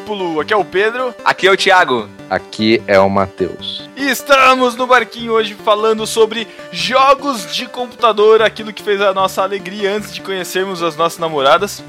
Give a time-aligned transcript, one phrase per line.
[0.00, 0.40] Discípulo!
[0.40, 1.14] Aqui é o Pedro.
[1.24, 2.08] Aqui é o Thiago.
[2.28, 3.88] Aqui é o Matheus.
[3.96, 9.42] E estamos no barquinho hoje falando sobre jogos de computador, aquilo que fez a nossa
[9.42, 11.82] alegria antes de conhecermos as nossas namoradas.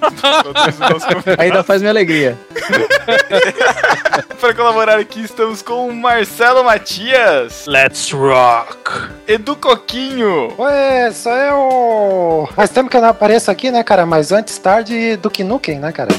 [1.37, 2.37] Ainda faz minha alegria.
[4.41, 7.67] Para colaborar aqui estamos com o Marcelo Matias.
[7.67, 9.11] Let's rock!
[9.27, 10.51] Edu Coquinho.
[10.57, 12.49] Ué, sou eu!
[12.55, 14.03] Faz tempo que eu não apareço aqui, né, cara?
[14.03, 16.09] Mas antes tarde do que Nukem, né, cara?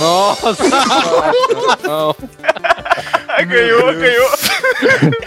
[0.00, 0.66] Nossa!
[3.42, 3.48] Não.
[3.48, 4.30] ganhou, ganhou.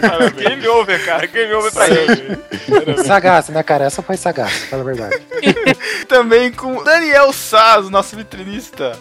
[0.00, 1.26] cara, game over, cara.
[1.26, 3.04] Game over pra gente.
[3.06, 3.84] Sagaz, né, cara?
[3.84, 5.22] Essa foi sagaz, fala a verdade.
[6.08, 8.92] Também com Daniel Saz, nosso vitrinista.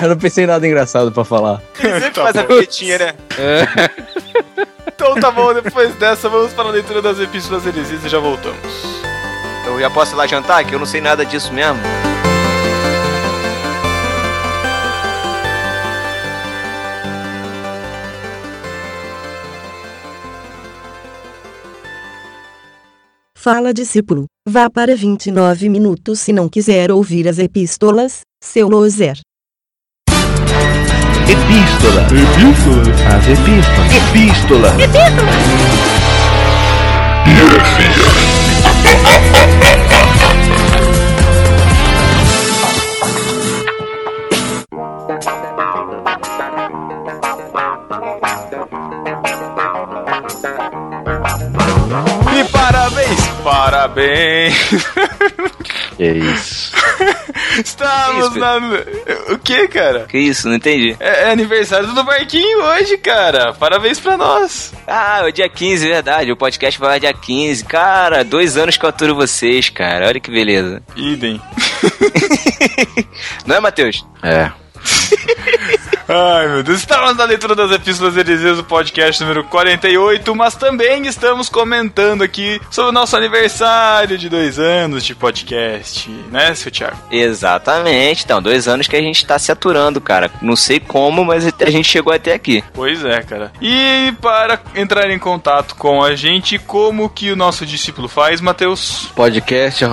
[0.00, 1.60] Eu não pensei em nada engraçado pra falar.
[1.78, 2.48] Ele sempre Tá faz a bom.
[2.54, 3.14] vinhetinha, né?
[4.86, 8.58] Então tá bom, depois dessa vamos para a leitura das epístolas heresias e já voltamos.
[9.66, 11.78] Eu já posso ir lá jantar, que eu não sei nada disso mesmo.
[23.42, 29.18] Fala discípulo, vá para 29 minutos se não quiser ouvir as epístolas, seu loser.
[31.26, 32.02] Epístola.
[32.02, 32.82] Epístola.
[33.16, 33.94] As epístolas.
[33.96, 34.76] Epístola.
[52.32, 54.54] E parabéns, parabéns.
[55.96, 56.72] Que isso.
[57.64, 59.34] Estamos Que isso, na.
[59.34, 60.06] O que, cara?
[60.06, 60.96] Que isso, não entendi.
[60.98, 63.52] É, é aniversário do Barquinho hoje, cara.
[63.52, 64.72] Parabéns pra nós.
[64.86, 66.32] Ah, o dia 15, verdade.
[66.32, 67.64] O podcast vai lá dia 15.
[67.64, 70.06] Cara, dois anos que eu aturo vocês, cara.
[70.08, 70.82] Olha que beleza.
[70.96, 71.40] Idem.
[73.46, 74.04] Não é, Matheus?
[74.22, 74.50] É.
[76.12, 76.80] Ai, meu Deus.
[76.80, 82.60] Estamos na leitura das epístolas heresias do podcast número 48, mas também estamos comentando aqui
[82.68, 86.96] sobre o nosso aniversário de dois anos de podcast, né, seu Thiago?
[87.12, 88.24] Exatamente.
[88.24, 90.32] Então, dois anos que a gente tá se aturando, cara.
[90.42, 92.64] Não sei como, mas a gente chegou até aqui.
[92.74, 93.52] Pois é, cara.
[93.62, 99.08] E para entrar em contato com a gente, como que o nosso discípulo faz, Matheus?
[99.14, 99.84] Podcast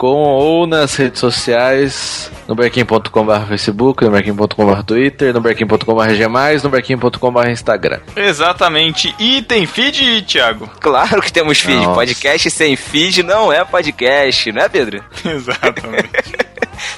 [0.00, 6.26] ou nas redes sociais no barquinho.com.br Facebook, no barquinho.com.br Twitter, no barquinho.com.br G+,
[6.62, 8.00] no barquinho.com.br Instagram.
[8.14, 9.14] Exatamente.
[9.18, 10.68] E tem feed, Thiago?
[10.88, 11.76] Claro que temos feed.
[11.76, 11.94] Nossa.
[11.94, 15.04] Podcast sem feed não é podcast, não é, Pedro?
[15.24, 16.08] Exatamente.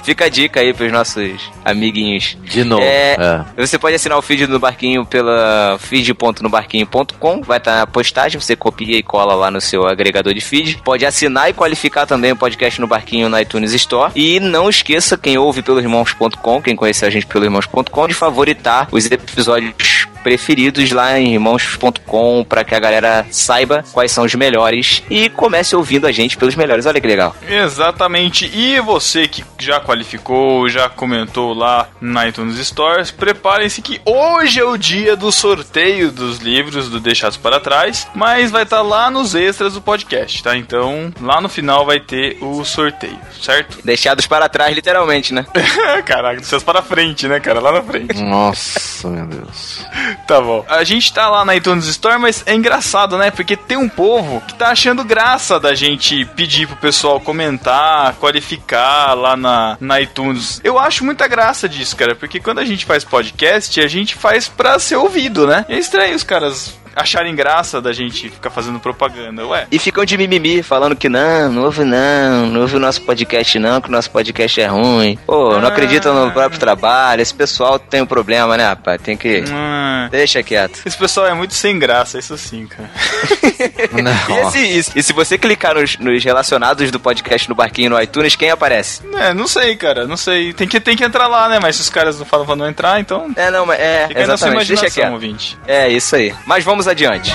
[0.03, 2.37] Fica a dica aí pros nossos amiguinhos.
[2.43, 2.81] De novo.
[2.81, 3.15] É,
[3.57, 3.65] É.
[3.65, 8.97] Você pode assinar o feed no Barquinho pela feed.nobarquinho.com, vai estar na postagem, você copia
[8.97, 10.81] e cola lá no seu agregador de feed.
[10.83, 14.11] Pode assinar e qualificar também o podcast no Barquinho na iTunes Store.
[14.15, 18.87] E não esqueça, quem ouve pelo irmãos.com, quem conhece a gente pelo irmãos.com, de favoritar
[18.91, 25.03] os episódios preferidos lá em irmãos.com para que a galera saiba quais são os melhores
[25.09, 26.85] e comece ouvindo a gente pelos melhores.
[26.85, 27.35] Olha que legal.
[27.47, 28.49] Exatamente.
[28.53, 34.63] E você que já qualificou, já comentou lá na iTunes Stores, preparem-se que hoje é
[34.63, 39.35] o dia do sorteio dos livros do Deixados para Trás, mas vai estar lá nos
[39.35, 40.55] extras do podcast, tá?
[40.55, 43.79] Então, lá no final vai ter o sorteio, certo?
[43.85, 45.45] Deixados para trás, literalmente, né?
[46.05, 47.59] Caraca, dos seus para frente, né, cara?
[47.59, 48.21] Lá na frente.
[48.21, 49.85] Nossa, meu Deus.
[50.27, 50.65] Tá bom.
[50.67, 53.31] A gente tá lá na iTunes Store, mas é engraçado, né?
[53.31, 59.13] Porque tem um povo que tá achando graça da gente pedir pro pessoal comentar, qualificar
[59.13, 60.61] lá na, na iTunes.
[60.63, 64.47] Eu acho muita graça disso, cara, porque quando a gente faz podcast, a gente faz
[64.47, 65.65] pra ser ouvido, né?
[65.67, 69.67] É estranho os caras acharem graça da gente ficar fazendo propaganda, ué.
[69.71, 73.57] E ficam de mimimi, falando que não, não ouve não, não ouve o nosso podcast
[73.59, 75.17] não, que o nosso podcast é ruim.
[75.25, 75.71] Pô, não Ah.
[75.71, 79.01] acreditam no próprio trabalho, esse pessoal tem um problema, né, rapaz?
[79.01, 79.43] Tem que...
[79.51, 80.81] Ah, Deixa quieto.
[80.85, 82.89] esse pessoal é muito sem graça, isso sim, cara.
[83.71, 88.01] E, esse- e- e se você clicar nos, nos relacionados do podcast no Barquinho no
[88.01, 89.01] iTunes, quem aparece?
[89.15, 90.53] É, não sei, cara, não sei.
[90.53, 91.59] Tem que, tem que entrar lá, né?
[91.61, 93.31] Mas se os caras não falam pra não entrar, então.
[93.35, 95.13] É, não, mas é, Fica aí na sua exatamente, deixa imaginação, quieto.
[95.13, 95.57] ouvinte.
[95.67, 96.33] É, isso aí.
[96.45, 97.33] Mas vamos adiante.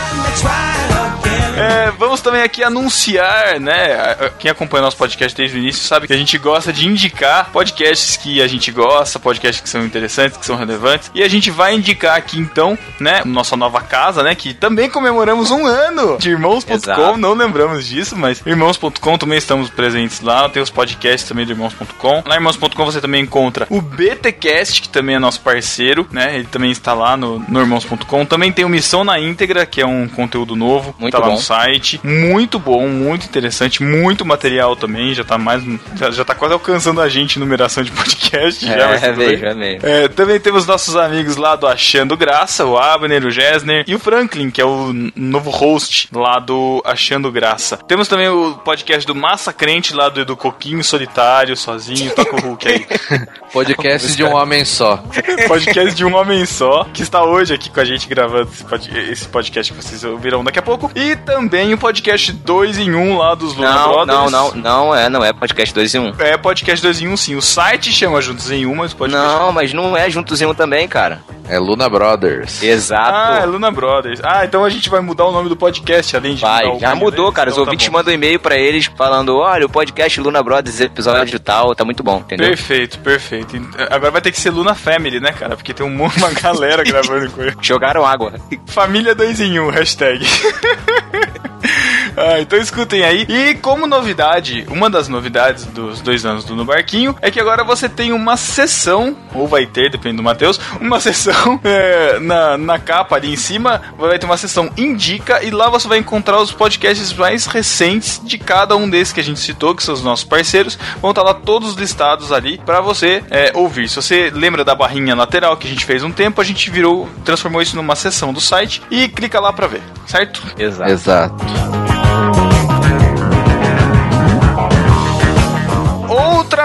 [1.56, 4.14] É, vamos também aqui anunciar, né?
[4.38, 8.16] Quem acompanha nosso podcast desde o início sabe que a gente gosta de indicar podcasts
[8.16, 11.10] que a gente gosta, podcasts que são interessantes, que são relevantes.
[11.14, 13.22] E a gente vai indicar aqui então, né?
[13.25, 14.34] Nossa nova casa, né?
[14.34, 17.16] Que também comemoramos um ano de irmãos.com.
[17.16, 20.50] Não lembramos disso, mas irmãos.com também estamos presentes lá.
[20.50, 22.22] Tem os podcasts também do irmãos.com.
[22.26, 26.34] Lá irmãos.com você também encontra o BTcast, que também é nosso parceiro, né?
[26.34, 28.26] Ele também está lá no, no irmãos.com.
[28.26, 30.94] Também tem o Missão na Índia íntegra, que é um conteúdo novo.
[30.99, 31.33] Muito tá lá bom.
[31.33, 32.00] no site.
[32.03, 35.12] Muito bom, muito interessante, muito material também.
[35.12, 35.62] Já tá mais.
[35.94, 38.65] Já, já tá quase alcançando a gente em numeração de podcast.
[38.67, 39.29] já, É, é tudo bem.
[39.29, 39.87] mesmo, é mesmo.
[39.88, 43.99] É, também temos nossos amigos lá do Achando Graça, o Abner, o Gessner e o
[43.99, 47.77] Franklin, que é o novo host lá do Achando Graça.
[47.77, 52.41] Temos também o podcast do Massa Crente lá do Edu Coquinho, solitário, sozinho, toca o
[52.41, 52.87] Hulk aí.
[53.53, 55.03] Podcast de um homem só.
[55.49, 58.91] podcast de um homem só, que está hoje aqui com a gente gravando esse, pod-
[59.26, 60.90] esse podcast que vocês ouvirão daqui a pouco.
[60.94, 64.06] E também o podcast 2 em 1 lá dos Luna Não, Brothers.
[64.06, 66.14] não, não, não é, não é podcast 2 em 1.
[66.20, 67.34] É podcast 2 em 1 sim.
[67.34, 69.26] O site chama Juntos em 1, mas o podcast...
[69.26, 71.20] Não, mas não é juntos em um também, cara.
[71.49, 72.61] É Luna Brothers.
[72.61, 73.12] Exato.
[73.14, 74.20] Ah, é Luna Brothers.
[74.25, 77.26] Ah, então a gente vai mudar o nome do podcast, além de Vai, já mudou,
[77.26, 77.50] deles, cara.
[77.50, 77.93] Os então tá ouvintes bom.
[77.99, 82.17] mandam e-mail pra eles falando: olha, o podcast Luna Brothers, episódio tal, tá muito bom,
[82.19, 82.49] entendeu?
[82.49, 83.56] Perfeito, perfeito.
[83.88, 85.55] Agora vai ter que ser Luna Family, né, cara?
[85.55, 87.55] Porque tem um monte- uma galera gravando com ele.
[87.62, 88.32] Jogaram água.
[88.67, 90.27] Família 2 em 1, hashtag.
[92.27, 93.27] Ah, então escutem aí.
[93.29, 97.63] E como novidade, uma das novidades dos dois anos do No Barquinho é que agora
[97.63, 102.79] você tem uma sessão, ou vai ter, depende do Matheus, uma sessão é, na, na
[102.79, 106.53] capa ali em cima, vai ter uma sessão Indica e lá você vai encontrar os
[106.53, 110.25] podcasts mais recentes de cada um desses que a gente citou, que são os nossos
[110.25, 110.79] parceiros.
[111.01, 113.89] Vão estar lá todos listados ali para você é, ouvir.
[113.89, 117.09] Se você lembra da barrinha lateral que a gente fez um tempo, a gente virou,
[117.25, 120.43] transformou isso numa sessão do site e clica lá para ver, certo?
[120.59, 120.91] Exato.
[120.91, 122.06] Exato.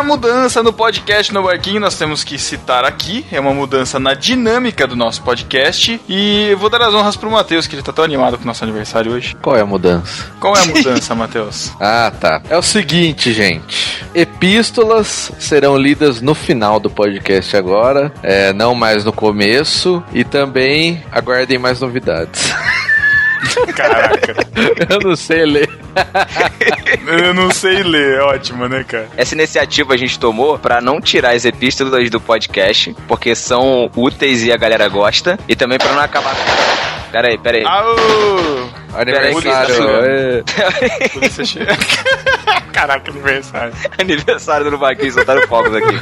[0.03, 3.25] Mudança no podcast no Barquinho nós temos que citar aqui.
[3.31, 5.99] É uma mudança na dinâmica do nosso podcast.
[6.07, 8.63] E vou dar as honras pro Matheus, que ele tá tão animado com o nosso
[8.63, 9.35] aniversário hoje.
[9.41, 10.31] Qual é a mudança?
[10.39, 11.71] Qual é a mudança, Matheus?
[11.79, 12.41] Ah, tá.
[12.49, 14.05] É o seguinte, gente.
[14.13, 20.03] Epístolas serão lidas no final do podcast agora, é, não mais no começo.
[20.13, 22.53] E também aguardem mais novidades.
[23.75, 24.35] Caraca,
[24.89, 25.69] Eu não sei ler.
[27.07, 28.17] eu não sei ler.
[28.19, 29.07] É ótimo, né, cara?
[29.17, 34.43] Essa iniciativa a gente tomou pra não tirar as epístolas do podcast, porque são úteis
[34.43, 36.35] e a galera gosta, e também pra não acabar.
[37.11, 37.65] Pera aí, pera aí.
[37.65, 38.69] Aô!
[38.93, 39.83] Aniversário.
[40.03, 40.43] É.
[41.09, 41.77] Polícia chega.
[42.73, 43.73] Caraca, aniversário.
[43.97, 45.99] Aniversário do Baquinho, soltaram fogos aqui.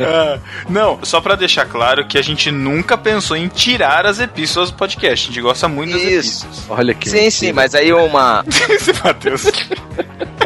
[0.00, 4.70] Ah, não, só pra deixar claro que a gente nunca pensou em tirar as epístolas
[4.70, 5.26] do podcast.
[5.28, 6.44] A gente gosta muito das Isso.
[6.46, 6.78] epístolas.
[6.78, 8.44] Olha que Sim, sim, mas aí uma.
[8.68, 9.46] Esse Matheus.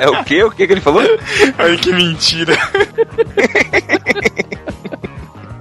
[0.00, 0.42] É o quê?
[0.44, 1.02] O que que ele falou?
[1.58, 2.56] Ai, que mentira.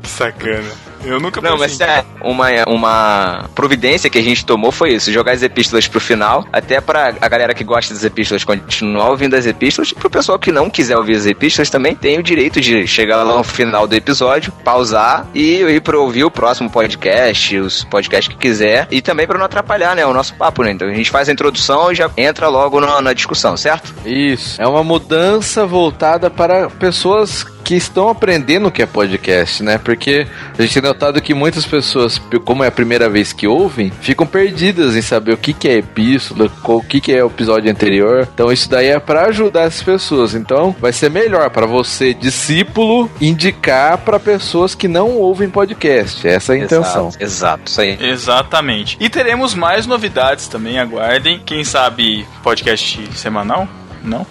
[0.02, 0.70] que sacana.
[1.04, 5.34] Eu nunca Não, mas é uma, uma providência que a gente tomou foi isso, jogar
[5.34, 9.46] as epístolas pro final, até pra a galera que gosta das epístolas continuar ouvindo as
[9.46, 12.86] epístolas, e pro pessoal que não quiser ouvir as epístolas também tem o direito de
[12.88, 17.84] chegar lá no final do episódio, pausar e ir pra ouvir o próximo podcast, os
[17.86, 20.72] podcasts que quiser, e também pra não atrapalhar, né, o nosso papo, né?
[20.72, 23.94] Então a gente faz a introdução e já entra logo na, na discussão, certo?
[24.06, 24.62] Isso.
[24.62, 29.78] É uma mudança voltada para pessoas que estão aprendendo o que é podcast, né?
[29.78, 30.26] Porque
[30.58, 34.26] a gente tem notado que muitas pessoas, como é a primeira vez que ouvem, ficam
[34.26, 38.28] perdidas em saber o que, que é epístola, o que, que é o episódio anterior.
[38.34, 40.34] Então isso daí é para ajudar as pessoas.
[40.34, 46.28] Então vai ser melhor para você, discípulo, indicar para pessoas que não ouvem podcast.
[46.28, 47.08] Essa é a intenção.
[47.08, 47.98] Exato, exato, isso aí.
[48.02, 48.98] Exatamente.
[49.00, 51.40] E teremos mais novidades também, aguardem.
[51.46, 53.68] Quem sabe podcast semanal?
[54.04, 54.26] Não?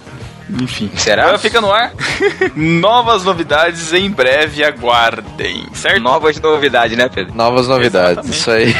[0.50, 0.90] Enfim.
[0.96, 1.24] Será?
[1.24, 1.92] Agora fica no ar.
[2.56, 5.66] Novas novidades em breve, aguardem.
[5.74, 6.00] Certo?
[6.00, 7.34] Novas novidades, né, Pedro?
[7.34, 8.38] Novas novidades, Exatamente.
[8.38, 8.74] isso aí.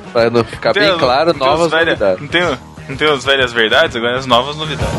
[0.12, 2.20] para não ficar bem claro, não novas novidades.
[2.20, 2.42] Não tem,
[2.88, 4.94] não tem as velhas verdades, agora as novas novidades.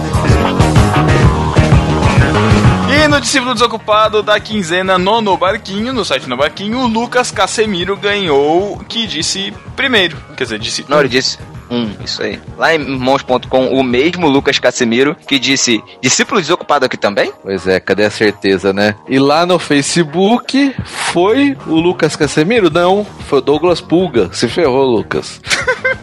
[2.88, 7.30] E no discípulo desocupado da quinzena no No Barquinho, no site No Barquinho, o Lucas
[7.30, 10.18] Casemiro ganhou, que disse primeiro.
[10.38, 11.38] Quer dizer, disse Não, ele disse
[11.76, 12.40] um, isso aí.
[12.58, 17.32] Lá em irmãos.com, o mesmo Lucas Casemiro que disse: discípulo desocupado aqui também?
[17.44, 18.96] Pois é, cadê a certeza, né?
[19.08, 22.70] E lá no Facebook foi o Lucas Casemiro?
[22.70, 24.30] Não, foi o Douglas Pulga.
[24.34, 25.42] Se ferrou, Lucas.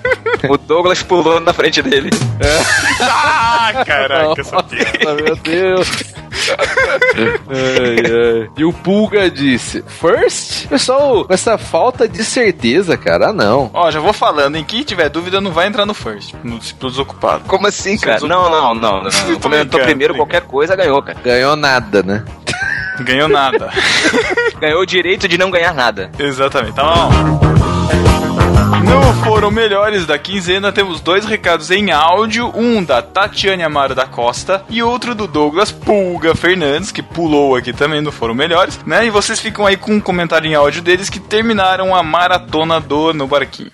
[0.48, 2.10] O Douglas pulou na frente dele.
[3.00, 4.86] Ah, caraca, eu sabia.
[5.06, 5.88] Ah, meu Deus.
[7.48, 8.50] Ai, ai.
[8.56, 10.66] E o Pulga disse: First?
[10.68, 13.70] Pessoal, com essa falta de certeza, cara, ah, não.
[13.72, 16.90] Ó, já vou falando, em quem tiver dúvida não vai entrar no first, no discípulo
[16.90, 17.44] desocupado.
[17.46, 18.20] Como assim, cara?
[18.20, 19.02] Não, não, não.
[19.02, 19.02] não.
[19.02, 21.18] Tô Comentou brincando, primeiro, qualquer coisa ganhou, cara.
[21.22, 22.24] Ganhou nada, né?
[23.00, 23.70] Ganhou nada.
[24.60, 26.10] Ganhou o direito de não ganhar nada.
[26.18, 28.21] Exatamente, tá bom.
[28.84, 34.06] No Foram Melhores da quinzena, temos dois recados em áudio: um da Tatiane Amaro da
[34.06, 39.06] Costa e outro do Douglas Pulga Fernandes, que pulou aqui também no Foram Melhores, né?
[39.06, 43.12] E vocês ficam aí com um comentário em áudio deles que terminaram a maratona do
[43.12, 43.70] No Barquinho.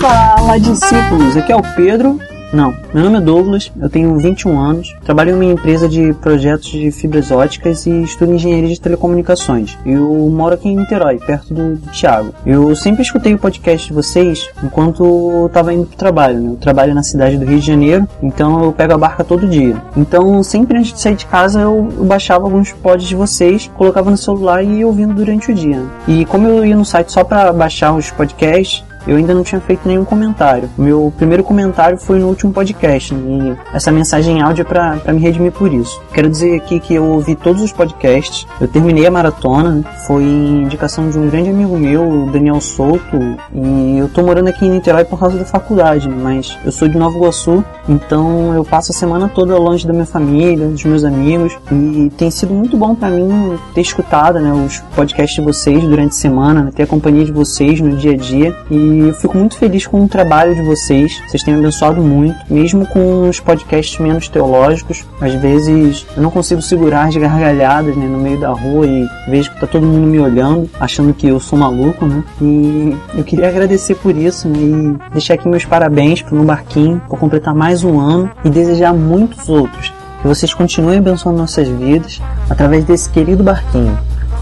[0.00, 2.20] Fala discípulos, aqui é o Pedro
[2.54, 6.68] não, meu nome é Douglas, eu tenho 21 anos, trabalho em uma empresa de projetos
[6.68, 9.76] de fibras óticas e estudo engenharia de telecomunicações.
[9.84, 12.34] Eu moro aqui em Niterói, perto do, do Thiago.
[12.46, 16.40] Eu sempre escutei o podcast de vocês enquanto estava indo pro trabalho.
[16.40, 16.50] Né?
[16.52, 19.82] Eu trabalho na cidade do Rio de Janeiro, então eu pego a barca todo dia.
[19.96, 24.10] Então, sempre antes de sair de casa, eu, eu baixava alguns pods de vocês, colocava
[24.10, 25.82] no celular e ia ouvindo durante o dia.
[26.06, 29.60] E como eu ia no site só para baixar os podcasts, eu ainda não tinha
[29.60, 30.68] feito nenhum comentário.
[30.76, 33.56] Meu primeiro comentário foi no último podcast, né?
[33.72, 36.00] e essa mensagem áudio é pra me redimir por isso.
[36.12, 41.10] Quero dizer aqui que eu ouvi todos os podcasts, eu terminei a maratona, foi indicação
[41.10, 43.18] de um grande amigo meu, Daniel Souto,
[43.52, 46.16] e eu tô morando aqui em Niterói por causa da faculdade, né?
[46.20, 50.06] mas eu sou de Nova Iguaçu, então eu passo a semana toda longe da minha
[50.06, 54.78] família, dos meus amigos, e tem sido muito bom para mim ter escutado né, os
[54.94, 56.70] podcasts de vocês durante a semana, né?
[56.74, 59.86] ter a companhia de vocês no dia a dia, e e eu fico muito feliz
[59.86, 61.20] com o trabalho de vocês.
[61.26, 65.04] Vocês têm abençoado muito, mesmo com os podcasts menos teológicos.
[65.20, 69.50] Às vezes eu não consigo segurar as gargalhadas né, no meio da rua e vejo
[69.50, 72.22] que tá todo mundo me olhando, achando que eu sou maluco, né?
[72.40, 77.02] E eu queria agradecer por isso né, e deixar aqui meus parabéns pro No Barquinho
[77.08, 79.92] por completar mais um ano e desejar muitos outros.
[80.22, 83.98] Que vocês continuem abençoando nossas vidas através desse querido barquinho.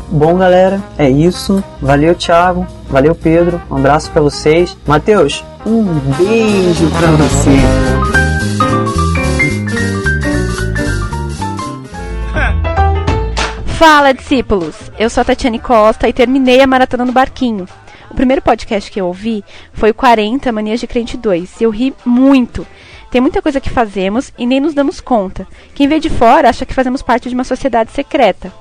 [0.09, 1.63] Bom, galera, é isso.
[1.81, 2.67] Valeu, Thiago.
[2.89, 3.61] Valeu, Pedro.
[3.71, 4.77] Um abraço para vocês.
[4.87, 5.85] Matheus, um
[6.17, 8.13] beijo para você.
[13.79, 14.77] Fala, discípulos!
[14.97, 17.67] Eu sou a Tatiane Costa e terminei a maratona no barquinho.
[18.11, 19.43] O primeiro podcast que eu ouvi
[19.73, 22.67] foi o 40 Manias de Crente 2 e eu ri muito.
[23.11, 25.47] Tem muita coisa que fazemos e nem nos damos conta.
[25.75, 28.53] Quem vê de fora acha que fazemos parte de uma sociedade secreta.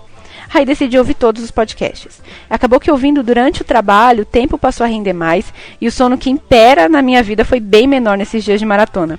[0.53, 2.21] Aí decidi ouvir todos os podcasts.
[2.49, 6.17] Acabou que ouvindo durante o trabalho, o tempo passou a render mais e o sono
[6.17, 9.17] que impera na minha vida foi bem menor nesses dias de maratona.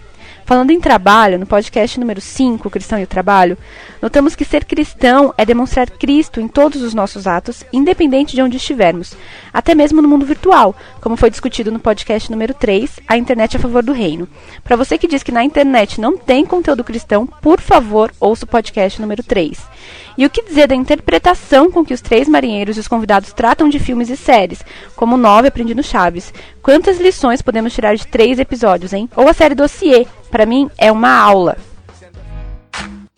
[0.52, 3.56] Falando em trabalho, no podcast número 5, Cristão e o Trabalho,
[4.02, 8.58] notamos que ser cristão é demonstrar Cristo em todos os nossos atos, independente de onde
[8.58, 9.16] estivermos,
[9.50, 13.60] até mesmo no mundo virtual, como foi discutido no podcast número 3, A Internet a
[13.60, 14.28] Favor do Reino.
[14.62, 18.48] Para você que diz que na internet não tem conteúdo cristão, por favor, ouça o
[18.48, 19.58] podcast número 3.
[20.18, 23.70] E o que dizer da interpretação com que os três marinheiros e os convidados tratam
[23.70, 24.62] de filmes e séries,
[24.94, 26.32] como Nove Aprendi no Chaves?
[26.62, 29.08] Quantas lições podemos tirar de três episódios, hein?
[29.16, 31.56] Ou a série Dossier, para mim é uma aula.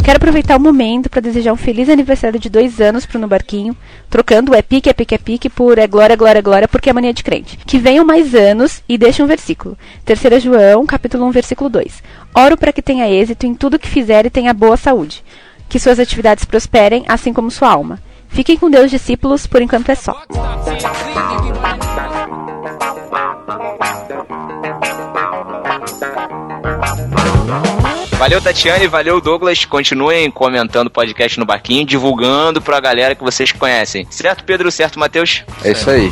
[0.05, 3.75] Quero aproveitar o momento para desejar um feliz aniversário de dois anos pro No Barquinho,
[4.11, 6.93] trocando o é pique, é pique, é pique por é glória, glória, glória, porque é
[6.93, 7.57] mania de crente.
[7.65, 9.79] Que venham mais anos e deixe um versículo.
[10.05, 12.03] Terceira João, capítulo 1, versículo 2.
[12.35, 15.25] Oro para que tenha êxito em tudo que fizer e tenha boa saúde
[15.69, 17.99] que suas atividades prosperem, assim como sua alma.
[18.29, 20.15] Fiquem com Deus, discípulos, por enquanto é só.
[28.25, 29.67] Valeu, Tatiane, valeu, Douglas.
[29.67, 34.07] Continuem comentando o podcast no Barquinho, divulgando pra galera que vocês conhecem.
[34.09, 34.71] Certo, Pedro?
[34.71, 35.45] Certo, Matheus?
[35.63, 36.11] É isso aí.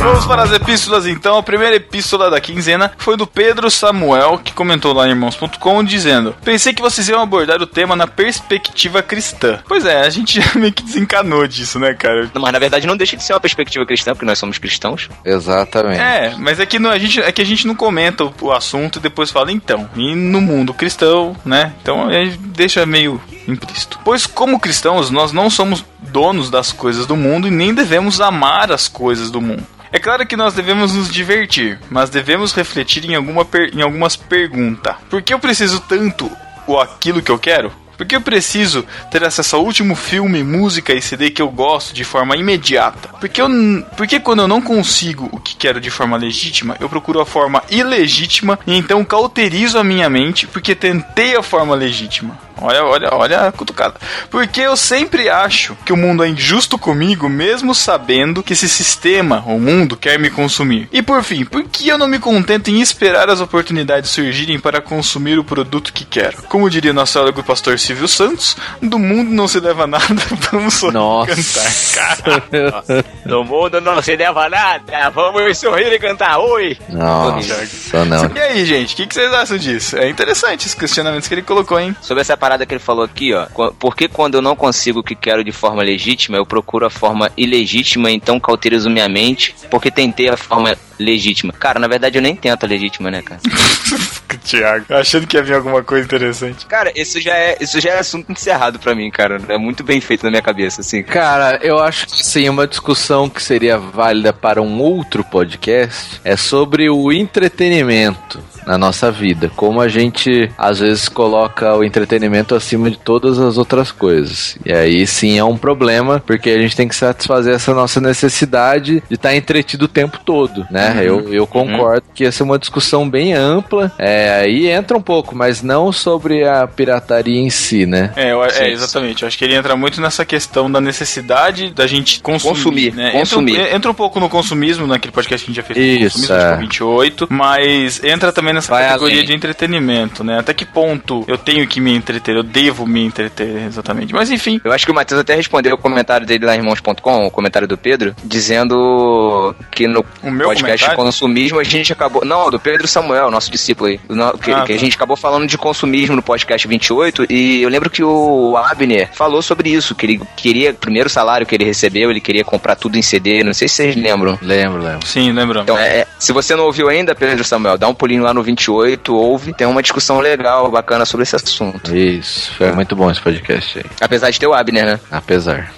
[0.00, 1.36] Vamos para as epístolas então.
[1.36, 6.34] A primeira epístola da quinzena foi do Pedro Samuel, que comentou lá em irmãos.com, dizendo:
[6.42, 9.62] Pensei que vocês iam abordar o tema na perspectiva cristã.
[9.68, 12.30] Pois é, a gente já meio que desencanou disso, né, cara?
[12.32, 15.10] Mas na verdade não deixa de ser uma perspectiva cristã, porque nós somos cristãos.
[15.22, 16.00] Exatamente.
[16.00, 18.52] É, mas é que, não, a gente, é que a gente não comenta o, o
[18.52, 19.88] assunto e depois fala então.
[19.94, 21.74] E no mundo cristão, né?
[21.82, 23.98] Então deixa meio implícito.
[24.02, 28.72] Pois, como cristãos, nós não somos donos das coisas do mundo e nem devemos amar
[28.72, 29.66] as coisas do mundo.
[29.92, 34.94] É claro que nós devemos nos divertir, mas devemos refletir em, alguma em algumas perguntas.
[35.08, 36.30] Por que eu preciso tanto
[36.66, 37.72] ou aquilo que eu quero?
[38.00, 41.92] Por que eu preciso ter acesso ao último filme, música e CD que eu gosto
[41.92, 43.10] de forma imediata?
[43.20, 43.48] Porque, eu,
[43.94, 47.62] porque quando eu não consigo o que quero de forma legítima, eu procuro a forma
[47.68, 52.38] ilegítima e então cauterizo a minha mente porque tentei a forma legítima.
[52.60, 53.94] Olha, olha, olha a cutucada.
[54.30, 59.42] Porque eu sempre acho que o mundo é injusto comigo, mesmo sabendo que esse sistema,
[59.46, 60.88] o mundo, quer me consumir.
[60.92, 64.80] E por fim, por que eu não me contento em esperar as oportunidades surgirem para
[64.80, 66.42] consumir o produto que quero?
[66.44, 70.04] Como diria nosso amigo pastor Silvio Santos, do mundo não se leva nada,
[70.52, 71.34] vamos sorrir Nossa.
[71.34, 73.04] cantar, cara.
[73.24, 76.76] Do mundo não se leva nada, vamos sorrir e cantar, oi!
[76.88, 78.30] Nossa, não.
[78.34, 79.96] E aí, gente, o que, que vocês acham disso?
[79.96, 81.94] É interessante os questionamentos que ele colocou, hein?
[82.00, 83.46] Sobre essa parada que ele falou aqui, ó.
[83.46, 86.86] qu- Por que quando eu não consigo o que quero de forma legítima, eu procuro
[86.86, 91.52] a forma ilegítima, então cauterizo minha mente, porque tentei a forma legítima.
[91.52, 93.40] Cara, na verdade eu nem tento a legítima, né, cara?
[94.44, 94.86] Tiago.
[94.90, 96.64] Achando que ia vir alguma coisa interessante.
[96.66, 99.38] Cara, isso já é, isso já é assunto encerrado pra mim, cara.
[99.48, 101.02] É muito bem feito na minha cabeça, assim.
[101.02, 106.36] Cara, eu acho que sim, uma discussão que seria válida para um outro podcast é
[106.36, 109.50] sobre o entretenimento na nossa vida.
[109.54, 114.56] Como a gente às vezes coloca o entretenimento acima de todas as outras coisas.
[114.64, 119.02] E aí sim é um problema, porque a gente tem que satisfazer essa nossa necessidade
[119.08, 120.92] de estar entretido o tempo todo, né?
[120.94, 121.00] Uhum.
[121.00, 123.92] Eu, eu concordo que essa é uma discussão bem ampla.
[123.98, 128.12] É, aí entra um pouco, mas não sobre a pirataria em si, né?
[128.16, 129.22] É, eu- é, exatamente.
[129.22, 132.50] Eu acho que ele entra muito nessa questão da necessidade da gente consumir.
[132.54, 133.10] Consumir, né?
[133.12, 133.52] consumir.
[133.56, 136.18] Entra, um- entra um pouco no consumismo, naquele podcast que a gente já fez Isso,
[136.20, 136.48] consumismo, é.
[136.54, 139.26] foi 28, mas entra também nessa Vai categoria além.
[139.26, 140.38] de entretenimento, né?
[140.38, 144.12] Até que ponto eu tenho que me entreter, eu devo me entreter, exatamente.
[144.14, 147.26] Mas enfim, Eu acho que o Matheus até respondeu o comentário dele lá em irmãos.com,
[147.26, 150.96] o comentário do Pedro, dizendo que no o meu podcast comentário...
[150.96, 152.24] consumismo a gente acabou.
[152.24, 154.00] Não, do Pedro Samuel, nosso discípulo aí.
[154.08, 154.80] No- que, Ah, que a tá.
[154.80, 159.42] gente acabou falando de consumismo no podcast 28 e eu lembro que o Abner falou
[159.42, 163.02] sobre isso, que ele queria, primeiro salário que ele recebeu, ele queria comprar tudo em
[163.02, 164.38] CD, não sei se vocês lembram.
[164.42, 165.06] Lembro, lembro.
[165.06, 165.62] Sim, lembramos.
[165.64, 169.14] Então, é, se você não ouviu ainda, Pedro Samuel, dá um pulinho lá no 28,
[169.14, 171.94] ouve, tem uma discussão legal, bacana sobre esse assunto.
[172.22, 173.84] Foi muito bom esse podcast aí.
[174.00, 175.00] Apesar de ter o Abner, né?
[175.10, 175.72] Apesar.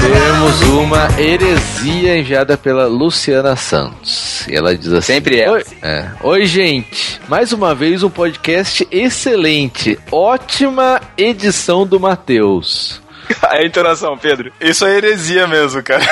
[0.00, 4.46] Temos uma heresia enviada pela Luciana Santos.
[4.46, 5.50] E ela diz assim: Sempre é.
[5.50, 6.06] Oi, é.
[6.22, 7.20] Oi, gente.
[7.28, 9.98] Mais uma vez um podcast excelente.
[10.12, 13.03] Ótima edição do Matheus.
[13.42, 14.52] A entonação, Pedro.
[14.60, 16.04] Isso é heresia mesmo, cara.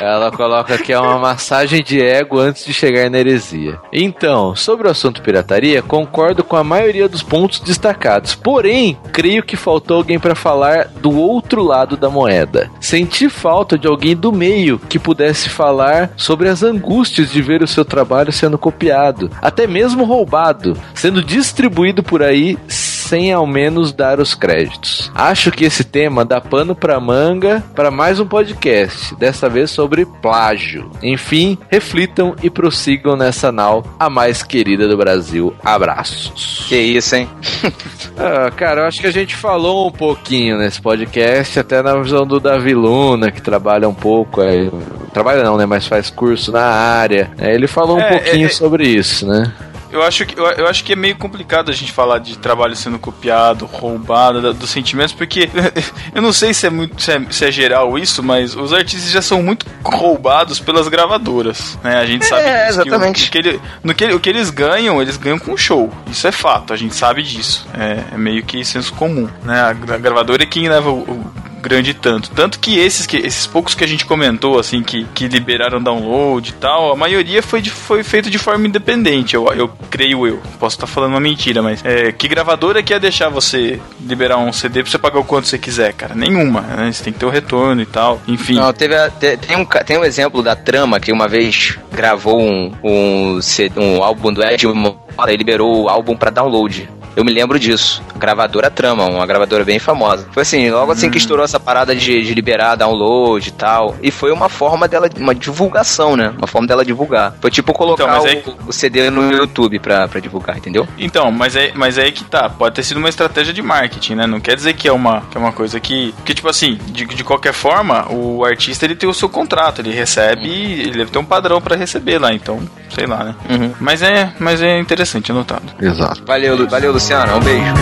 [0.00, 3.78] Ela coloca que é uma massagem de ego antes de chegar na heresia.
[3.92, 8.34] Então, sobre o assunto pirataria, concordo com a maioria dos pontos destacados.
[8.34, 12.70] Porém, creio que faltou alguém para falar do outro lado da moeda.
[12.80, 17.66] Senti falta de alguém do meio que pudesse falar sobre as angústias de ver o
[17.66, 22.58] seu trabalho sendo copiado, até mesmo roubado, sendo distribuído por aí
[23.06, 25.10] sem ao menos dar os créditos.
[25.14, 30.04] Acho que esse tema dá pano pra manga para mais um podcast, dessa vez sobre
[30.04, 30.90] plágio.
[31.02, 35.54] Enfim, reflitam e prossigam nessa nau, a mais querida do Brasil.
[35.64, 36.66] Abraços.
[36.68, 37.28] Que isso, hein?
[38.18, 42.26] Ah, cara, eu acho que a gente falou um pouquinho nesse podcast, até na visão
[42.26, 44.70] do Davi Luna, que trabalha um pouco, é,
[45.12, 47.30] trabalha não, né, mas faz curso na área.
[47.36, 48.48] É, ele falou um É, pouquinho é, é.
[48.48, 49.52] sobre isso, né?
[49.90, 52.74] Eu acho, que, eu, eu acho que é meio complicado a gente falar de trabalho
[52.74, 55.48] sendo copiado, roubado, da- dos sentimentos, porque
[56.14, 59.10] eu não sei se é muito se é, se é geral isso, mas os artistas
[59.12, 61.96] já são muito roubados pelas gravadoras, né?
[61.98, 63.30] A gente sabe É, disso, que o- exatamente.
[63.30, 65.92] que ele- no que, o que eles ganham, eles ganham com show.
[66.10, 67.66] Isso é fato, a gente sabe disso.
[67.72, 69.60] É, é meio que senso comum, né?
[69.60, 71.32] A, gra- gravadora é quem leva o, o
[71.66, 72.30] grande tanto.
[72.30, 76.50] Tanto que esses, que esses poucos que a gente comentou, assim, que, que liberaram download
[76.50, 80.40] e tal, a maioria foi, de, foi feito de forma independente, eu, eu creio eu.
[80.58, 84.52] Posso estar falando uma mentira, mas é, que gravadora que ia deixar você liberar um
[84.52, 86.14] CD pra você pagar o quanto você quiser, cara?
[86.14, 86.92] Nenhuma, né?
[86.92, 88.20] Você tem que ter o retorno e tal.
[88.28, 88.54] Enfim.
[88.54, 92.40] Não, teve a- te- tem, um, tem um exemplo da Trama que uma vez gravou
[92.40, 93.40] um, um,
[93.76, 96.88] um álbum do Ed Mota e liberou o álbum pra download.
[97.16, 98.02] Eu me lembro disso.
[98.16, 100.28] Gravadora Trama, uma gravadora bem famosa.
[100.32, 103.96] Foi assim, logo assim que estourou essa parada de, de liberar download e tal.
[104.02, 106.32] E foi uma forma dela, uma divulgação, né?
[106.36, 107.34] Uma forma dela divulgar.
[107.40, 110.86] Foi tipo colocar Então, aí- o, o CD no YouTube pra, pra divulgar, entendeu?
[110.98, 112.50] Então, mas é, mas é aí que tá.
[112.50, 114.26] Pode ter sido uma estratégia de marketing, né?
[114.26, 116.14] Não quer dizer que é uma, que é uma coisa que.
[116.24, 119.92] Que, tipo assim, de, de qualquer forma, o artista ele tem o seu contrato, ele
[119.92, 122.60] recebe, ele deve ter um padrão pra receber lá, então,
[122.94, 123.34] sei lá, né?
[123.48, 123.72] Uhum.
[123.80, 125.62] Mas é, mas é interessante, anotado.
[125.80, 126.22] Exato.
[126.26, 127.05] Valeu, valeu, Luciano.
[127.08, 127.72] Um beijo.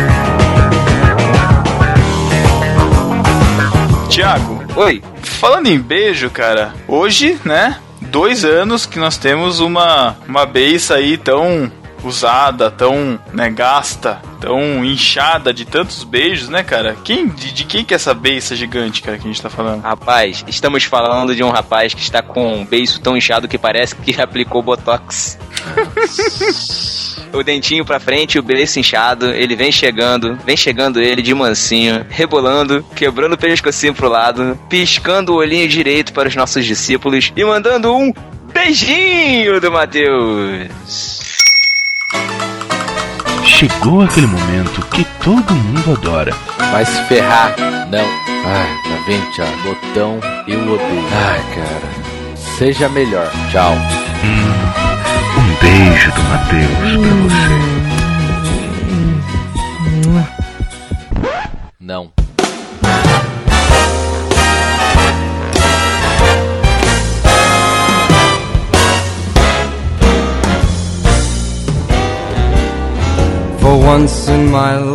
[4.10, 5.02] Tiago, Oi.
[5.22, 7.78] falando em beijo, cara, hoje, né?
[8.02, 14.84] Dois anos que nós temos uma, uma beiça aí tão usada, tão né, gasta, tão
[14.84, 16.94] inchada de tantos beijos, né, cara?
[17.02, 19.80] Quem, de, de quem que é essa beiça gigante, cara, que a gente tá falando?
[19.80, 23.96] Rapaz, estamos falando de um rapaz que está com um beiço tão inchado que parece
[23.96, 25.38] que aplicou botox.
[27.32, 32.04] o dentinho pra frente, o beiço inchado, ele vem chegando, vem chegando ele de mansinho,
[32.08, 37.44] rebolando, quebrando o pescocinho pro lado, piscando o olhinho direito para os nossos discípulos e
[37.44, 38.12] mandando um
[38.52, 41.24] beijinho do Mateus.
[43.44, 46.34] Chegou aquele momento que todo mundo adora.
[46.72, 47.54] Vai se ferrar.
[47.90, 48.24] Não.
[48.46, 49.52] Ai, tá vendo, Thiago?
[49.62, 51.08] Botão, eu odeio.
[51.12, 52.36] Ai, cara.
[52.36, 53.30] Seja melhor.
[53.50, 53.72] Tchau.
[54.24, 54.93] Um
[55.64, 57.54] beijo do Matheus pra você.
[61.80, 62.12] Não.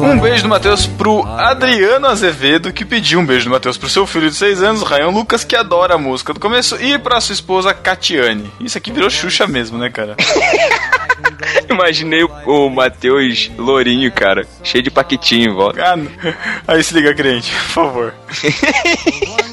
[0.03, 4.07] Um beijo do Matheus pro Adriano Azevedo, que pediu um beijo do Matheus pro seu
[4.07, 7.33] filho de 6 anos, Ryan Lucas, que adora a música do começo, e pra sua
[7.33, 8.51] esposa Catiane.
[8.59, 10.15] Isso aqui virou Xuxa mesmo, né, cara?
[11.69, 14.45] Imaginei o, o Matheus lourinho, cara.
[14.63, 15.83] Cheio de paquitinho em volta.
[15.83, 15.97] Ah.
[16.67, 18.13] Aí se liga, crente, por favor.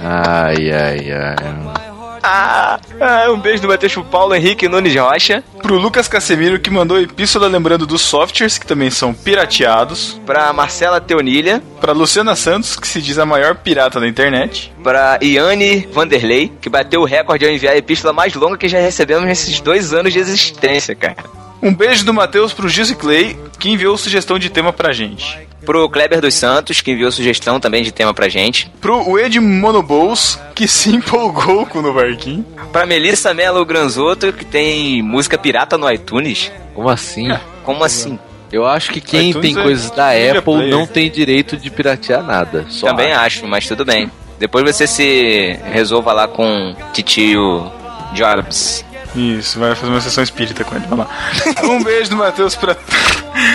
[0.00, 1.87] Ai, ai, ai.
[2.22, 5.42] Ah, ah, um beijo do Matheus pro Paulo Henrique Nunes Rocha.
[5.62, 10.20] Pro Lucas Casemiro, que mandou epístola lembrando dos softwares, que também são pirateados.
[10.26, 11.62] Pra Marcela Teonilha.
[11.80, 14.72] Pra Luciana Santos, que se diz a maior pirata da internet.
[14.82, 18.78] Pra Iane Vanderlei, que bateu o recorde ao enviar a epístola mais longa que já
[18.78, 21.24] recebemos nesses dois anos de existência, cara.
[21.62, 25.47] Um beijo do Matheus pro Gizzy Clay, que enviou sugestão de tema pra gente.
[25.64, 28.70] Pro Kleber dos Santos, que enviou sugestão também de tema pra gente.
[28.80, 32.44] Pro Ed Monobous, que se empolgou com no barquinho.
[32.72, 36.50] Pra Melissa Mello Granzotto, que tem música pirata no iTunes.
[36.74, 37.28] Como assim?
[37.64, 38.18] Como assim?
[38.50, 40.70] Eu acho que quem iTunes tem é coisas da Apple player.
[40.70, 42.64] não tem direito de piratear nada.
[42.68, 44.10] Só Também acho, mas tudo bem.
[44.38, 47.70] Depois você se resolva lá com titio
[48.14, 48.84] Jobs.
[49.18, 50.86] Isso, vai fazer uma sessão espírita com ele.
[50.88, 51.64] Vamos lá.
[51.64, 52.76] Um beijo do Matheus pra.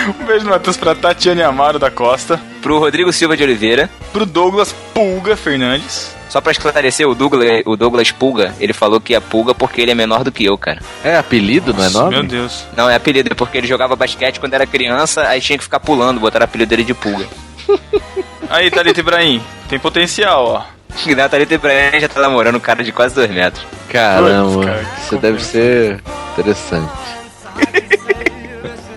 [0.08, 2.40] Um beijo do Matheus pra Tatiane Amaro da Costa.
[2.62, 3.90] Pro Rodrigo Silva de Oliveira.
[4.12, 6.14] Pro Douglas Pulga Fernandes.
[6.28, 9.92] Só pra esclarecer, o Douglas, o Douglas Pulga, ele falou que é Pulga porque ele
[9.92, 10.80] é menor do que eu, cara.
[11.04, 12.16] É apelido, não é Nossa, nome?
[12.16, 12.64] Meu Deus.
[12.76, 15.80] Não, é apelido, é porque ele jogava basquete quando era criança, aí tinha que ficar
[15.80, 17.26] pulando, botaram o apelido dele de Pulga.
[18.50, 20.73] Aí, Thalita Ibrahim, tem potencial, ó.
[21.30, 23.64] Thalita Ibrahim já tá namorando um cara de quase dois metros.
[23.88, 26.92] Caramba, Putz, cara, isso deve ser interessante.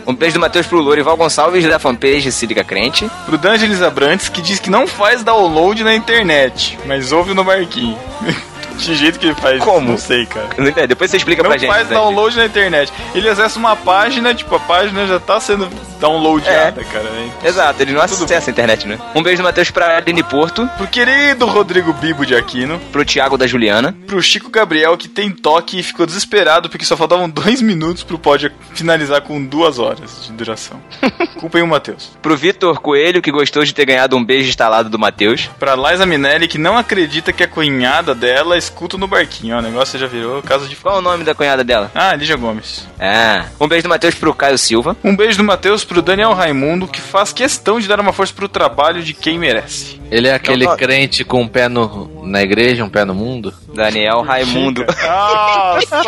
[0.08, 3.12] Um beijo do Matheus pro Lourival Gonçalves da fanpage Se Liga Crente.
[3.26, 7.98] Pro D'Angelis Abrantes, que diz que não faz download na internet, mas ouve no barquinho.
[8.78, 9.90] De jeito que ele faz, Como?
[9.90, 10.48] não sei, cara.
[10.76, 11.70] É, Depois você explica Não pra gente.
[11.70, 11.96] faz né?
[11.96, 12.92] download na internet.
[13.14, 15.68] Ele acessa uma página, tipo, a página já tá sendo
[16.00, 17.06] downloadada, cara.
[17.44, 19.00] É Exato, ele não Tudo acessa a internet, né?
[19.16, 23.38] Um beijo do Matheus pra Aline Porto, Pro querido Rodrigo Bibo de Aquino, pro Thiago
[23.38, 27.62] da Juliana, pro Chico Gabriel, que tem toque e ficou desesperado porque só faltavam dois
[27.62, 30.80] minutos pro pod finalizar com duas horas de duração.
[31.40, 32.12] Culpem o Matheus.
[32.22, 36.06] pro Vitor Coelho, que gostou de ter ganhado um beijo instalado do Matheus, Pra Liza
[36.06, 39.56] Minelli, que não acredita que a cunhada dela escuta no barquinho.
[39.56, 40.76] Ó, o negócio já virou casa de...
[40.76, 41.90] qual o nome da cunhada dela?
[41.96, 42.88] Ah, Lígia Gomes.
[43.00, 46.88] Ah, um beijo do Matheus pro Caio Silva, Um beijo do Matheus pro Daniel Raimundo,
[46.88, 50.00] que faz questão de dar uma força pro trabalho de quem merece.
[50.12, 50.78] Ele é aquele Não, não.
[50.78, 53.54] crente com um pé no, na igreja, um pé no mundo?
[53.74, 54.86] Daniel Raimundo.
[54.86, 56.04] Nossa!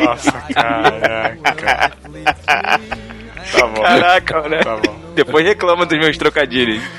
[0.00, 1.92] Nossa, caraca.
[3.52, 3.82] Tá bom.
[3.82, 4.58] Caraca, né?
[4.58, 4.99] Tá bom.
[5.14, 6.82] Depois reclama dos meus trocadilhos.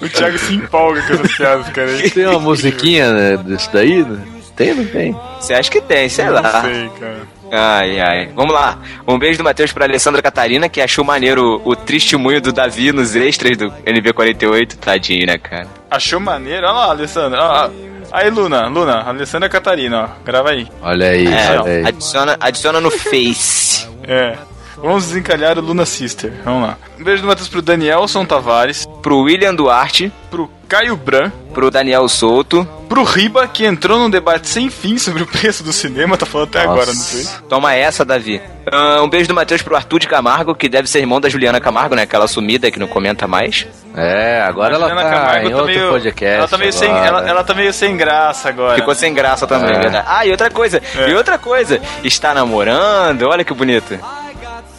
[0.00, 1.88] O Thiago se empolga com essas piadas, cara.
[2.10, 4.04] Tem uma musiquinha né, desse daí?
[4.04, 4.20] né?
[4.54, 5.16] Tem ou não tem?
[5.40, 6.42] Você acha que tem, sei Eu lá.
[6.42, 7.16] Não sei, cara.
[7.50, 8.28] Ai, ai.
[8.34, 8.78] Vamos lá.
[9.08, 13.16] Um beijo do Matheus pra Alessandra Catarina, que achou maneiro o testemunho do Davi nos
[13.16, 14.76] extras do NB48.
[14.76, 15.66] Tadinho, né, cara?
[15.90, 16.66] Achou maneiro?
[16.66, 17.42] Olha lá, Alessandra.
[17.42, 17.70] Ó, ó.
[18.12, 20.08] Aí, Luna, Luna, Alessandra Catarina, ó.
[20.24, 20.68] Grava aí.
[20.80, 21.86] Olha aí, É, olha aí.
[21.86, 23.88] adiciona, adiciona no Face.
[24.06, 24.36] É.
[24.76, 26.32] Vamos desencalhar o Luna Sister.
[26.44, 26.78] Vamos lá.
[26.98, 32.08] Um beijo do Matheus pro Danielson Tavares, Pro William Duarte, pro Caio Bran, pro Daniel
[32.08, 32.66] Souto.
[32.88, 36.48] pro Riba, que entrou num debate sem fim sobre o preço do cinema, tá falando
[36.48, 37.26] até agora, não sei.
[37.48, 38.40] Toma essa, Davi.
[38.70, 41.60] Ah, um beijo do Matheus pro Arthur de Camargo, que deve ser irmão da Juliana
[41.60, 42.02] Camargo, né?
[42.02, 43.66] Aquela sumida que não comenta mais.
[43.94, 46.36] É, agora ela Juliana tá Camargo em outro meio- podcast.
[46.38, 47.06] Ela tá meio, sem, agora.
[47.06, 48.76] ela, ela tá meio sem graça agora.
[48.76, 49.78] Ficou sem graça também, É.
[49.80, 50.06] verdade.
[50.08, 51.10] Ah, e outra coisa, É.
[51.10, 53.98] e outra coisa, está namorando, olha que bonito.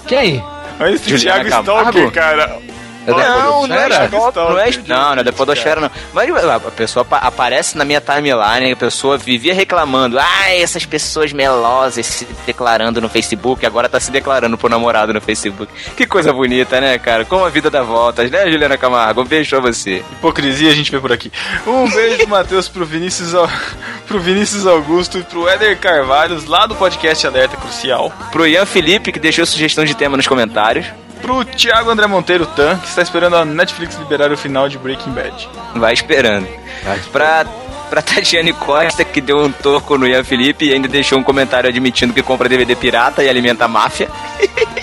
[0.07, 0.43] Quem?
[0.79, 1.89] Olha esse Juliana Thiago Camargo?
[1.99, 2.59] Stalker, cara.
[3.07, 4.09] É Não, não é Podosfera?
[4.09, 5.91] não é, não, não é da podosfera não.
[6.13, 11.31] Mas a pessoa apa- aparece na minha timeline, a pessoa vivia reclamando, ah, essas pessoas
[11.31, 15.71] melosas se declarando no Facebook, agora tá se declarando pro namorado no Facebook.
[15.95, 17.23] Que coisa bonita, né, cara?
[17.23, 19.21] Como a vida dá voltas, né, Juliana Camargo?
[19.21, 20.03] Um beijo pra você.
[20.11, 21.31] Hipocrisia a gente vê por aqui.
[21.65, 23.31] Um beijo do Matheus pro Vinícius,
[24.05, 28.11] pro Vinícius Augusto e pro Éder Carvalhos, lá do podcast Alerta Crucial.
[28.33, 30.85] Pro Ian Felipe, que deixou sugestão de tema nos comentários.
[31.21, 35.11] Pro Thiago André Monteiro Tan, que está esperando a Netflix liberar o final de Breaking
[35.11, 35.49] Bad.
[35.75, 36.47] Vai esperando.
[37.11, 37.45] Pra,
[37.89, 41.69] pra Tatiane Costa, que deu um toco no Ian Felipe e ainda deixou um comentário
[41.69, 44.09] admitindo que compra DVD pirata e alimenta a máfia.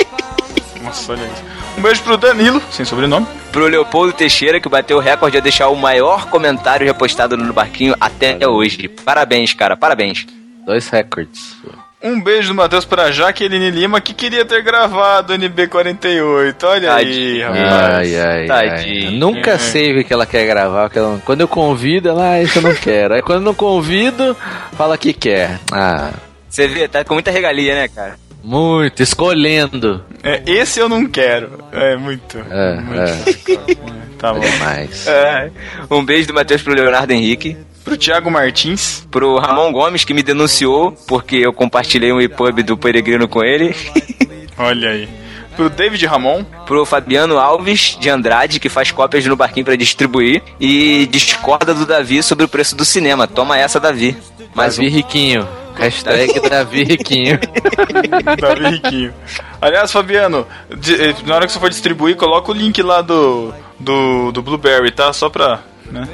[0.83, 1.55] Nossa, olha isso.
[1.77, 3.27] Um beijo pro Danilo, sem sobrenome.
[3.51, 7.95] Pro Leopoldo Teixeira, que bateu o recorde de deixar o maior comentário repostado no barquinho
[8.01, 8.89] até hoje.
[8.89, 10.27] Parabéns, cara, parabéns.
[10.65, 11.57] Dois recordes.
[12.05, 16.55] Um beijo do Matheus pra Jaqueline Lima, que queria ter gravado o NB48.
[16.65, 17.47] Olha aí, Tadinha.
[17.49, 18.15] rapaz.
[18.15, 19.09] Ai, ai, Tadinho.
[19.09, 19.15] ai.
[19.17, 19.59] Nunca É.
[19.59, 20.91] sei o que ela quer gravar.
[20.95, 23.15] ela- Quando eu convido, ela, ah, isso eu não quero.
[23.15, 24.37] Aí quando eu não convido,
[24.77, 25.59] fala que quer.
[25.73, 26.11] Ah,
[26.49, 28.17] Você vê, tá com muita regalia, né, cara?
[28.45, 30.05] Muito, escolhendo.
[30.23, 31.65] É, esse eu não quero.
[31.73, 32.39] É muito.
[32.51, 33.01] É, muito.
[33.01, 33.75] é.
[34.19, 34.41] Tá bom.
[34.41, 35.07] Demais.
[35.09, 35.51] É.
[35.91, 37.57] Um beijo do Matheus pro Leonardo Henrique.
[37.85, 39.07] Pro Thiago Martins.
[39.11, 43.75] Pro Ramon Gomes, que me denunciou porque eu compartilhei um EPUB do Peregrino com ele.
[44.57, 45.09] Olha aí.
[45.55, 46.45] Pro David Ramon.
[46.67, 50.43] Pro Fabiano Alves de Andrade, que faz cópias no barquinho pra distribuir.
[50.59, 53.27] E discorda do Davi sobre o preço do cinema.
[53.27, 54.17] Toma essa, Davi.
[54.55, 54.93] Mais Davi um.
[54.93, 55.49] Riquinho.
[55.77, 57.39] Hashtag Davi Riquinho.
[58.41, 59.15] Davi Riquinho.
[59.61, 64.31] Aliás, Fabiano, eh, na hora que você for distribuir, coloca o link lá do, do,
[64.31, 65.13] do Blueberry, tá?
[65.13, 65.61] Só pra.
[65.91, 66.09] Né?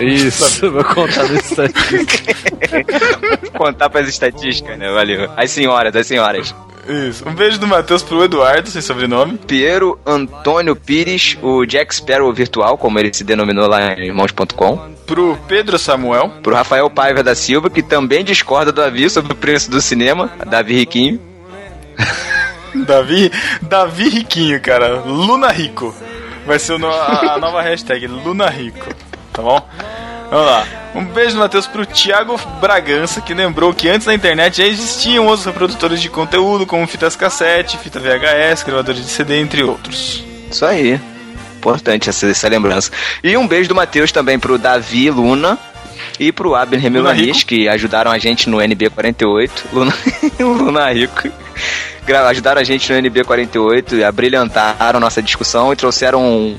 [0.00, 1.74] Isso, vou contar no instante.
[3.56, 4.92] Contar pras estatísticas, né?
[4.92, 5.30] Valeu.
[5.36, 6.54] As senhoras, as senhoras.
[6.88, 7.28] Isso.
[7.28, 9.38] Um beijo do Matheus pro Eduardo, sem sobrenome.
[9.38, 14.94] Piero Antônio Pires, o Jack Sparrow virtual, como ele se denominou lá em irmãos.com.
[15.06, 16.30] Pro Pedro Samuel.
[16.42, 20.30] Pro Rafael Paiva da Silva, que também discorda do aviso sobre o preço do cinema.
[20.46, 21.20] Davi Riquinho.
[22.86, 23.32] Davi,
[23.62, 25.00] Davi Riquinho, cara.
[25.00, 25.94] Luna Rico.
[26.46, 28.86] Vai ser a nova hashtag, Luna Rico.
[29.36, 29.62] Tá bom?
[30.30, 30.66] Vamos lá.
[30.94, 35.26] Um beijo do Matheus pro Thiago Bragança, que lembrou que antes na internet já existiam
[35.26, 40.24] outros reprodutores de conteúdo, como fitas cassete, fita VHS, gravadores de CD, entre outros.
[40.50, 40.98] Isso aí.
[41.58, 42.90] Importante essa, essa lembrança.
[43.22, 45.58] E um beijo do Matheus também pro Davi Luna
[46.18, 46.80] e pro Abner
[47.12, 47.46] Rico.
[47.46, 49.50] que ajudaram a gente no NB48.
[49.70, 49.94] Luna,
[50.40, 51.28] Luna Rico.
[52.28, 56.56] Ajudaram a gente no NB48, abrilhantaram nossa discussão e trouxeram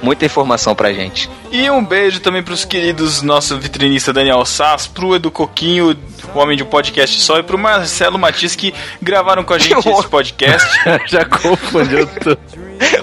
[0.00, 1.28] muita informação pra gente.
[1.52, 5.96] E um beijo também pros queridos nosso vitrinista Daniel Sass, pro Edu Coquinho,
[6.32, 9.76] o homem de um podcast só, e pro Marcelo Matias que gravaram com a gente
[9.88, 10.68] esse podcast.
[11.10, 12.38] Já confundiu tudo.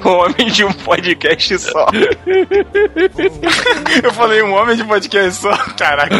[0.04, 1.88] O homem de um podcast só.
[4.04, 5.56] Eu falei um homem de podcast só.
[5.78, 6.16] Caraca.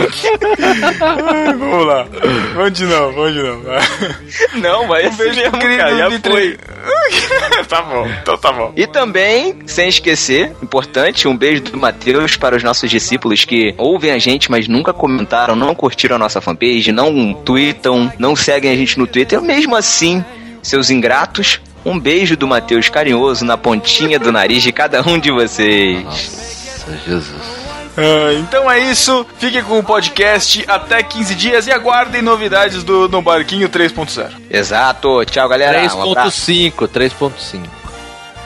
[1.58, 2.06] Vamos lá.
[2.54, 3.64] Vamos de novo, vamos de novo.
[4.56, 6.10] Não, vai Um beijo pro querido cara, já
[7.68, 8.72] tá bom, então tá bom.
[8.76, 14.12] E também, sem esquecer, importante, um beijo do Matheus para os nossos discípulos que ouvem
[14.12, 18.76] a gente, mas nunca comentaram, não curtiram a nossa fanpage, não tweetam, não seguem a
[18.76, 19.42] gente no Twitter.
[19.42, 20.24] Mesmo assim,
[20.64, 25.32] seus ingratos, um beijo do Matheus carinhoso na pontinha do nariz de cada um de
[25.32, 26.04] vocês.
[26.04, 27.68] Nossa, Jesus.
[28.00, 29.26] Ah, então é isso.
[29.40, 34.30] Fiquem com o podcast até 15 dias e aguardem novidades do No Barquinho 3.0.
[34.52, 35.26] Exato.
[35.26, 35.82] Tchau, galera.
[35.96, 36.52] Um abraço.
[36.52, 37.62] 3.5, 3.5.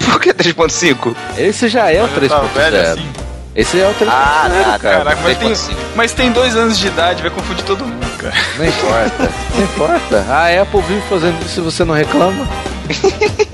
[0.05, 1.15] Por que 3.5?
[1.37, 2.91] Esse já é o Tá velho 3.0.
[2.93, 3.30] assim?
[3.55, 4.97] Esse é o 3.0, Ah, tá, cara.
[4.99, 5.75] Caraca, mas tem, 3.5.
[5.95, 8.33] mas tem dois anos de idade, vai confundir todo mundo, cara.
[8.57, 9.29] Não importa.
[9.55, 10.25] Não importa.
[10.29, 12.47] A Apple vive fazendo isso e você não reclama.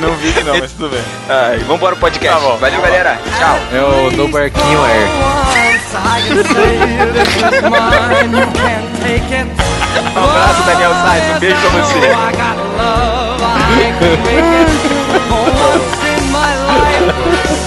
[0.00, 1.02] Não vi não, mas tudo bem.
[1.28, 2.38] Ai, vambora pro podcast.
[2.40, 2.56] Tá bom.
[2.58, 3.18] Valeu, galera.
[3.36, 3.58] Tchau.
[3.72, 5.08] É o No Barquinho Air.
[10.14, 11.36] Um abraço, Daniel Sainz.
[11.36, 12.00] Um beijo pra você.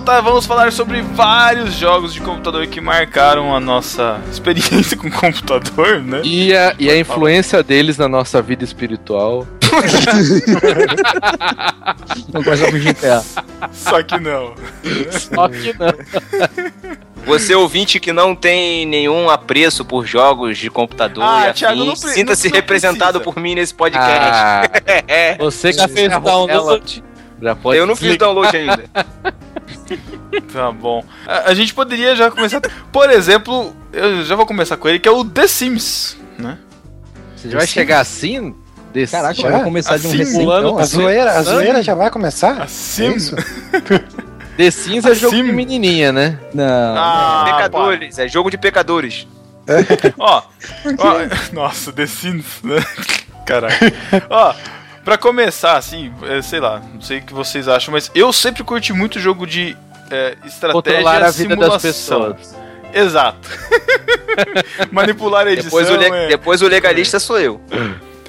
[0.00, 6.00] volta, vamos falar sobre vários jogos de computador que marcaram a nossa experiência com computador,
[6.02, 6.22] né?
[6.24, 9.46] E a, e a influência deles na nossa vida espiritual.
[12.32, 13.22] Não gosta de GTA.
[13.72, 14.54] Só que não.
[15.10, 15.92] Só que não.
[17.24, 23.20] Você ouvinte que não tem nenhum apreço por jogos de computador Ah, e sinta-se representado
[23.20, 23.34] precisa.
[23.34, 24.10] por mim nesse podcast.
[24.10, 24.62] Ah,
[25.06, 27.04] É, você Já que fez download?
[27.42, 28.84] Já pode eu não fiz download ainda.
[30.52, 31.04] Tá bom.
[31.26, 32.60] A, a gente poderia já começar.
[32.92, 36.58] Por exemplo, eu já vou começar com ele, que é o The Sims, né?
[37.36, 38.54] Você vai chegar assim?
[38.92, 39.12] Desse...
[39.12, 39.50] Caraca, Já?
[39.50, 40.78] vai começar de um Assim, recentão.
[40.78, 40.96] A assim.
[40.96, 42.60] zoeira, a zoeira já vai começar?
[42.60, 43.12] A Sim.
[43.12, 43.36] É isso?
[44.56, 45.44] The Sims é jogo Assim?
[45.44, 46.38] de menininha, né?
[46.52, 46.94] Não.
[46.96, 49.26] Ah, pecadores, é jogo de pecadores.
[50.18, 50.42] Ó,
[50.98, 52.84] ó, nossa, The Sims, né?
[53.46, 53.92] Caraca.
[54.28, 54.54] Ó,
[55.04, 58.64] pra começar, assim, é, sei lá, não sei o que vocês acham, mas eu sempre
[58.64, 59.76] curti muito jogo de
[60.10, 61.70] é, estratégia Controlar a vida simulação.
[61.70, 62.56] das pessoas.
[62.92, 63.48] Exato.
[64.90, 65.70] Manipular a edição.
[65.80, 67.60] Depois o, le- é- depois o legalista sou eu.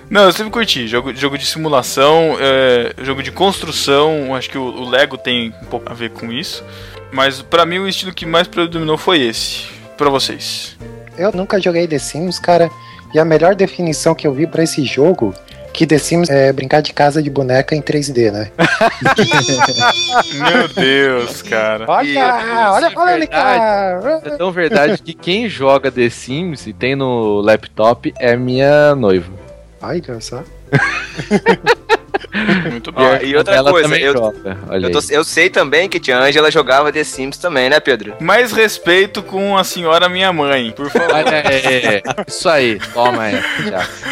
[0.10, 0.88] Não, eu sempre curti.
[0.88, 4.36] Jogo, jogo de simulação, é, jogo de construção.
[4.36, 6.64] Acho que o, o Lego tem um pouco a ver com isso.
[7.12, 9.66] Mas pra mim o estilo que mais predominou foi esse.
[9.98, 10.76] Pra vocês.
[11.18, 12.70] Eu nunca joguei The Sims, cara.
[13.14, 15.34] E a melhor definição que eu vi pra esse jogo
[15.74, 18.52] que The Sims é brincar de casa de boneca em 3D, né?
[20.52, 21.86] Meu Deus, cara.
[21.88, 23.38] Olha, olha a polêmica!
[24.26, 29.32] É tão verdade que quem joga The Sims e tem no laptop é minha noiva.
[29.82, 30.44] Ai, olha só.
[32.72, 33.06] Muito bem.
[33.06, 36.92] Ó, e outra Ela coisa, eu, eu, tô- eu sei também que tia Angela jogava
[36.92, 38.16] The Sims também, né, Pedro?
[38.20, 41.14] Mais respeito com a senhora minha mãe, por favor.
[41.14, 42.02] Olha aí.
[42.28, 43.36] Isso aí, toma aí.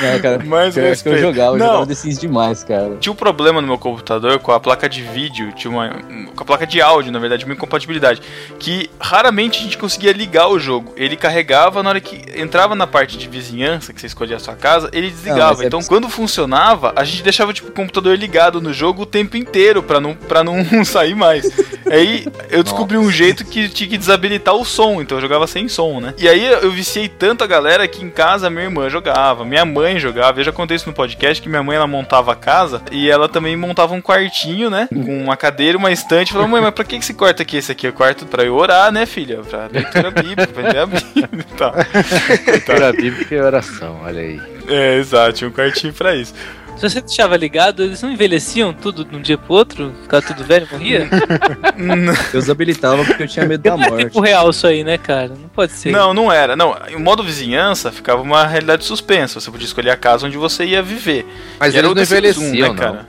[0.03, 1.19] É, cara, Mais pior que eu respeito.
[1.19, 1.65] jogava, eu Não.
[1.67, 2.97] jogava The Sims demais, cara.
[2.99, 5.89] Tinha um problema no meu computador com a placa de vídeo, tinha uma.
[6.36, 8.21] com a placa de áudio, na verdade, uma incompatibilidade.
[8.60, 10.93] Que raramente a gente conseguia ligar o jogo.
[10.97, 14.55] Ele carregava na hora que entrava na parte de vizinhança, que você escolhia a sua
[14.55, 15.51] casa, ele Não, desligava.
[15.53, 19.06] mas é então, quando funcionava, a gente deixava tipo, o computador ligado no jogo o
[19.06, 21.50] tempo inteiro pra não, pra não sair mais.
[21.89, 25.67] Aí eu descobri um jeito que tinha que desabilitar o som, então eu jogava sem
[25.67, 26.13] som, né?
[26.17, 30.00] E aí eu viciei tanto a galera que em casa minha irmã jogava, minha mãe
[30.00, 30.39] jogava.
[30.39, 33.28] Eu já contei isso no podcast que minha mãe ela montava a casa e ela
[33.28, 34.88] também montava um quartinho, né?
[34.93, 36.32] Com uma cadeira, uma estante.
[36.32, 37.58] Falou, mãe, mas pra que que esse quarto aqui?
[37.58, 39.38] Esse aqui é quarto pra eu orar, né, filha?
[39.38, 41.74] Pra leitura bíblica, pra ler a Bíblia e tal.
[42.45, 44.41] Leitura bíblica e oração, olha aí.
[44.67, 46.34] É, exato, tinha um quartinho pra isso.
[46.80, 49.94] Se você deixava ligado, eles não envelheciam tudo de um dia pro outro?
[50.04, 51.10] Ficava tudo velho e morria?
[52.34, 54.04] Eu desabilitava porque eu tinha medo da Não é morte.
[54.06, 55.30] tempo real isso aí, né, cara?
[55.30, 55.92] Não pode ser.
[55.92, 56.56] Não, não era.
[56.56, 59.40] Não, o modo vizinhança ficava uma realidade suspensa.
[59.42, 61.25] Você podia escolher a casa onde você ia viver.
[61.60, 63.08] Mas E era eles o não 1, envelheciam, né, cara?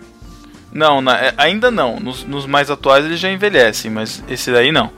[0.73, 1.99] Não, na- é, ainda não.
[2.01, 4.91] Nos, nos mais atuais eles já envelhecem, mas esse daí não.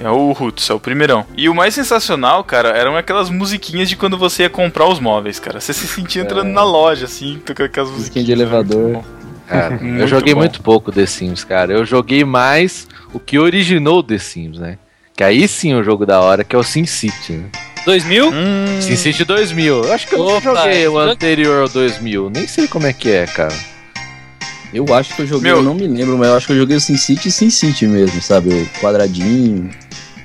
[0.00, 1.26] É o Roots, é o primeirão.
[1.36, 5.38] E o mais sensacional, cara, eram aquelas musiquinhas de quando você ia comprar os móveis,
[5.40, 5.60] cara.
[5.60, 8.26] Você se sentia entrando na loja, assim, tocando aquelas Musiquinha musiquinhas.
[8.26, 9.04] de elevador.
[9.48, 10.40] Cara, eu Muito joguei bom.
[10.40, 11.72] muito pouco The Sims, cara.
[11.72, 14.78] Eu joguei mais o que originou The Sims, né?
[15.16, 17.46] Que aí sim é um jogo da hora, que é o SimCity, né?
[17.84, 18.28] 2000?
[18.28, 19.82] Hum, SimCity 2000.
[19.84, 22.30] Eu acho que eu Opa, joguei o anterior ao 2000.
[22.30, 23.54] Nem sei como é que é, cara.
[24.72, 26.58] Eu acho que eu joguei, Meu- eu não me lembro, mas eu acho que eu
[26.58, 28.50] joguei o SimCity e SimCity mesmo, sabe?
[28.50, 29.70] O quadradinho.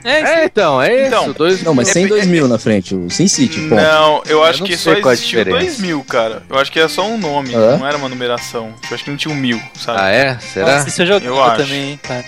[0.06, 1.34] É, É, então, é Então, isso.
[1.34, 1.64] Dois...
[1.64, 3.76] Não, mas sem 2000 na frente, o SimCity, ponto.
[3.82, 5.66] Não, eu acho não que só existiu diferença.
[5.66, 6.44] 2000, cara.
[6.50, 7.78] Eu acho que é só um nome, Hã?
[7.78, 8.74] não era uma numeração.
[8.90, 10.00] Eu acho que não tinha um mil, sabe?
[10.02, 10.38] Ah, é?
[10.40, 10.74] Será?
[10.76, 11.64] Nossa, isso eu jogava Eu acho.
[11.64, 12.26] também, hein, cara.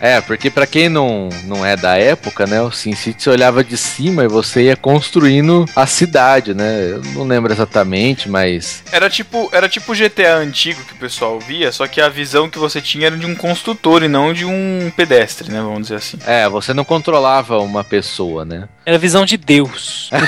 [0.00, 3.76] É, porque pra quem não, não é da época, né, o SimCity você olhava de
[3.76, 6.90] cima e você ia construindo a cidade, né?
[6.90, 11.38] Eu não lembro exatamente, mas Era tipo, era tipo o GTA antigo que o pessoal
[11.38, 14.44] via, só que a visão que você tinha era de um construtor e não de
[14.44, 15.60] um pedestre, né?
[15.60, 16.18] Vamos dizer assim.
[16.26, 18.68] é, você não controlava uma pessoa, né?
[18.86, 20.10] Era a visão de Deus.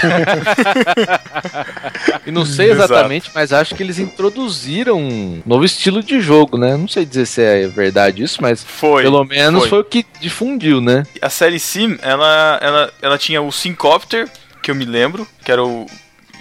[2.27, 2.93] E não sei Exato.
[2.93, 6.77] exatamente, mas acho que eles introduziram um novo estilo de jogo, né?
[6.77, 9.05] Não sei dizer se é verdade isso, mas Foi.
[9.05, 9.69] pelo menos foi.
[9.69, 9.81] foi.
[9.81, 11.05] o que difundiu, né?
[11.21, 14.29] A série Sim, ela, ela, ela tinha o Syncopter,
[14.63, 15.87] que eu me lembro, que era o.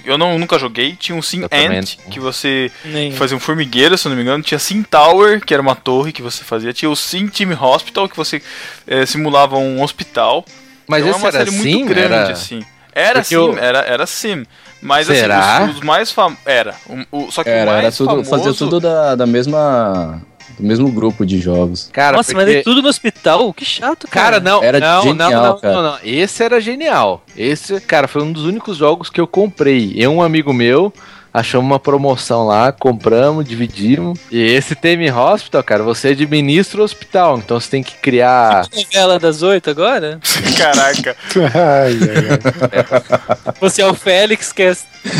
[0.03, 0.95] Eu não, nunca joguei.
[0.95, 3.11] Tinha o Sim Ant, que você Nem.
[3.11, 4.43] fazia um formigueiro, se eu não me engano.
[4.43, 6.71] Tinha Sim Tower, que era uma torre que você fazia.
[6.73, 8.39] Tinha o Sim Team Hospital, que você
[8.85, 10.45] eh, simulava um hospital.
[10.87, 12.31] Mas Então esse é uma era série sim, muito grande, era...
[12.31, 12.63] assim.
[12.93, 14.45] Era Porque sim, eu- era, era sim.
[14.79, 15.57] Mas Será?
[15.57, 16.37] assim, os, os mais famosos.
[16.45, 16.75] Era.
[17.11, 18.29] O, o- só que o Era, mais era tudo, famoso.
[18.29, 20.21] fazia tudo da, da mesma.
[20.57, 21.89] Do mesmo grupo de jogos.
[21.91, 22.59] Cara, Nossa, mas porque...
[22.59, 23.53] é tudo no hospital?
[23.53, 24.25] Que chato, cara.
[24.25, 25.73] Cara, não, Era não, genial, não, não, cara.
[25.73, 25.97] não, não.
[26.03, 27.23] Esse era genial.
[27.35, 29.93] Esse, cara, foi um dos únicos jogos que eu comprei.
[29.95, 30.93] Eu, um amigo meu,
[31.35, 34.17] achamos uma promoção lá, compramos, dividimos.
[34.31, 38.65] E esse Tame Hospital, cara, você administra o hospital, então você tem que criar.
[38.73, 40.19] Novela das oito agora?
[40.57, 41.15] Caraca.
[41.35, 43.55] Ai, ai, ai.
[43.59, 44.75] Você é o Félix, que é,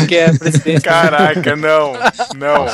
[0.08, 0.82] que é presidente.
[0.82, 1.92] Caraca, não.
[2.36, 2.66] Não.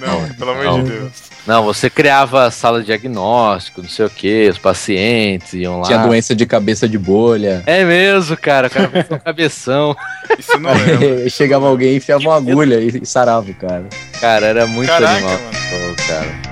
[0.00, 1.31] Não, pelo amor de Deus.
[1.46, 5.86] Não, você criava sala de diagnóstico, não sei o que, os pacientes iam lá.
[5.86, 7.62] Tinha doença de cabeça de bolha.
[7.66, 9.96] É mesmo, cara, o cara com cabeção.
[10.38, 11.28] Isso não lembro.
[11.30, 13.86] Chegava alguém, enfiava uma agulha e, e sarava o cara.
[14.20, 15.32] Cara, era muito Caraca, animal.
[15.32, 15.96] mano.
[15.96, 16.51] Pô, cara.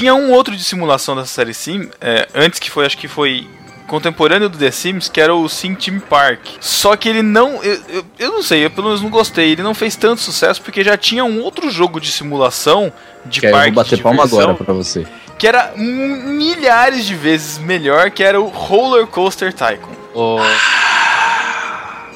[0.00, 3.46] Tinha um outro de simulação dessa série Sim, é, antes que foi, acho que foi
[3.86, 6.40] contemporâneo do The Sims, que era o Sim Team Park.
[6.58, 7.62] Só que ele não.
[7.62, 9.50] Eu, eu, eu não sei, eu pelo menos não gostei.
[9.50, 12.90] Ele não fez tanto sucesso porque já tinha um outro jogo de simulação
[13.26, 15.06] de Que aí eu parque vou bater de palma agora pra você.
[15.38, 19.92] que era milhares de vezes melhor, que era o Roller Coaster Tycoon.
[20.14, 20.38] Ô,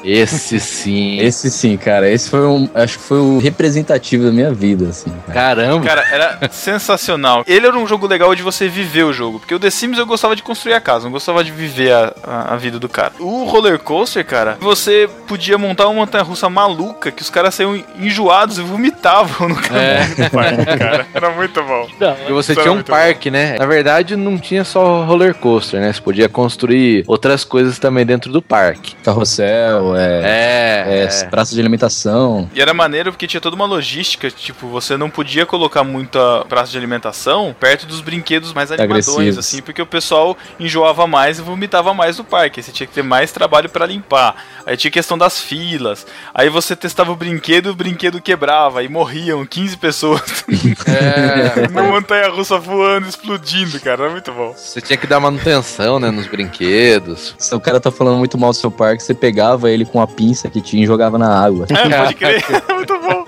[0.05, 1.19] Esse sim.
[1.19, 2.09] Esse sim, cara.
[2.09, 2.69] Esse foi um.
[2.73, 5.11] Acho que foi o representativo da minha vida, assim.
[5.27, 5.55] cara.
[5.65, 5.85] Caramba.
[5.85, 7.43] Cara, era sensacional.
[7.47, 9.39] Ele era um jogo legal de você viver o jogo.
[9.39, 12.13] Porque o The Sims eu gostava de construir a casa, não gostava de viver a,
[12.23, 13.13] a, a vida do cara.
[13.19, 17.81] O roller coaster, cara, você podia montar uma montanha russa maluca que os caras saíam
[17.99, 20.05] enjoados e vomitavam no caminho É.
[20.25, 21.07] do parque, cara.
[21.13, 21.87] Era muito bom.
[21.97, 23.57] Porque você Isso tinha um parque, né?
[23.57, 25.91] Na verdade, não tinha só roller coaster, né?
[25.91, 28.95] Você podia construir outras coisas também dentro do parque.
[29.03, 30.21] Carrossel, é.
[30.23, 31.25] É, é, é.
[31.25, 32.49] praça de alimentação.
[32.53, 36.71] E era maneiro porque tinha toda uma logística, tipo, você não podia colocar muita praça
[36.71, 39.37] de alimentação perto dos brinquedos mais animadões, Agressivos.
[39.37, 42.59] assim, porque o pessoal enjoava mais e vomitava mais no parque.
[42.59, 44.35] Aí você tinha que ter mais trabalho pra limpar.
[44.65, 46.05] Aí tinha questão das filas.
[46.33, 50.21] Aí você testava o brinquedo e o brinquedo quebrava e morriam 15 pessoas
[50.87, 51.67] É.
[51.71, 54.03] na montanha russa voando, explodindo, cara.
[54.03, 54.53] Era muito bom.
[54.53, 56.11] Você tinha que dar manutenção, né?
[56.11, 57.35] Nos brinquedos.
[57.37, 60.07] Se o cara tá falando muito mal do seu parque, você pegava ele com a
[60.07, 61.65] pinça que tinha e jogava na água.
[61.69, 62.43] É, pode crer.
[62.49, 63.25] Era muito bom.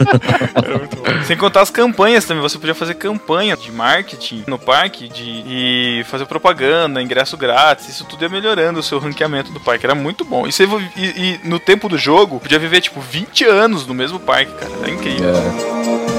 [0.55, 1.23] Era muito bom.
[1.25, 2.41] Sem contar as campanhas também.
[2.41, 7.89] Você podia fazer campanha de marketing no parque de, e fazer propaganda, ingresso grátis.
[7.89, 9.85] Isso tudo ia melhorando o seu ranqueamento do parque.
[9.85, 10.47] Era muito bom.
[10.47, 14.19] E, você, e, e no tempo do jogo, podia viver tipo 20 anos no mesmo
[14.19, 14.71] parque, cara.
[14.81, 15.29] Era incrível.
[15.29, 16.16] É.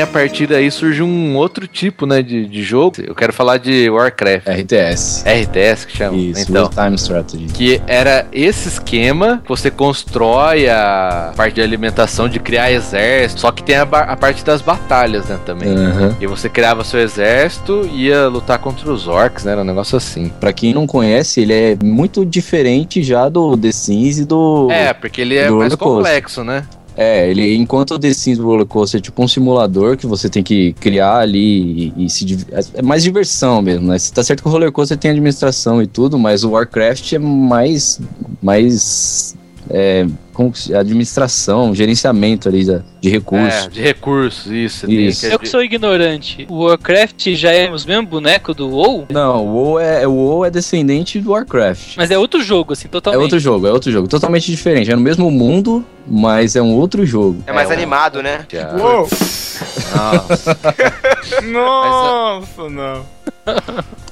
[0.00, 2.22] A partir daí surgiu um outro tipo, né?
[2.22, 2.96] De, de jogo.
[2.98, 4.48] Eu quero falar de Warcraft.
[4.48, 5.24] RTS.
[5.26, 6.16] RTS que chama.
[6.16, 6.68] Isso, então.
[6.68, 7.46] Real Time Strategy.
[7.46, 13.50] Que era esse esquema, que você constrói a parte de alimentação, de criar exército, só
[13.50, 15.68] que tem a, a parte das batalhas, né, também.
[15.68, 16.16] Aham.
[16.20, 19.52] E você criava seu exército e ia lutar contra os orcs, né?
[19.52, 20.30] Era um negócio assim.
[20.40, 24.68] Pra quem não conhece, ele é muito diferente já do The Sims e do.
[24.70, 26.64] É, porque ele é mais complexo, né?
[26.96, 30.42] É, ele, enquanto o The Sims Roller Coaster é tipo um simulador que você tem
[30.42, 33.96] que criar ali e, e se div- é mais diversão mesmo, né?
[34.14, 37.98] Tá certo que o Roller Coaster tem administração e tudo, mas o Warcraft é mais
[38.42, 39.34] mais
[39.70, 40.06] é,
[40.78, 43.66] administração, gerenciamento ali da- de recursos.
[43.66, 44.90] É, de recursos, isso.
[44.90, 45.26] Isso.
[45.26, 46.46] Eu que, sou ignorante.
[46.48, 49.06] O Warcraft já é os mesmos bonecos do WoW?
[49.10, 51.96] Não, o WoW é, o WoW é descendente do Warcraft.
[51.96, 53.22] Mas é outro jogo, assim, É totalmente.
[53.22, 54.90] outro jogo, é outro jogo, totalmente diferente.
[54.90, 57.42] É no mesmo mundo, mas é um outro jogo.
[57.46, 58.46] É mais É, animado, né?
[58.80, 59.08] Uou!
[59.96, 60.58] Nossa.
[61.42, 63.06] Nossa, não.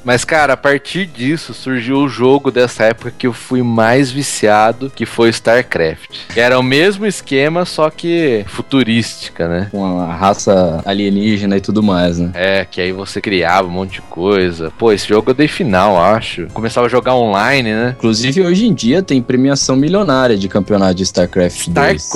[0.02, 4.90] Mas, cara, a partir disso surgiu o jogo dessa época que eu fui mais viciado,
[4.94, 6.26] que foi StarCraft.
[6.32, 9.68] Que era o mesmo esquema, só que futurística, né?
[9.70, 12.30] Com a raça alienígena e tudo mais, né?
[12.34, 14.72] É, que aí você criava um monte de coisa.
[14.78, 16.46] Pô, esse jogo eu dei final, acho.
[16.54, 17.94] Começava a jogar online, né?
[17.96, 22.08] Inclusive, hoje em dia tem premiação milionária de campeonato de StarCraft 2.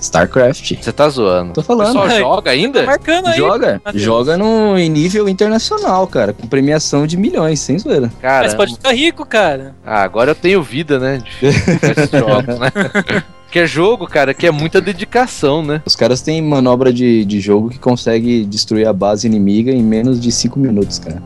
[0.00, 0.74] StarCraft?
[0.80, 1.52] Você tá zoando.
[1.54, 1.98] Tô falando.
[2.00, 2.18] Ai.
[2.20, 2.82] joga ainda?
[2.84, 3.36] Marcando aí.
[3.36, 4.02] Joga, Matheus.
[4.02, 8.10] joga no, em nível internacional, cara, com premiação de milhões, sem zoeira.
[8.20, 9.74] Cara, Mas pode ficar rico, cara.
[9.84, 11.22] ah, agora eu tenho vida, né?
[11.40, 11.50] De
[12.18, 12.72] jogos, né?
[13.50, 15.82] Que é jogo, cara, que é muita dedicação, né?
[15.86, 20.20] Os caras têm manobra de, de jogo que consegue destruir a base inimiga em menos
[20.20, 21.22] de 5 minutos, cara.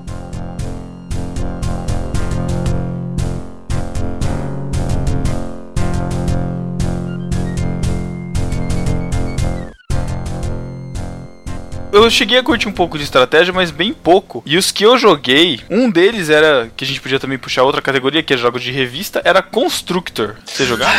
[11.93, 14.43] Eu cheguei a curtir um pouco de estratégia, mas bem pouco.
[14.47, 17.82] E os que eu joguei, um deles era, que a gente podia também puxar outra
[17.82, 20.36] categoria, que é jogos de revista, era Constructor.
[20.47, 20.95] Você jogava?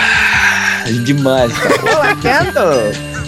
[1.04, 1.76] Demais, cara.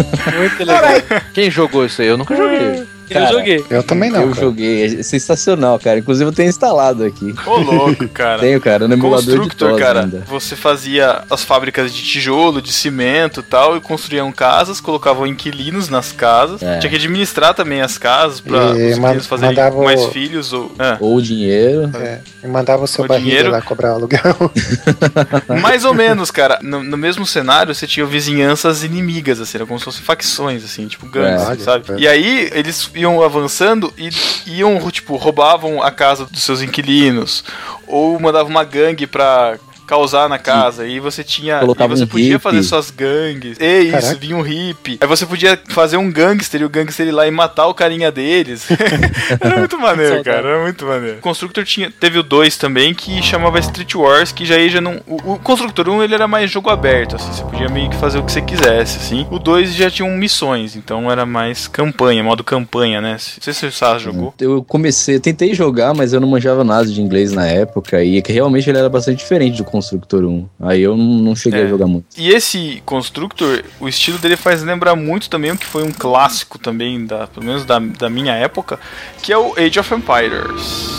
[0.38, 1.22] Muito legal.
[1.34, 2.08] Quem jogou isso aí?
[2.08, 2.86] Eu nunca joguei.
[3.10, 3.66] Eu joguei.
[3.70, 4.42] Eu também não, Eu cara.
[4.42, 6.00] joguei, é sensacional, cara.
[6.00, 7.34] Inclusive eu tenho instalado aqui.
[7.46, 8.40] Ô, louco, cara.
[8.40, 10.24] Tenho, cara, no emulador de Constructor, TOS cara, ainda.
[10.28, 15.90] você fazia as fábricas de tijolo, de cimento e tal, e construíam casas, colocavam inquilinos
[15.90, 16.62] nas casas.
[16.64, 16.80] É.
[16.80, 20.06] Tinha que administrar também as casas pra E os man- inquilinos fazerem mandava o- mais
[20.08, 20.72] filhos ou.
[20.80, 20.98] É.
[21.00, 21.90] Ou dinheiro.
[21.96, 24.22] É, e mandava o seu O barriga dinheiro- lá cobrar aluguel.
[25.62, 26.60] Mais ou menos, cara.
[26.62, 30.88] No, no mesmo cenário, você tinha vizinhanças inimigas, assim, era como se fossem facções, assim,
[30.88, 31.56] tipo gangues, É.
[31.64, 31.84] sabe?
[31.90, 32.02] Olha, é.
[32.02, 34.10] E aí eles iam avançando e
[34.48, 37.44] iam, tipo, roubavam a casa dos seus inquilinos.
[37.88, 40.88] Ou mandavam uma gangue pra causar na casa.
[40.88, 41.60] E você tinha.
[41.60, 42.40] Colocava e você um podia hippie.
[42.40, 43.58] fazer suas gangues.
[43.60, 44.16] E isso, Caraca.
[44.16, 44.98] vinha um hippie.
[45.02, 48.12] Aí você podia fazer um gangster e o gangster ir lá e matar o carinha
[48.12, 48.68] deles.
[49.40, 50.50] era muito maneiro, cara.
[50.50, 51.18] Era muito maneiro.
[51.18, 54.82] O Constructor tinha, teve o 2 também, que chamava Street Wars, que já aí já
[54.82, 55.02] não.
[55.08, 58.20] O, o Constructor 1 ele era mais jogo aberto, assim, você podia meio que fazer
[58.20, 59.28] o que você quisesse, assim.
[59.30, 63.12] O 2 já tinha missões, então era mais campanha, modo campanha, né?
[63.14, 64.34] Não sei se o Sá jogou.
[64.40, 68.04] Eu comecei, tentei jogar, mas eu não manjava nada de inglês na época.
[68.04, 70.50] E que realmente ele era bastante diferente do Constructor 1.
[70.62, 71.66] Aí eu não, cheguei É.
[71.66, 72.06] a jogar muito.
[72.18, 76.58] E esse Constructor, o estilo dele faz lembrar muito também o que foi um clássico
[76.58, 78.80] também, da, pelo menos da, da minha época,
[79.22, 80.96] que é o Age of Empires.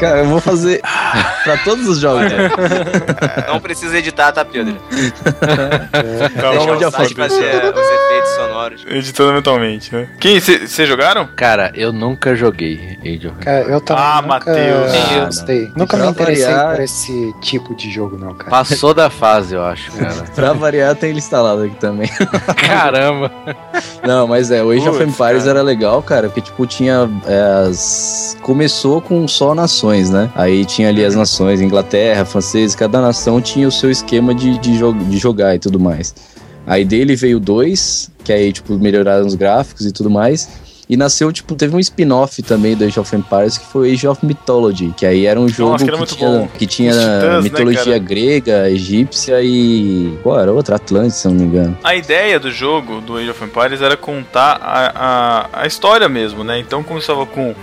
[0.00, 0.80] Cara, eu vou fazer
[1.42, 2.30] pra todos os jogos.
[3.48, 4.76] Não precisa editar, tá, Pedro?
[6.38, 7.28] Calma, Deixa já o site foi.
[7.28, 8.84] fazer os efeitos sonoros.
[8.88, 10.08] Editando mentalmente, né?
[10.20, 11.26] Quem, vocês jogaram?
[11.34, 14.92] Cara, eu nunca joguei Age of Cara, eu também Ah, nunca Matheus.
[14.92, 15.70] Ah, gostei.
[15.74, 18.50] Nunca Pra me interessei variar- por esse tipo de jogo, não, cara.
[18.50, 20.14] Passou da fase, eu acho, cara.
[20.34, 22.10] Pra variar, tem ele instalado aqui também.
[22.56, 23.30] Caramba.
[24.06, 25.58] Não, mas é, o Age of Putz, Empires cara.
[25.58, 28.36] era legal, cara, porque, tipo, tinha é, as...
[28.42, 30.30] Começou com só nações, né?
[30.34, 34.76] Aí tinha ali as nações, Inglaterra, franceses, cada nação tinha o seu esquema de, de,
[34.76, 36.14] jo de jogar e tudo mais.
[36.66, 40.48] Aí dele veio dois, que aí, tipo, melhoraram os gráficos e tudo mais.
[40.88, 44.24] E nasceu, tipo, teve um spin-off também do Age of Empires, que foi Age of
[44.24, 47.84] Mythology, que aí era um jogo que era que, tinha, que tinha titãs, né, mitologia
[47.84, 47.98] cara?
[47.98, 50.16] grega, egípcia e...
[50.22, 50.52] Qual era?
[50.52, 50.76] Outra?
[50.76, 51.76] Atlântica, se não me engano.
[51.82, 54.92] A ideia do jogo, do Age of Empires, era contar a,
[55.52, 56.58] a, a história mesmo, né?
[56.58, 57.54] Então começava com.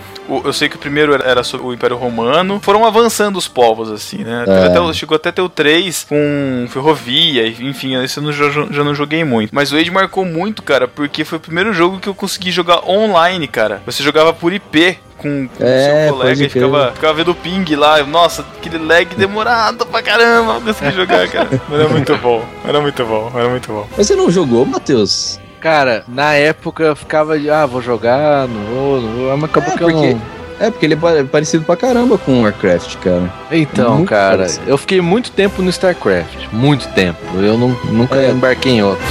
[0.43, 2.59] eu sei que o primeiro era, sobre o Império Romano.
[2.61, 4.45] Foram avançando os povos, assim, né?
[4.47, 4.65] É.
[4.67, 8.95] Até chegou até ter o 3 com ferrovia, enfim, isso eu não, jo- já não
[8.95, 9.53] joguei muito.
[9.53, 12.83] Mas o Age marcou muito, cara, porque foi o primeiro jogo que eu consegui jogar
[12.89, 13.12] online,
[13.51, 13.81] cara.
[13.85, 14.97] Você jogava por IP.
[15.17, 18.03] Com, com É, seu colega e ficava, ficava vendo o ping lá.
[18.03, 21.47] Nossa, aquele lag demorado pra caramba pra conseguir jogar, cara.
[21.69, 23.87] Mas Era muito bom, era muito bom, era muito bom.
[23.95, 25.39] Mas você não jogou, Matheus?
[25.61, 29.73] Cara, na época eu ficava de, ah, vou jogar, não vou, não vou, mas acabou
[29.73, 30.21] É, que eu porque- não...
[30.59, 33.31] É, porque ele é pa- parecido pra caramba com o Warcraft, cara.
[33.51, 34.69] Então, Muito cara, parecido.
[34.69, 37.19] eu fiquei muito tempo no StarCraft, muito tempo.
[37.37, 38.29] Eu não, nunca É.
[38.29, 39.03] embarquei em outro.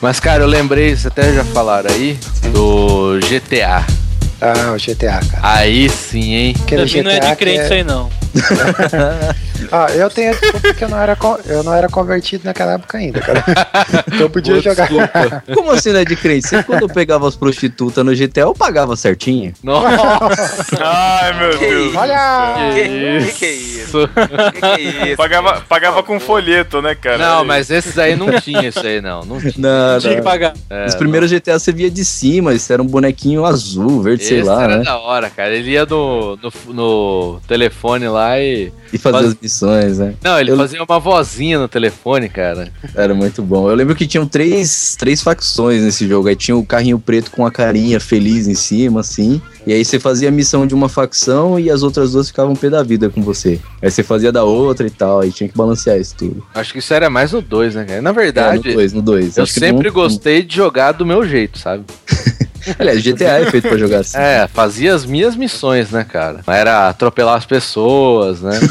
[0.00, 2.18] Mas, cara, eu lembrei, vocês até já falaram aí,
[2.52, 3.84] do GTA.
[4.40, 5.40] Ah, o GTA, cara.
[5.42, 6.54] Aí sim, hein?
[6.62, 8.10] Aquele Pra mim não é GTA de que crente é- isso aí, não.
[9.72, 12.96] Ah, eu tenho a desculpa porque eu não era, eu não era convertido naquela época
[12.96, 13.44] ainda, cara.
[14.06, 14.86] Então eu podia Pô, jogar.
[14.86, 15.42] desculpa.
[15.52, 16.46] Como assim não é de crente?
[16.48, 19.52] Sempre quando eu pegava as prostitutas no GTA, eu pagava certinho.
[19.62, 20.30] Nossa,
[20.80, 21.94] Ai, meu Deus.
[21.96, 22.54] Olha!
[22.72, 24.08] Que, que que é isso?
[24.54, 25.16] Que que é isso?
[25.16, 27.18] Pagava, pagava com folheto, né, cara?
[27.18, 29.22] não, mas esses aí não tinha isso aí, não.
[29.24, 29.54] Não tinha.
[29.58, 30.54] Não, Tinha que pagar.
[30.70, 34.38] É, Os primeiros GTA você via de cima, isso era um bonequinho azul, verde, sei
[34.40, 34.84] Esse lá, era né?
[34.84, 35.54] da hora, cara.
[35.54, 38.72] Ele ia no, no, no telefone lá e.
[38.92, 40.14] E fazia Faz- as missões, né?
[40.24, 42.72] Não, ele Eu- fazia uma vozinha no telefone, cara.
[42.94, 43.68] Era muito bom.
[43.68, 46.28] Eu lembro que tinham três, três facções nesse jogo.
[46.28, 49.40] Aí tinha o carrinho preto com a carinha feliz em cima, assim.
[49.66, 52.70] E aí você fazia a missão de uma facção e as outras duas ficavam pé
[52.70, 53.60] da vida com você.
[53.82, 55.20] Aí você fazia da outra e tal.
[55.20, 56.42] Aí tinha que balancear isso tudo.
[56.54, 58.00] Acho que isso era mais no 2, né, cara?
[58.00, 59.36] Na É, verdade, no 2, no 2.
[59.36, 61.84] eu sempre gostei de jogar do meu jeito, sabe?
[62.78, 64.18] Aliás, GTA é feito pra jogar assim.
[64.18, 66.40] É, fazia as minhas missões, né, cara?
[66.46, 68.58] Era atropelar as pessoas, né?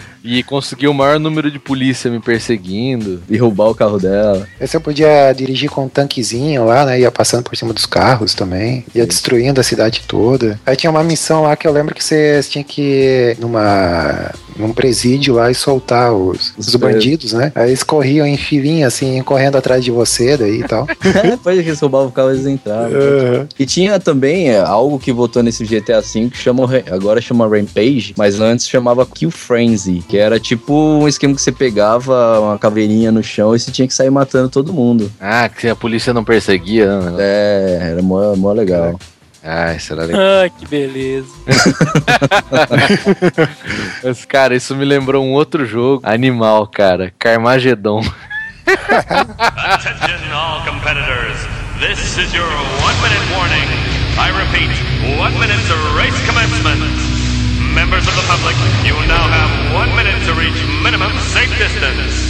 [0.22, 3.22] e conseguir o maior número de polícia me perseguindo.
[3.28, 4.46] E roubar o carro dela.
[4.60, 7.00] Eu podia dirigir com um tanquezinho lá, né?
[7.00, 8.84] Ia passando por cima dos carros também.
[8.94, 10.58] Ia destruindo a cidade toda.
[10.64, 14.72] Aí tinha uma missão lá que eu lembro que você tinha que ir numa, num
[14.72, 17.52] presídio lá e soltar os, os bandidos, né?
[17.54, 20.86] Aí eles corriam em filinha, assim, correndo atrás de você daí e tal.
[21.42, 22.92] Pode que eles roubavam o carro e eles entravam.
[22.92, 23.46] Uhum.
[23.58, 28.14] E tinha também é, algo que voltou nesse GTA V que chama, agora chama Rampage,
[28.16, 33.12] mas antes chamava Kill Frenzy, que era tipo um esquema que você pegava uma caveirinha
[33.12, 35.08] no chão e você tinha que sair matando todo mundo.
[35.20, 37.16] Ah, que a polícia não perseguia, né?
[37.20, 38.98] É, era mó, mó legal.
[39.42, 40.20] Ah, isso era legal.
[40.20, 41.28] Ah, que beleza.
[44.02, 47.12] Mas, cara, isso me lembrou um outro jogo animal, cara.
[47.16, 48.00] Carmageddon.
[48.66, 51.38] Attention all competitors.
[51.78, 53.68] This is your one minute warning.
[54.18, 54.68] I repeat,
[55.18, 56.99] one minute to race commencement.
[57.90, 58.54] Members of the public,
[58.86, 62.29] you will now have one minute to reach minimum safe distance.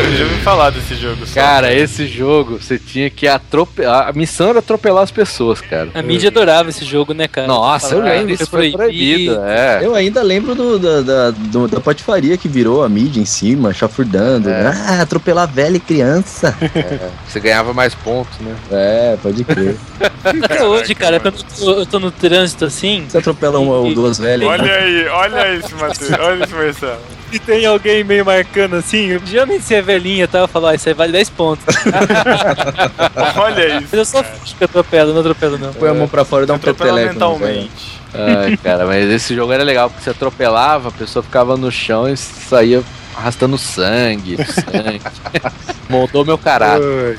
[0.00, 1.26] Eu já ouvi falar desse jogo.
[1.26, 1.34] só.
[1.34, 4.08] Cara, esse jogo você tinha que atropelar.
[4.08, 5.88] A missão era atropelar as pessoas, cara.
[5.92, 7.46] A mídia adorava esse jogo, né, cara?
[7.48, 9.40] Nossa, eu lembro, que isso foi proibido.
[9.44, 9.80] É.
[9.82, 13.72] Eu ainda lembro do, da, da, do- da patifaria que virou a mídia em cima,
[13.74, 14.48] chafurdando.
[14.48, 14.68] É.
[14.68, 16.56] Ah, atropelar velha e criança.
[16.74, 18.54] É, Você ganhava mais pontos, né?
[18.70, 19.76] É, pode crer.
[20.44, 23.04] Até hoje, cara, quando eu tô, eu tô no trânsito assim.
[23.08, 24.48] Você atropela uma ou duas velhas.
[24.48, 26.10] Olha aí, olha isso, Matheus.
[26.20, 26.98] Olha isso, Marcelo.
[27.30, 30.74] E tem alguém meio marcando assim, geralmente se é velhinha e tal, eu falo, ah,
[30.74, 31.64] isso aí vale 10 pontos.
[33.36, 33.88] Olha isso.
[33.90, 35.72] Mas eu só fingo que atropelo, não atropelo não.
[35.74, 36.94] Põe a mão pra fora e dá um peteleco.
[36.94, 37.12] velho.
[37.12, 37.98] mentalmente.
[38.14, 42.08] Ai, cara, mas esse jogo era legal porque você atropelava, a pessoa ficava no chão
[42.08, 42.82] e saía
[43.14, 45.02] arrastando sangue, sangue.
[45.90, 47.16] Moldou meu caráter.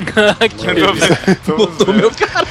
[0.56, 1.94] que ver.
[1.94, 2.46] meu cara.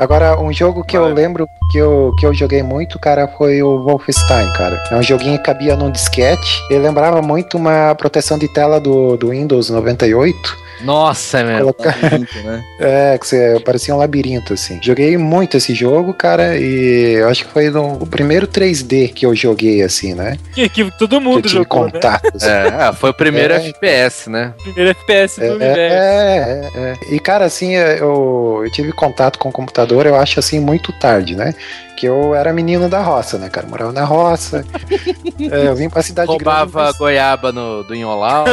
[0.00, 3.82] Agora, um jogo que eu lembro que eu, que eu joguei muito, cara, foi o
[3.82, 4.82] Wolfenstein, cara.
[4.90, 6.62] É um joguinho que cabia num disquete.
[6.70, 10.56] Ele lembrava muito uma proteção de tela do, do Windows 98.
[10.82, 11.58] Nossa, meu.
[11.74, 11.96] Colocar-
[12.44, 12.64] né?
[12.80, 14.78] É, que você parecia um labirinto, assim.
[14.82, 19.26] Joguei muito esse jogo, cara, e eu acho que foi no- o primeiro 3D que
[19.26, 20.38] eu joguei, assim, né?
[20.54, 21.90] Que, que todo Que mundo eu tive jogou, né?
[21.92, 22.32] contato.
[22.34, 22.48] assim.
[22.48, 23.56] É, ah, foi o primeiro É.
[23.68, 24.54] FPS, né?
[24.62, 25.94] Primeiro FPS do É, universo.
[25.94, 27.14] é, é, é.
[27.14, 31.36] E, cara, assim, eu, eu tive contato com o computador, eu acho, assim, muito tarde,
[31.36, 31.54] né?
[32.00, 33.66] Que eu era menino da roça, né, cara?
[33.66, 34.64] Morava na roça.
[35.50, 36.98] É, eu vim pra cidade Roubava grande.
[36.98, 38.44] goiaba no, do Inholau.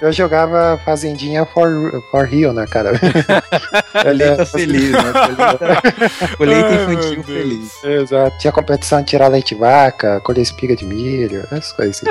[0.00, 1.70] Eu jogava Fazendinha for,
[2.10, 2.92] for Rio, né, cara?
[4.02, 5.12] Colheita feliz, né?
[5.12, 7.84] Colheita, colheita infantil feliz.
[7.84, 8.38] Exato.
[8.38, 12.06] Tinha competição de tirar leite de vaca, colher espiga de milho, essas coisas assim.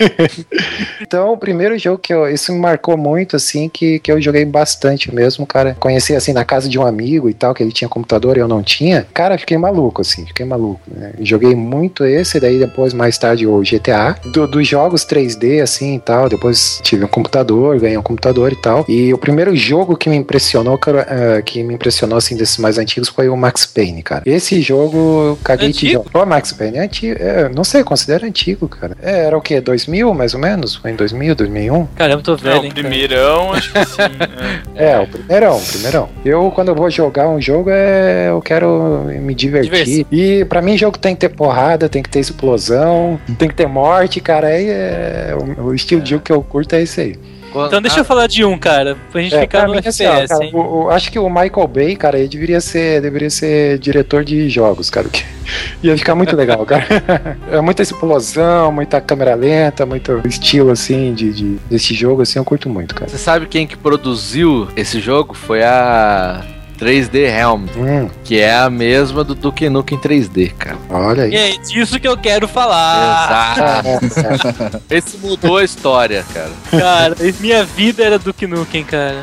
[1.02, 2.28] então, o primeiro jogo que eu.
[2.28, 5.76] Isso me marcou muito, assim, que, que eu joguei bastante mesmo, cara.
[5.78, 8.48] Conheci, assim, na casa de um amigo e tal, que ele tinha computador e eu
[8.48, 9.06] não tinha.
[9.14, 10.80] Cara, fiquei maluco, assim, fiquei maluco.
[10.86, 11.12] Né?
[11.20, 14.16] Joguei muito esse, daí depois, mais tarde, o GTA.
[14.32, 16.28] Do- dos jogos 3D, assim e tal.
[16.28, 18.84] Depois tive um computador, ganhei um computador e tal.
[18.88, 22.76] E o primeiro jogo que me impressionou, cara, eh, que me impressionou, assim, desses mais
[22.78, 24.22] antigos foi o Max Payne, cara.
[24.26, 25.92] Esse jogo eu caguei de Antigo?
[26.12, 26.22] jogo.
[26.22, 27.16] O Max Payne é antigo.
[27.20, 28.96] É, não sei, considero antigo, cara.
[29.02, 29.60] É, era o quê?
[29.60, 30.74] 2000, mais ou menos?
[30.74, 31.86] Foi em 2000, 2001?
[31.94, 32.70] Caramba, tô É, velho, o hein?
[32.70, 32.88] cara.
[32.88, 34.02] primeirão, acho que sim.
[34.74, 34.86] é.
[34.86, 36.08] É, o primeirão, o primeirão.
[36.24, 39.70] Eu, quando eu vou jogar um jogo, é, eu quero me divertir.
[39.70, 40.06] Diversão.
[40.12, 43.66] E pra mim, jogo tem que ter porrada, tem que ter explosão, tem que ter
[43.66, 44.48] morte, cara.
[44.48, 47.16] Aí é, o, o estilo de jogo que eu curto é esse aí.
[47.58, 50.02] Então deixa eu falar de um, cara, pra gente É, ficar pra no mim, FPS,
[50.02, 50.50] assim, ó, cara, hein?
[50.52, 54.46] o- o- acho que o Michael Bay, cara, ele deveria ser, deveria ser diretor de
[54.50, 55.08] jogos, cara.
[55.08, 55.24] que
[55.82, 56.84] ia ficar muito legal, cara.
[57.50, 62.44] É muita explosão, muita câmera lenta, muito estilo, assim, de, de- desse jogo, assim, eu
[62.44, 63.08] curto muito, cara.
[63.08, 65.32] Você sabe quem que produziu esse jogo?
[65.32, 66.44] Foi a
[66.78, 70.76] 3D Helm, Hum, que é a mesma do Duke Nukem 3D, cara.
[70.90, 71.32] olha aí.
[71.32, 74.00] E é disso que eu quero falar.
[74.02, 74.82] Exato.
[74.90, 76.50] Esse mudou a história, cara.
[76.70, 79.22] Cara, minha vida era Duke Nukem, cara.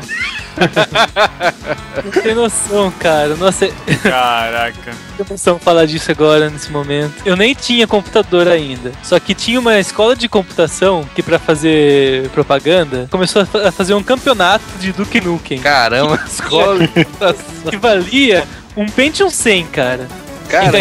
[2.04, 3.34] Não tem noção, cara.
[3.36, 3.68] Nossa,
[4.02, 4.92] Caraca.
[5.16, 7.14] tem noção falar disso agora, nesse momento.
[7.24, 8.92] Eu nem tinha computador ainda.
[9.02, 13.72] Só que tinha uma escola de computação que, pra fazer propaganda, começou a fa- a
[13.72, 15.58] fazer um campeonato de Duke Nukem.
[15.60, 17.70] Caramba, escola de computação.
[17.70, 18.44] Que valia
[18.76, 20.08] um Pentium 100, cara.
[20.48, 20.78] Cara.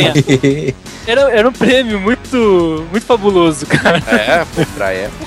[1.08, 3.98] Era, era um prêmio muito, muito fabuloso, cara.
[4.08, 4.46] é,
[4.76, 5.26] pra época.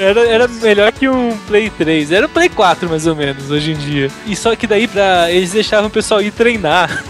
[0.00, 2.10] Era, era melhor que um Play 3.
[2.10, 4.10] Era um Play 4, mais ou menos, hoje em dia.
[4.26, 7.04] E só que daí pra, eles deixavam o pessoal ir treinar.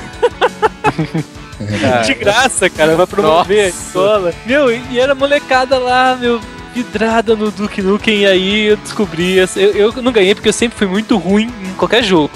[2.05, 3.79] De graça, cara, pra promover a Nossa.
[3.87, 4.35] escola.
[4.45, 6.41] Meu, e era molecada lá, meu,
[6.75, 8.23] vidrada no Duke Nukem.
[8.23, 9.37] E aí eu descobri.
[9.37, 12.31] Eu, eu não ganhei porque eu sempre fui muito ruim em qualquer jogo.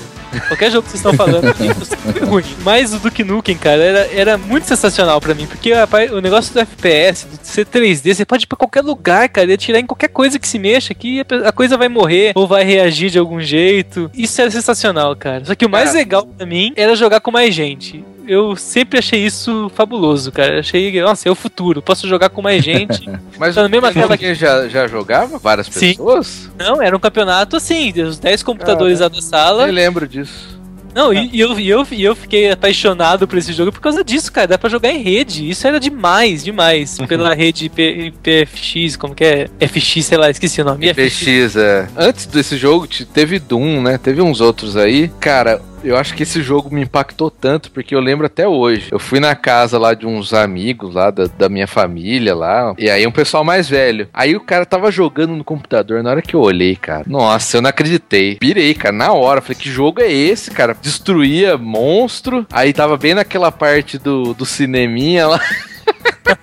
[0.48, 1.54] Qualquer jogo que vocês estão falando
[1.84, 2.44] sempre ruim.
[2.62, 6.52] Mas o Duke Nukem, cara, era, era muito sensacional pra mim, porque rapaz, o negócio
[6.52, 9.86] do FPS, do ser 3D, você pode ir pra qualquer lugar, cara, e atirar em
[9.86, 13.40] qualquer coisa que se mexa, que a coisa vai morrer ou vai reagir de algum
[13.40, 14.10] jeito.
[14.14, 15.44] Isso era sensacional, cara.
[15.44, 15.98] Só que o mais É.
[15.98, 18.04] legal pra mim era jogar com mais gente.
[18.26, 20.60] Eu sempre achei isso fabuloso, cara.
[20.60, 21.82] Achei, nossa, é o futuro.
[21.82, 23.08] Posso jogar com mais gente.
[23.38, 25.38] Mas Tá na mesma tela alguém já, já jogava?
[25.38, 25.90] Várias Sim.
[25.90, 26.50] pessoas?
[26.58, 29.66] Não, era um campeonato assim, os 10 computadores lá da sala.
[29.66, 30.54] Eu lembro disso.
[30.94, 34.04] Não, e, e eu, e, eu, e eu fiquei apaixonado por esse jogo por causa
[34.04, 34.46] disso, cara.
[34.46, 35.50] Dá pra jogar em rede.
[35.50, 36.96] Isso era demais, demais.
[37.08, 39.48] Pela rede P- PFX, como que é?
[39.66, 40.94] FX, sei lá, esqueci o nome.
[40.94, 41.88] PX, é.
[41.96, 43.98] Antes desse jogo, te- teve Doom, né?
[43.98, 45.10] Teve uns outros aí.
[45.18, 48.88] Cara, eu acho que esse jogo me impactou tanto, porque eu lembro até hoje.
[48.90, 52.74] Eu fui na casa lá de uns amigos lá da, da minha família lá.
[52.78, 54.08] E aí um pessoal mais velho.
[54.12, 56.02] Aí o cara tava jogando no computador.
[56.02, 57.04] Na hora que eu olhei, cara.
[57.06, 58.36] Nossa, eu não acreditei.
[58.36, 59.40] Pirei, cara, na hora.
[59.40, 60.76] Falei, que jogo é esse, cara?
[60.80, 62.46] Destruía monstro.
[62.50, 65.40] Aí tava bem naquela parte do, do cineminha lá.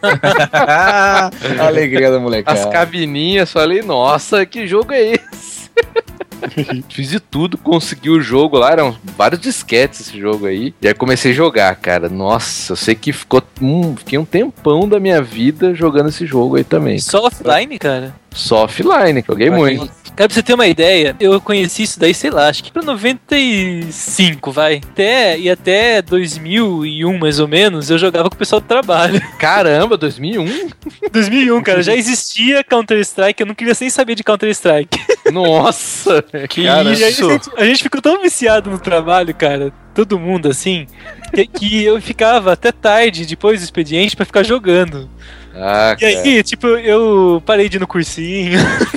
[0.01, 1.31] A
[1.65, 2.59] alegria da molecada.
[2.59, 5.71] As cabininhas, falei, nossa, que jogo é esse?
[6.89, 10.73] Fiz de tudo, consegui o jogo lá, eram vários disquetes esse jogo aí.
[10.81, 12.09] E aí comecei a jogar, cara.
[12.09, 16.55] Nossa, eu sei que ficou um, fiquei um tempão da minha vida jogando esse jogo
[16.55, 16.99] aí também.
[16.99, 18.13] Só offline, cara?
[18.33, 19.91] Só offline, joguei muito.
[20.15, 22.81] Cara, pra você ter uma ideia, eu conheci isso daí, sei lá, acho que pra
[22.81, 24.81] 95, vai.
[24.83, 29.21] Até, e até 2001, mais ou menos, eu jogava com o pessoal do trabalho.
[29.39, 30.69] Caramba, 2001?
[31.11, 34.99] 2001, cara, já existia Counter-Strike, eu não queria nem saber de Counter-Strike.
[35.31, 40.19] Nossa, que E aí a gente, a gente ficou tão viciado no trabalho, cara, todo
[40.19, 40.87] mundo assim,
[41.33, 45.09] que, que eu ficava até tarde depois do expediente pra ficar jogando.
[45.53, 48.59] Ah, E aí, tipo, eu parei de ir no cursinho.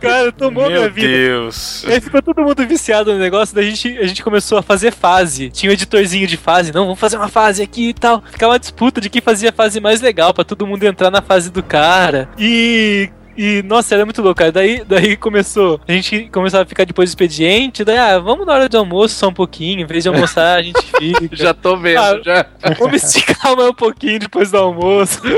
[0.00, 1.08] cara, tomou minha Meu vida.
[1.08, 1.84] Deus.
[1.86, 4.92] Aí ficou todo mundo viciado no negócio, daí a gente, a gente começou a fazer
[4.92, 5.50] fase.
[5.50, 8.22] Tinha um editorzinho de fase, não, vamos fazer uma fase aqui e tal.
[8.30, 11.22] Ficava uma disputa de quem fazia a fase mais legal, pra todo mundo entrar na
[11.22, 12.28] fase do cara.
[12.38, 13.10] E.
[13.42, 14.52] E, nossa, era muito louco, cara.
[14.52, 15.80] Daí, daí começou.
[15.88, 17.82] A gente começava a ficar depois do expediente.
[17.82, 19.80] Daí, ah, vamos na hora do almoço só um pouquinho.
[19.80, 21.28] Em vez de almoçar, a gente fica.
[21.34, 22.44] Já tô vendo, Ah, já.
[22.78, 25.22] Vamos esticar mais um pouquinho depois do almoço.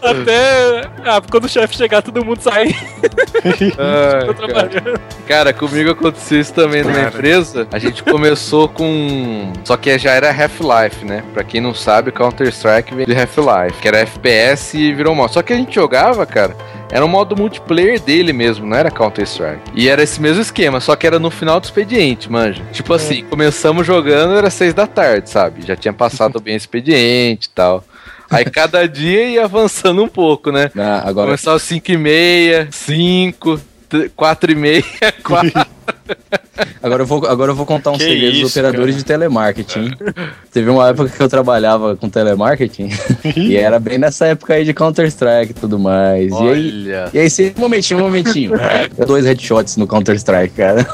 [0.00, 0.82] Até.
[1.04, 2.74] Ah, quando o chefe chegar, todo mundo sai.
[3.44, 4.34] Ai, Tô cara.
[4.34, 5.00] trabalhando.
[5.26, 7.08] Cara, comigo aconteceu isso também numa Cara.
[7.08, 7.66] empresa.
[7.72, 9.52] A gente começou com.
[9.64, 11.24] Só que já era Half-Life, né?
[11.32, 15.32] Pra quem não sabe, Counter-Strike veio de Half-Life, que era FPS e virou modo.
[15.32, 16.56] Só que a gente jogava, cara.
[16.90, 19.72] Era um modo multiplayer dele mesmo, não era Counter-Strike.
[19.74, 22.62] E era esse mesmo esquema, só que era no final do expediente, manja.
[22.72, 25.66] Tipo assim, começamos jogando, era seis da tarde, sabe?
[25.66, 27.84] Já tinha passado bem o expediente e tal.
[28.30, 30.70] Aí cada dia ia avançando um pouco, né?
[30.76, 33.60] Ah, agora, Começava 5 e meia, 5,
[34.16, 34.84] 4 e meia,
[35.22, 35.52] 4.
[36.82, 38.98] agora, eu vou, agora eu vou contar um Que segredo dos operadores cara.
[38.98, 39.90] de telemarketing.
[40.52, 42.90] Teve uma época que eu trabalhava com telemarketing
[43.36, 46.30] e era bem nessa época aí de Counter-Strike e tudo mais.
[46.30, 48.52] E aí, Olha, e aí, você, um momentinho, um momentinho.
[49.06, 50.84] Dois headshots no Counter-Strike, cara.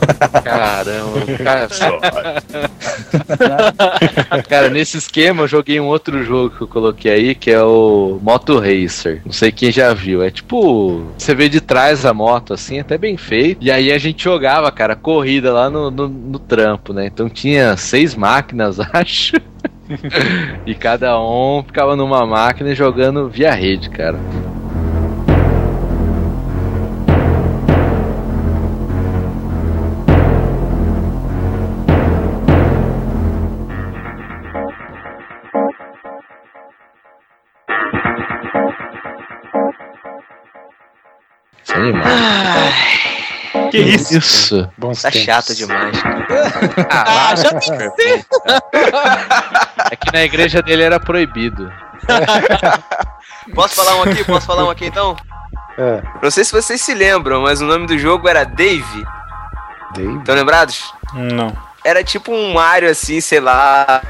[0.42, 1.20] caramba.
[1.42, 2.69] Cara,
[4.48, 8.18] cara, nesse esquema eu joguei um outro jogo que eu coloquei aí, que é o
[8.22, 9.22] Moto Racer.
[9.24, 10.22] Não sei quem já viu.
[10.22, 13.62] É tipo, você vê de trás a moto, assim, até bem feito.
[13.62, 17.06] E aí a gente jogava, cara, corrida lá no, no, no trampo, né?
[17.06, 19.36] Então tinha seis máquinas, acho.
[20.64, 24.18] e cada um ficava numa máquina jogando via rede, cara.
[41.80, 43.70] Animal.
[43.70, 44.16] Que isso?
[44.18, 44.70] Isso.
[44.78, 45.24] Bons Tá tempos.
[45.26, 45.96] chato demais.
[46.90, 48.26] Ah, já tem que ser.
[49.90, 51.72] É que na igreja dele era proibido.
[53.54, 54.22] Posso falar um aqui?
[54.24, 55.16] Posso falar um aqui então?
[55.78, 59.04] É, Não sei se vocês se lembram, mas o nome do jogo era Dave.
[59.94, 60.18] Dave.
[60.18, 60.92] Estão lembrados?
[61.14, 61.52] Não.
[61.84, 64.02] Era tipo um Mario assim, sei lá,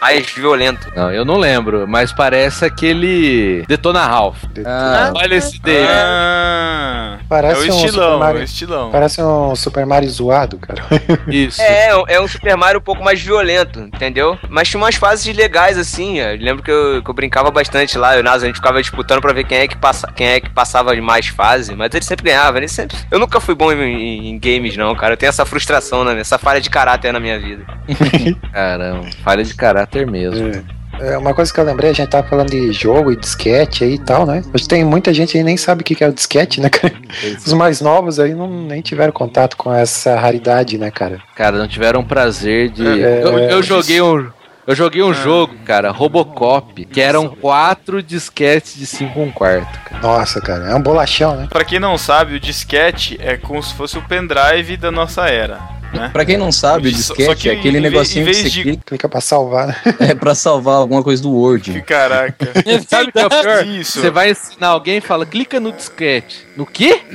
[0.00, 0.90] mais violento.
[0.96, 4.42] Não, eu não lembro, mas parece aquele Detona Ralph.
[4.64, 5.86] Ah, Olha esse dele.
[5.88, 8.38] Ah, Parece é o um estilão, Mario.
[8.38, 8.90] é o estilão.
[8.90, 10.82] Parece um Super Mario zoado, cara.
[11.28, 11.60] Isso.
[11.62, 14.38] É, é um Super Mario um pouco mais violento, entendeu?
[14.48, 16.18] Mas tinha umas fases legais assim.
[16.18, 18.14] Eu lembro que eu, que eu brincava bastante lá.
[18.14, 20.26] Eu e o Nasa, a gente ficava disputando pra ver quem é que, passa, quem
[20.26, 21.74] é que passava de mais fase.
[21.76, 22.96] Mas ele sempre ganhava, ele sempre.
[23.10, 25.12] Eu nunca fui bom em, em- em games, não, cara.
[25.12, 26.18] Eu tenho essa frustração, né?
[26.20, 27.64] essa falha de caráter na minha vida.
[28.52, 30.48] Caramba, falha de caráter mesmo.
[30.48, 30.80] É.
[31.00, 33.94] É, uma coisa que eu lembrei, a gente tava falando de jogo e disquete aí
[33.94, 34.42] e tal, né?
[34.52, 36.94] Hoje tem muita gente aí nem sabe o que é o disquete, né, cara?
[37.38, 41.18] Os mais novos aí não, nem tiveram contato com essa raridade, né, cara?
[41.34, 42.86] Cara, não tiveram prazer de.
[42.86, 44.30] É, eu, eu é, joguei um.
[44.66, 50.02] Eu joguei um jogo, cara, Robocop, que eram quatro disquetes de 5 um quarto, cara.
[50.02, 51.48] Nossa, cara, é um bolachão, né?
[51.50, 55.79] Pra quem não sabe, o disquete é como se fosse o pendrive da nossa era.
[55.92, 56.08] Né?
[56.12, 59.08] Pra quem não sabe, o disquete que é aquele negocinho que você de- clica Clica
[59.08, 59.76] pra salvar, né?
[60.00, 61.82] é pra salvar alguma coisa do Word.
[61.82, 62.46] Caraca.
[62.88, 63.66] Sabe o que é o pior?
[63.66, 64.00] Isso.
[64.00, 66.46] Você vai ensinar alguém e fala, clica no disquete.
[66.56, 67.00] No quê?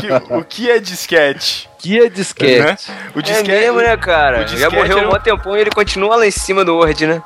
[0.00, 1.68] Que- o que é disquete?
[1.78, 2.60] Que é disquete?
[2.62, 2.76] Né?
[3.14, 3.48] O É disquete.
[3.50, 4.36] mesmo, né, cara?
[4.38, 6.76] o Já disquete morreu era um mó tempão e ele continua lá em cima do
[6.76, 7.22] Word, né?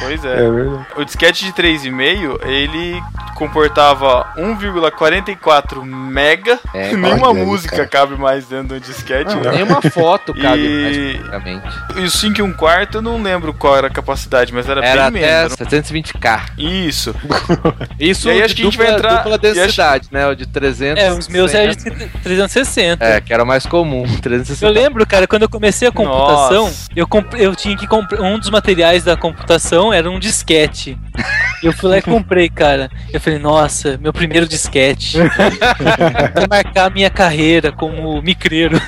[0.00, 0.50] Pois É é.
[0.50, 0.86] verdade.
[0.96, 3.00] O disquete de 3,5 ele
[3.36, 6.58] comportava 1,44 mega.
[6.74, 7.88] É, Nenhuma música cara.
[7.88, 9.52] cabe mais dentro do disquete, Não, né?
[9.52, 11.76] nenhuma foto cabe E- mais, praticamente.
[11.96, 14.84] E o 5 e 1 quarto eu não lembro qual era a capacidade, mas era,
[14.84, 15.54] Era bem menos.
[15.54, 16.40] 720k.
[16.58, 17.14] Isso.
[17.98, 20.26] Isso E aí de acho que a gente vai entrar- dupla e acho- densidade, né?
[20.26, 21.02] O de 300.
[21.02, 23.04] É, os meus eram de 360.
[23.04, 24.66] É, que era o mais comum, 360.
[24.66, 26.88] Eu lembro, cara, quando eu comecei a computação, Nossa.
[26.94, 28.20] eu, comp- eu tinha que comprar.
[28.20, 30.98] Um dos materiais da computação era um disquete.
[31.62, 32.90] Eu fui lá e comprei, cara.
[33.12, 35.18] Eu falei, nossa, meu primeiro disquete.
[35.18, 38.80] Vai marcar a minha carreira como micreiro.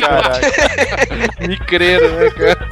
[0.00, 0.40] Caraca.
[1.46, 2.68] Micreiro, né, cara?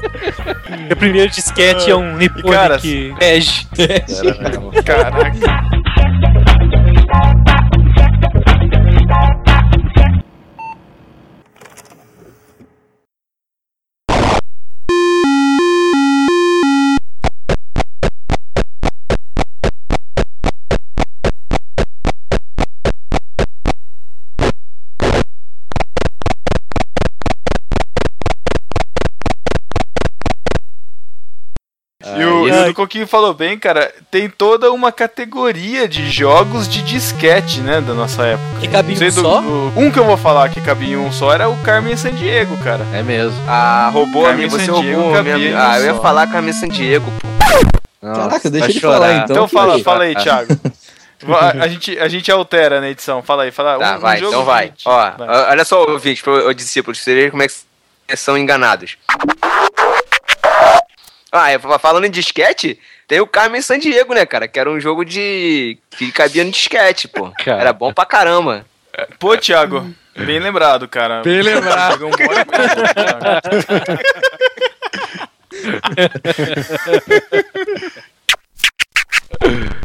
[0.86, 3.66] Meu primeiro disquete é um Nipponic bege.
[4.84, 5.32] Caraca.
[6.48, 6.51] E
[32.64, 37.60] o, e o Coquinho falou bem, cara, tem toda uma categoria de jogos de disquete,
[37.60, 38.60] né, da nossa época.
[38.60, 39.40] Que cabia um só?
[39.40, 42.56] do- um que eu vou falar que cabia em um só era o Carmen Sandiego,
[42.58, 42.84] cara.
[42.92, 43.36] É mesmo.
[43.48, 46.00] Ah, roubou a Carmen mim, você Sandiego roubou a minha em Ah, eu ia só.
[46.02, 47.28] falar Carmen Sandiego, pô.
[48.02, 48.94] Nossa, Caraca, deixa ele chorar.
[48.94, 49.24] falar, então.
[49.36, 50.48] Então fala, fala aí, Thiago.
[51.24, 53.22] Va- A gente, a gente altera na edição.
[53.22, 54.72] Fala aí, fala Tá, um- um vai, jogo então vai.
[54.84, 55.50] Ó, vai.
[55.52, 57.54] olha só, ouvinte, pro o discípulo, você vê como é que
[58.08, 58.96] vocês são enganados.
[61.32, 62.78] Ah, é, falando em disquete,
[63.08, 64.46] tem o Carmen Sandiego, né, cara?
[64.46, 65.78] Que era um jogo de.
[65.96, 67.32] que cabia no disquete, pô.
[67.42, 67.62] Cara.
[67.62, 68.66] Era bom pra caramba.
[69.18, 71.22] Pô, Thiago, bem lembrado, cara.
[71.22, 72.06] Bem lembrado.
[72.06, 72.18] Um bom.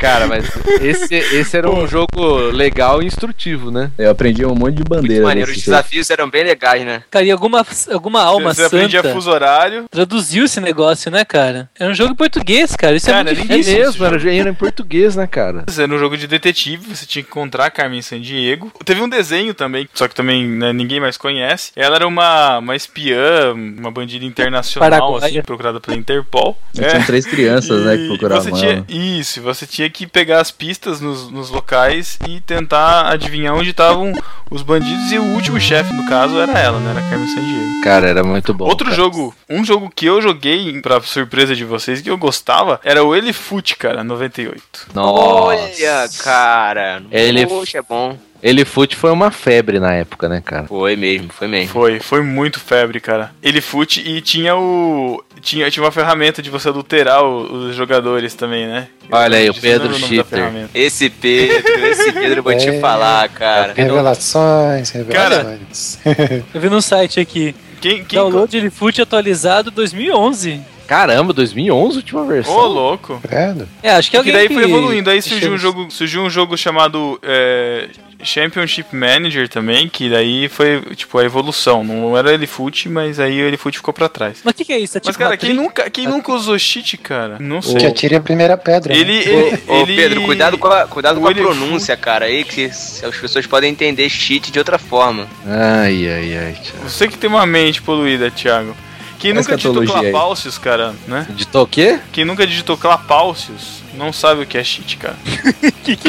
[0.08, 0.46] Cara, mas
[0.82, 3.92] esse, esse era um jogo legal e instrutivo, né?
[3.98, 5.24] Eu aprendi um monte de Muito bandeira.
[5.26, 5.52] maneiro.
[5.52, 7.04] Os desafios eram bem legais, né?
[7.12, 9.86] Cara, e alguma, alguma alma Você aprendia santa fuso horário.
[9.92, 11.70] traduziu esse negócio, né, cara?
[11.78, 12.96] É um jogo em português, cara.
[12.96, 15.66] Isso Cara, é muito É mesmo, era, era em português, né, cara?
[15.78, 18.72] Era um jogo de detetive, você tinha que encontrar Carmen Sandiego.
[18.86, 21.74] Teve um desenho também, só que também né, ninguém mais conhece.
[21.76, 25.26] Ela era uma, uma espiã, uma bandida internacional, Paraguaia.
[25.26, 26.58] assim, procurada pela Interpol.
[26.74, 28.86] E Tinham três crianças, né, que E procuravam você tinha, ela.
[28.88, 34.14] Isso, você tinha que pegar as pistas nos, nos locais e tentar adivinhar onde estavam
[34.52, 35.12] os bandidos.
[35.12, 36.92] E o último chefe, no caso, era ela, né?
[36.92, 37.82] Era a Carmen Sandiego.
[37.84, 38.66] Cara, era muito bom.
[38.66, 38.96] Outro cara.
[38.96, 43.16] jogo, um jogo que eu joguei, pra surpresa de vocês, que eu gostava, era o
[43.16, 44.62] Elefute, cara, 98.
[44.94, 45.20] Nossa.
[45.22, 47.02] Olha, cara.
[47.12, 48.18] Ele- Poxa, é bom.
[48.42, 50.68] Ele Foot foi uma febre na época, né, cara?
[50.68, 51.70] Foi mesmo, foi mesmo.
[51.74, 53.32] Foi, foi muito febre, cara.
[53.42, 55.24] Elefute e tinha o.
[55.42, 58.88] Tinha, tinha uma ferramenta de você adulterar o- os jogadores também, né?
[59.12, 59.94] Olha aí, o Pedro
[60.26, 60.70] ferramenta.
[60.74, 62.80] Esse Pedro, esse Pedro, eu vou te É.
[62.80, 63.74] falar, cara.
[63.74, 66.00] Revelações, revelações.
[66.54, 67.56] Eu vi no site aqui.
[67.80, 68.18] Quem, quem...
[68.20, 70.60] Download ele fute atualizado 2011.
[70.88, 72.54] Caramba, 2011, última versão.
[72.56, 73.20] Ô, louco.
[73.28, 73.68] Credo.
[73.84, 75.10] É, acho que Que alguém daí que foi evoluindo.
[75.10, 77.90] Aí surgiu um jogo, surgiu um jogo chamado é,
[78.24, 81.84] Championship Manager também, que daí foi tipo a evolução.
[81.84, 84.40] Não era Elefute, mas aí o Elefute ficou pra trás.
[84.44, 84.98] Mas o que, que é isso?
[84.98, 87.38] É Mas tipo cara, uma quem nunca, quem nunca usou cheat, cara?
[87.40, 87.76] Não sei.
[87.76, 88.94] Que atire a primeira pedra.
[88.94, 89.00] né?
[89.00, 92.66] Ele, ele, Ô, ele- Pedro, cuidado com a, cuidado com a pronúncia, cara, aí, que
[92.66, 95.28] as pessoas podem entender cheat de outra forma.
[95.46, 96.54] Ai, ai, ai.
[96.62, 96.76] tchau.
[96.84, 98.76] Você que tem uma mente poluída, Thiago.
[99.20, 99.84] Quem nunca digitou.
[99.84, 101.26] Clapaucios, cara, né?
[101.30, 102.00] Digitou o quê?
[102.12, 105.16] Quem nunca digitou Clapaucios não sabe o que é cheat, cara.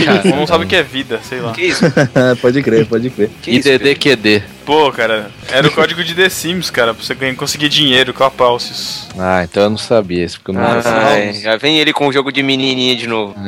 [0.05, 1.53] Cara, Ou não sabe o que é vida, sei lá.
[1.53, 1.85] Que isso?
[2.43, 3.31] pode crer, pode crer.
[3.41, 3.69] Que isso?
[3.69, 4.43] IDD QD.
[4.69, 9.09] Pô, cara, era o código de The Sims, cara, pra você ganhar, conseguir dinheiro, Clapaucios.
[9.19, 12.13] Ah, então eu não sabia isso, porque eu não Ai, já vem ele com o
[12.13, 13.35] jogo de menininha de novo.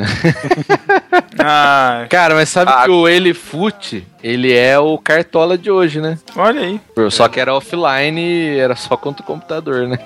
[1.42, 2.84] Ah, Cara, mas sabe Ah.
[2.84, 6.18] que o Elefute, ele é o cartola de hoje, né?
[6.36, 6.80] olha aí.
[7.10, 9.98] Só que era offline e era só contra o computador, né?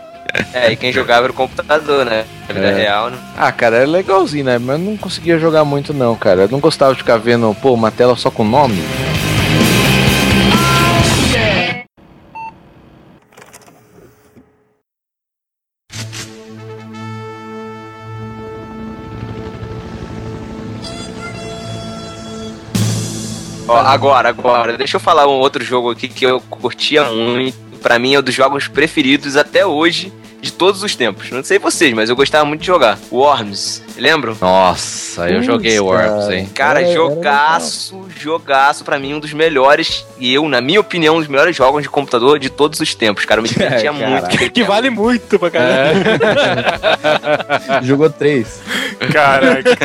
[0.53, 2.25] É, e quem jogava era o computador, né?
[2.49, 2.75] Na vida É.
[2.75, 3.19] real, né?
[3.37, 4.59] Ah, cara, é legalzinho, né?
[4.59, 6.43] Mas eu não conseguia jogar muito, não, cara.
[6.43, 8.83] Eu não gostava de ficar vendo, pô, uma tela só com nome.
[23.67, 27.57] Ó, agora, agora, deixa eu falar um outro jogo aqui que eu curtia muito.
[27.83, 31.31] Pra mim é um dos jogos preferidos até hoje de todos os tempos.
[31.31, 32.99] Não sei vocês, mas eu gostava muito de jogar.
[33.11, 34.37] Worms, lembram?
[34.41, 36.47] Nossa, eu Putz, joguei Worms, hein?
[36.55, 41.19] Cara, era jogaço, jogaço, pra mim um dos melhores, e eu, na minha opinião, um
[41.21, 43.39] dos melhores jogos de computador de todos os tempos, cara.
[43.39, 44.23] Eu me divertia É, muito.
[44.27, 44.49] caraca.
[44.51, 46.01] Que vale muito pra caralho.
[47.83, 48.61] Jogou três.
[49.13, 49.77] Caraca.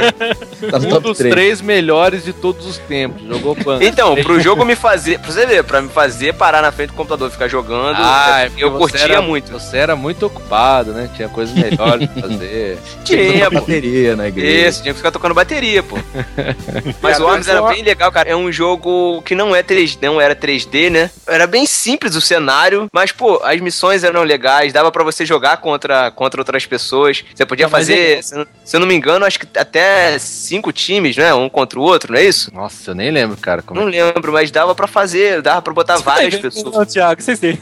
[0.71, 1.33] Tá Um dos 3.
[1.33, 3.21] três melhores de todos os tempos.
[3.27, 3.83] Jogou quanto?
[3.83, 6.95] Então, pro jogo me fazer, pra você ver, pra me fazer parar na frente do
[6.95, 9.51] computador e ficar jogando, Ah, é eu, curtia era- muito.
[9.51, 11.09] Você era muito ocupado, né?
[11.15, 12.77] Tinha coisas melhores pra fazer.
[13.03, 13.59] Tinha, pô.
[13.59, 14.67] bateria na igreja.
[14.69, 15.97] Isso, tinha que ficar tocando bateria, pô.
[17.01, 18.29] Mas Cara, o mas era bem legal, cara.
[18.29, 21.09] É um jogo que não é 3D, não era 3D, né?
[21.27, 25.57] Era bem simples o cenário, mas, pô, as missões eram legais, dava pra você jogar
[25.57, 27.23] contra, contra outras pessoas.
[27.33, 28.35] Você podia Não, fazer, é- se
[28.75, 31.33] eu não me engano, acho que até cinco times, né?
[31.33, 32.53] Um contra o outro, não é isso?
[32.53, 33.61] Nossa, eu nem lembro, cara.
[33.61, 33.79] Como...
[33.79, 36.75] Não lembro, mas dava pra fazer, dava pra botar várias pessoas.
[36.75, 37.59] Não, Thiago, vocês têm.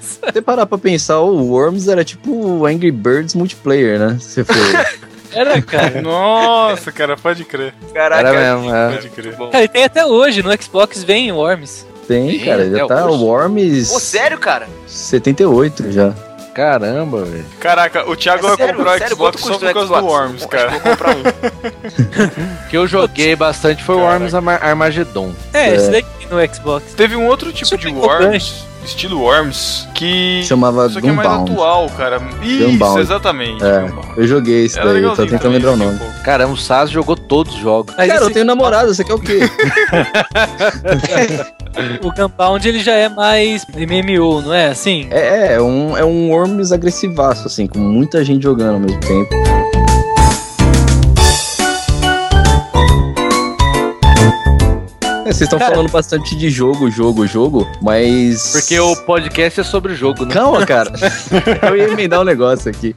[0.00, 4.18] Se você parar pra pensar, o Worms era tipo Angry Birds multiplayer, né?
[4.20, 4.54] Se você for.
[5.32, 6.00] Era, cara.
[6.02, 7.74] Nossa, cara, pode crer.
[7.92, 8.92] Caraca, Era mesmo, é.
[8.92, 9.36] Pode crer.
[9.36, 11.86] Cara, e tem até hoje, no Xbox vem Worms.
[12.06, 13.22] Tem, cara, já tá hoje.
[13.22, 14.66] Worms Pô, sério, cara?
[14.86, 16.14] 78 já.
[16.58, 17.44] Caramba, velho.
[17.60, 20.46] Caraca, o Thiago É vai sério, comprar o sério, Xbox só por causa do Worms,
[20.46, 20.70] cara.
[20.70, 21.22] que eu vou comprar um.
[22.66, 25.32] O que eu joguei bastante foi o Worms Arma- Armageddon.
[25.54, 25.74] É, É.
[25.76, 26.92] esse daqui no Xbox.
[26.94, 30.42] Teve um outro tipo Isso de Worms, estilo Worms, que.
[30.44, 32.20] Chamava Isso aqui é mais atual, cara.
[32.42, 33.00] Isso, Gunbound.
[33.00, 33.64] exatamente.
[33.64, 34.08] É, Gunbound.
[34.16, 35.96] eu joguei esse Era daí, eu tô tentando lembrar o nome.
[35.98, 36.04] pô.
[36.24, 37.94] Caramba, o Saz jogou todos os jogos.
[37.96, 39.40] Mas Cara, eu esse- tenho namorada, você quer o quê?
[42.02, 45.08] o Gunbound ele já é mais MMO, não é assim?
[45.10, 49.34] É, é um, é um Worms agressivaço, assim, com muita gente jogando ao mesmo tempo.
[55.28, 58.52] É, vocês estão falando bastante de jogo, jogo, jogo, mas.
[58.52, 60.32] Porque o podcast é sobre o jogo, né?
[60.32, 60.90] Calma, cara.
[61.68, 62.96] eu ia emendar um negócio aqui.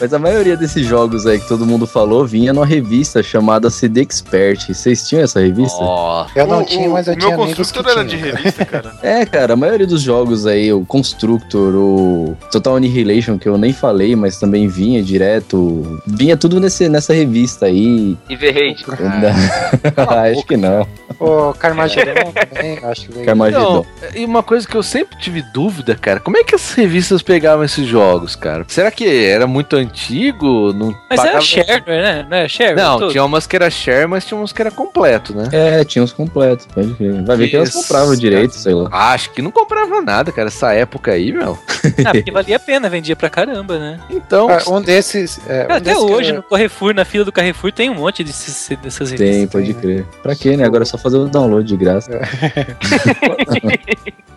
[0.00, 4.02] Mas a maioria desses jogos aí que todo mundo falou vinha numa revista chamada CD
[4.02, 4.66] Expert.
[4.68, 5.78] Vocês tinham essa revista?
[5.80, 8.16] Ó, Eu não O- tinha, mas eu o tinha meu amigos que construtor era de
[8.16, 8.92] revista, cara.
[9.02, 13.72] É, cara, a maioria dos jogos aí, o Constructor, o Total Annihilation, que eu nem
[13.72, 16.00] falei, mas também vinha direto.
[16.06, 18.16] Vinha tudo nesse, nessa revista aí.
[18.28, 18.84] E Verrate.
[20.32, 20.86] Acho que não.
[21.18, 23.24] O Carmageddon também, acho que veio.
[23.26, 23.86] Carmageddon.
[23.98, 27.22] Então, e uma coisa que eu sempre tive dúvida, cara, como é que as revistas
[27.22, 28.64] pegavam esses jogos, cara?
[28.68, 30.72] Será que era muito antigo?
[30.72, 32.26] Não Mas era pagava- shareware, né?
[32.28, 32.76] Não é shareware?
[33.00, 35.48] Não, tinha umas que era share, mas tinha umas que era completo, né?
[35.52, 37.22] É, tinha os completos, pode crer.
[37.24, 38.88] Vai ver que elas compravam direito, sei lá.
[38.92, 41.58] Acho que não comprava nada, cara, essa época aí, meu.
[42.04, 44.00] Ah, porque valia a pena, vendia pra caramba, né?
[44.10, 45.40] Então, Ah, um desses.
[45.48, 48.68] é, um até desses hoje, no Carrefour, na fila do Carrefour, tem um monte desses,
[48.82, 49.36] dessas revistas.
[49.36, 50.04] Tem, pode crer.
[50.22, 50.64] Pra quê, né?
[50.64, 52.10] Agora é só fazer o download de graça.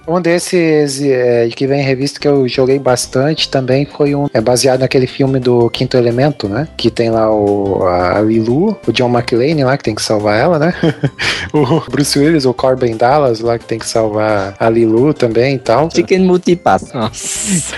[0.08, 4.28] Um desses é, que vem em revista que eu joguei bastante também foi um.
[4.34, 6.68] É baseado naquele filme do Quinto Elemento, né?
[6.78, 10.60] Que tem lá o, a Lilu, o John McClane lá que tem que salvar ela,
[10.60, 10.74] né?
[11.54, 15.60] o Bruce Willis, o Corbin Dallas lá que tem que salvar a Lilu também e
[15.60, 15.90] tal.
[15.94, 16.92] Chicken Multipass.
[16.94, 17.76] nossa.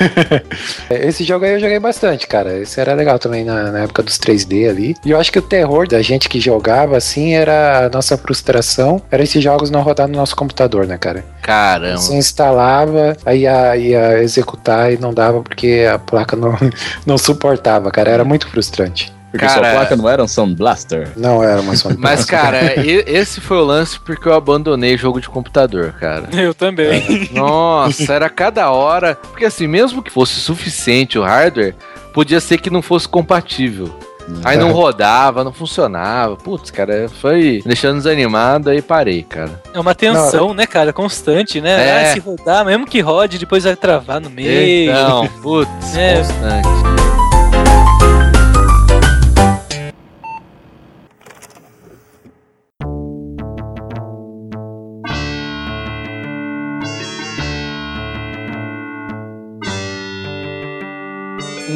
[0.89, 2.57] Esse jogo aí eu joguei bastante, cara.
[2.59, 4.95] Esse era legal também na, na época dos 3D ali.
[5.05, 9.01] E eu acho que o terror da gente que jogava assim era a nossa frustração.
[9.11, 11.23] Era esses jogos não rodar no nosso computador, né, cara?
[11.41, 11.97] Caramba.
[11.97, 16.55] Você instalava, aí ia, ia executar e não dava porque a placa não,
[17.05, 18.09] não suportava, cara.
[18.09, 19.11] Era muito frustrante.
[19.31, 21.09] Porque Cara, sua placa não era um Sound Blaster.
[21.15, 25.29] Não era uma Sony Mas, cara, esse foi o lance porque eu abandonei jogo de
[25.29, 26.27] computador, cara.
[26.35, 27.29] Eu também.
[27.31, 29.15] Nossa, era cada hora.
[29.15, 31.75] Porque assim, mesmo que fosse suficiente o hardware,
[32.13, 33.97] podia ser que não fosse compatível.
[34.43, 36.35] Aí não rodava, não funcionava.
[36.35, 39.61] Putz, cara, foi deixando desanimado aí parei, cara.
[39.73, 40.91] É uma tensão, né, cara?
[40.93, 41.87] Constante, né?
[41.87, 42.09] É.
[42.09, 44.91] Ah, se rodar, mesmo que rode, depois vai travar no meio.
[44.91, 46.17] Então, putz, É.
[46.17, 47.10] constante.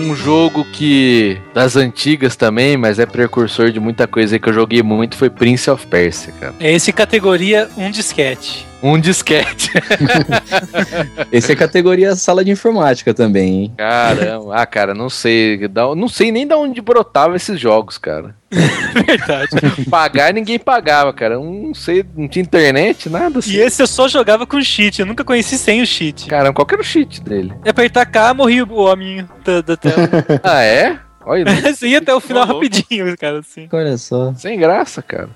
[0.06, 4.84] Um jogo que das antigas também, mas é precursor de muita coisa que eu joguei
[4.84, 6.54] muito foi Prince of Persia, cara.
[6.60, 8.68] É esse categoria um disquete.
[8.82, 9.72] Um disquete.
[11.32, 13.74] Esse é categoria sala de informática também, hein?
[13.78, 14.56] Caramba.
[14.56, 15.60] Ah, cara, não sei.
[15.98, 18.36] Não sei nem de onde brotava esses jogos, cara.
[18.52, 19.50] Verdade.
[19.90, 21.36] Pagar ninguém pagava, cara.
[21.38, 23.54] Não sei, não tinha internet, nada assim.
[23.54, 26.28] E esse eu só jogava com cheat, eu nunca conheci sem o cheat.
[26.28, 27.54] Caramba, qual que era o cheat dele?
[27.64, 29.96] É apertar K, morria o hominho da, da tela.
[30.44, 31.00] Ah, é?
[31.26, 33.68] Olha, Você ia até o final rapidinho, cara, assim.
[33.72, 34.34] Olha só.
[34.36, 35.30] sem graça, cara.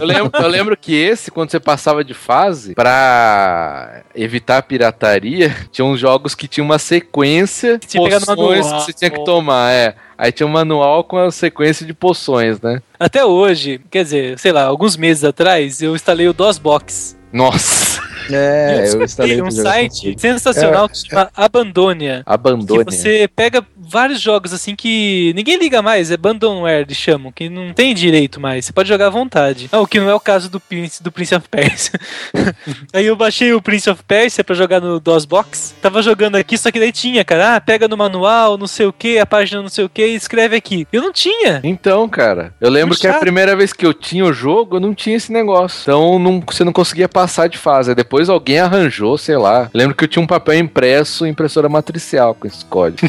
[0.00, 5.54] Eu lembro, eu lembro que esse, quando você passava de fase, pra evitar a pirataria,
[5.70, 9.94] tinha uns jogos que tinha uma sequência de poções que você tinha que tomar, é.
[10.18, 12.80] Aí tinha um manual com a sequência de poções, né?
[12.98, 17.16] Até hoje, quer dizer, sei lá, alguns meses atrás, eu instalei o DOSBox.
[17.32, 17.85] Nossa!
[18.30, 22.22] É, eu instalei um site sensacional que se chama Abandonia.
[22.26, 22.84] Abandonia.
[22.84, 27.48] Que você pega vários jogos assim que ninguém liga mais, é abandonware eles chamam, que
[27.48, 28.64] não tem direito mais.
[28.64, 29.68] Você pode jogar à vontade.
[29.70, 31.98] Ah, o que não é o caso do Prince, do Prince of Persia.
[32.92, 35.74] Aí eu baixei o Prince of Persia pra jogar no DOSBox.
[35.80, 37.56] Tava jogando aqui, só que daí tinha, cara.
[37.56, 40.14] Ah, pega no manual, não sei o que, a página não sei o que, e
[40.14, 40.86] escreve aqui.
[40.92, 41.60] Eu não tinha.
[41.62, 44.80] Então, cara, eu lembro Muito que a primeira vez que eu tinha o jogo, eu
[44.80, 45.82] não tinha esse negócio.
[45.82, 47.90] Então não- você não conseguia passar de fase.
[47.90, 49.68] Aí Depois alguém arranjou, sei lá.
[49.74, 53.08] Lembro que eu tinha um papel impresso, impressora matricial com esse código.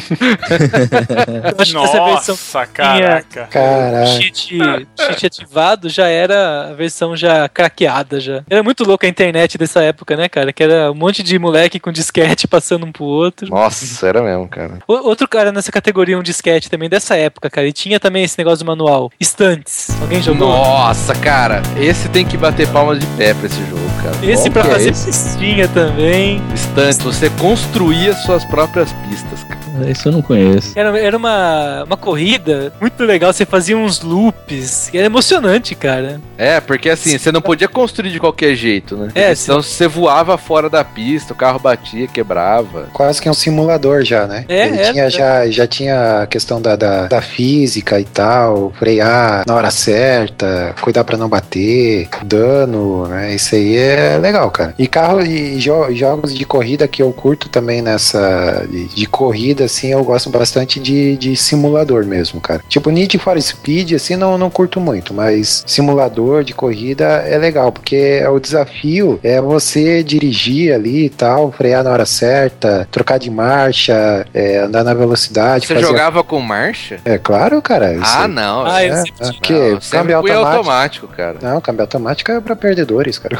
[1.44, 3.46] Essa versão Nossa, caraca.
[3.50, 4.06] Caraca.
[4.06, 4.58] cheat,
[4.96, 8.42] cheat ativado já era a versão já craqueada já.
[8.48, 10.52] Era muito louco a internet dessa época, né, cara?
[10.52, 13.48] Que era um monte de moleque com disquete passando um pro outro.
[13.50, 14.78] Nossa, era mesmo, cara.
[14.86, 17.66] O- Outro cara nessa categoria, um disquete também dessa época, cara.
[17.66, 19.10] E tinha também esse negócio do manual.
[19.18, 19.88] Estantes.
[20.02, 20.48] Alguém jogou?
[20.48, 24.16] Nossa, cara, esse tem que bater palmas de pé pra esse jogo, cara.
[24.30, 24.72] Esse Qual pra que é
[25.04, 26.42] pistinha também.
[26.52, 29.67] Instante, você construía suas próprias pistas, cara.
[29.88, 30.72] Isso eu não conheço.
[30.76, 33.32] Era, era uma, uma corrida muito legal.
[33.32, 34.90] Você fazia uns loops.
[34.92, 36.20] Era emocionante, cara.
[36.36, 39.08] É, porque assim, você não podia construir de qualquer jeito, né?
[39.14, 42.88] É, então você voava fora da pista, o carro batia, quebrava.
[42.92, 44.44] Quase que um simulador já, né?
[44.48, 45.10] É, Ele é, tinha, é.
[45.10, 50.74] Já, já tinha a questão da, da, da física e tal, frear na hora certa,
[50.80, 53.34] cuidar pra não bater, dano, né?
[53.34, 54.74] Isso aí é legal, cara.
[54.78, 58.66] E carro e jo- jogos de corrida que eu curto também nessa.
[58.70, 62.60] de, de corrida, assim, eu gosto bastante de, de simulador mesmo, cara.
[62.68, 67.70] Tipo, Need for Speed, assim, não, não curto muito, mas simulador de corrida é legal,
[67.70, 73.30] porque o desafio é você dirigir ali e tal, frear na hora certa, trocar de
[73.30, 75.66] marcha, é, andar na velocidade.
[75.66, 76.98] Você fazer- jogava com marcha?
[77.04, 77.92] É claro, cara.
[77.94, 78.28] isso Ah, aí.
[78.28, 78.66] não.
[78.66, 80.56] Ah, é, eu É, sempre é, que não, sempre câmbio fui automático.
[80.58, 81.36] automático, cara.
[81.42, 83.38] Não, câmbio automático é pra perdedores, cara.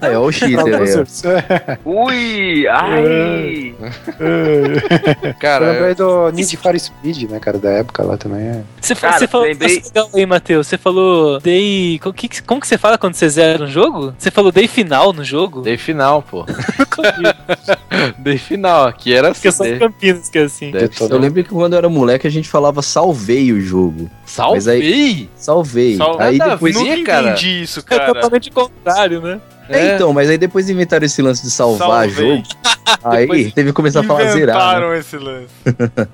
[0.00, 0.94] Ah, é o cheater aí,
[1.84, 1.90] ó.
[1.90, 3.74] Ui, ai.
[5.38, 8.40] Cara, lembrei do Need for Speed, né, cara, da época lá também.
[8.46, 8.62] É.
[8.80, 10.66] Você, fa- Cara, você falou lembrei- legal aí, Matheus.
[10.66, 11.98] Você falou day.
[12.00, 14.14] Como que, como que você fala quando você zera um jogo?
[14.18, 15.62] Você falou day final no jogo?
[15.62, 16.44] dei final, pô.
[18.18, 19.56] dei final, aqui era Porque assim.
[19.56, 20.72] são dei- Campinas que é assim.
[21.10, 24.10] Eu lembro que quando eu era moleque a gente falava salvei o jogo.
[24.22, 25.28] Mas Salvei?
[25.36, 25.96] Salvei.
[25.96, 26.74] Sal- Aí depois.
[26.74, 27.28] Nunca cara.
[27.30, 28.14] entendi isso, É cara.
[28.14, 29.40] totalmente o contrário, né?
[29.68, 32.36] É, então, mas aí depois inventaram esse lance de salvar Salvei.
[32.36, 32.42] jogo.
[33.04, 34.56] Aí teve que começar a falar zerar.
[34.56, 34.62] né?
[34.62, 35.48] Inventaram esse lance.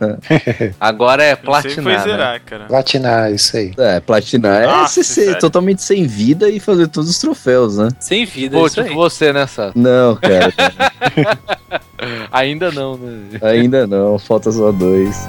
[0.81, 1.99] Agora é platinar, foi né?
[2.03, 2.65] zerar, cara.
[2.65, 3.73] Platinar, isso aí.
[3.79, 7.89] É, platinar é Nossa, você ser totalmente sem vida e fazer todos os troféus, né?
[8.01, 8.95] Sem vida, Pô, isso tipo aí.
[8.95, 9.71] você nessa.
[9.75, 10.53] Não, cara,
[12.33, 13.39] Ainda não, né?
[13.41, 15.29] ainda não, falta só dois.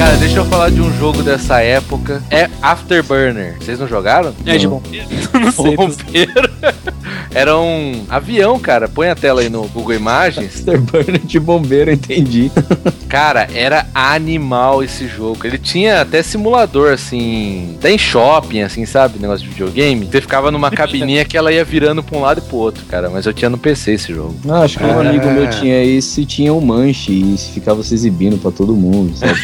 [0.00, 2.22] Cara, deixa eu falar de um jogo dessa época.
[2.30, 3.56] É Afterburner.
[3.60, 4.32] Vocês não jogaram?
[4.46, 5.06] É de bombeiro?
[5.34, 5.76] Não sei.
[5.76, 6.50] Bombeiro.
[7.32, 8.88] Era um avião, cara.
[8.88, 10.56] Põe a tela aí no Google Imagens.
[10.56, 12.50] Afterburner de bombeiro, entendi.
[13.08, 15.44] Cara, era animal esse jogo.
[15.44, 17.74] Ele tinha até simulador, assim.
[17.78, 19.18] Até em shopping, assim, sabe?
[19.20, 20.06] Negócio de videogame.
[20.06, 23.10] Você ficava numa cabininha que ela ia virando pra um lado e pro outro, cara.
[23.10, 24.36] Mas eu tinha no PC esse jogo.
[24.48, 25.08] Ah, acho que um Ah.
[25.08, 29.40] amigo meu tinha esse, tinha um manche e ficava se exibindo pra todo mundo, sabe?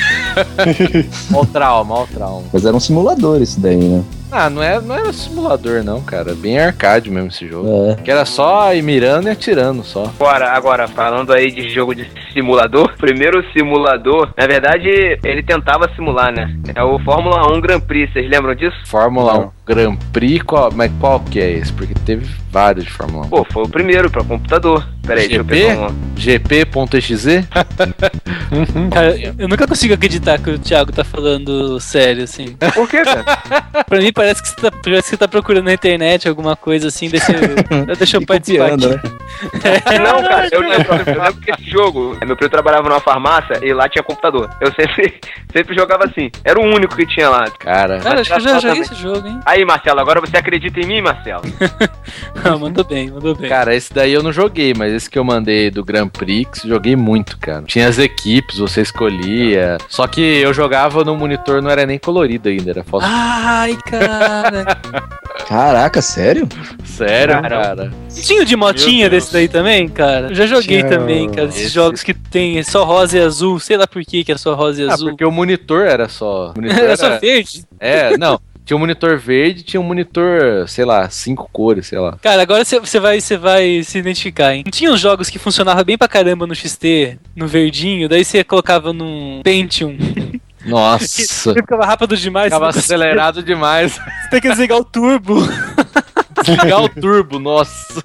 [1.30, 2.42] Mal trauma, mal trauma.
[2.52, 4.02] Mas era um simulador esse daí, né?
[4.30, 6.34] Ah, não era, não era simulador, não, cara.
[6.34, 7.68] Bem arcade mesmo esse jogo.
[7.90, 8.02] É.
[8.02, 10.04] Que era só ir mirando e atirando só.
[10.04, 14.88] Agora, agora, falando aí de jogo de simulador, primeiro simulador, na verdade,
[15.24, 16.54] ele tentava simular, né?
[16.74, 18.76] É o Fórmula 1 Grand Prix, vocês lembram disso?
[18.86, 19.40] Fórmula Não.
[19.44, 21.72] 1 Grand Prix, qual, mas qual que é esse?
[21.72, 23.28] Porque teve vários de Fórmula 1.
[23.28, 24.86] Pô, foi o primeiro pra computador.
[25.06, 25.66] Peraí, deixa eu GP?
[25.68, 25.94] pegar um.
[26.16, 27.46] GP.exe?
[28.92, 32.56] Cara, eu nunca consigo acreditar que o Thiago tá falando sério, assim.
[32.74, 33.24] Por que, cara?
[33.86, 36.88] pra mim parece que, você tá, parece que você tá procurando na internet alguma coisa
[36.88, 39.16] assim, deixa eu, deixa eu participar copiando, aqui.
[40.02, 43.72] Não, cara, eu lembro, eu lembro que esse jogo, meu primo trabalhava numa farmácia e
[43.74, 44.48] lá tinha computador.
[44.60, 45.14] Eu sempre,
[45.52, 46.30] sempre jogava assim.
[46.42, 47.50] Era o único que tinha lá.
[47.50, 48.82] Cara, Cara, acho que eu já joguei também.
[48.82, 49.40] esse jogo, hein?
[49.44, 51.42] Aí, Marcelo, agora você acredita em mim, Marcelo?
[52.42, 53.48] Ah, mandou bem, mandou bem.
[53.48, 56.96] Cara, esse daí eu não joguei, mas esse que eu mandei do Grand Prix, joguei
[56.96, 57.62] muito, cara.
[57.62, 59.76] Tinha as equipes, você escolhia.
[59.88, 63.04] Só que eu jogava no monitor, não era nem colorido ainda, era foto.
[63.06, 64.05] Ai, cara.
[65.48, 66.48] Caraca, sério?
[66.84, 67.62] Sério, Caramba.
[67.62, 67.92] cara.
[68.10, 70.28] Tinha o de motinha desse daí também, cara?
[70.28, 71.48] Eu já joguei Tinha também, cara.
[71.48, 73.60] Esses esse- jogos que tem só rosa e azul.
[73.60, 75.10] Sei lá por que que é só rosa e Ah, azul.
[75.10, 76.50] porque o monitor era só.
[76.50, 77.64] o monitor Era só verde.
[77.78, 78.40] É, não.
[78.64, 82.18] Tinha um monitor verde, tinha um monitor, sei lá, cinco cores, sei lá.
[82.20, 84.62] Cara, agora você- vai, você vai se identificar, hein?
[84.66, 88.42] Não tinha uns jogos que funcionavam bem pra caramba no XT, no verdinho, daí você
[88.42, 89.96] colocava num Pentium.
[90.66, 91.06] Nossa.
[91.22, 92.46] Você ficava rápido demais.
[92.52, 93.92] Ficava acelerado demais.
[93.94, 95.36] Você tem que desligar o turbo.
[96.42, 98.02] Desligar o turbo, nossa.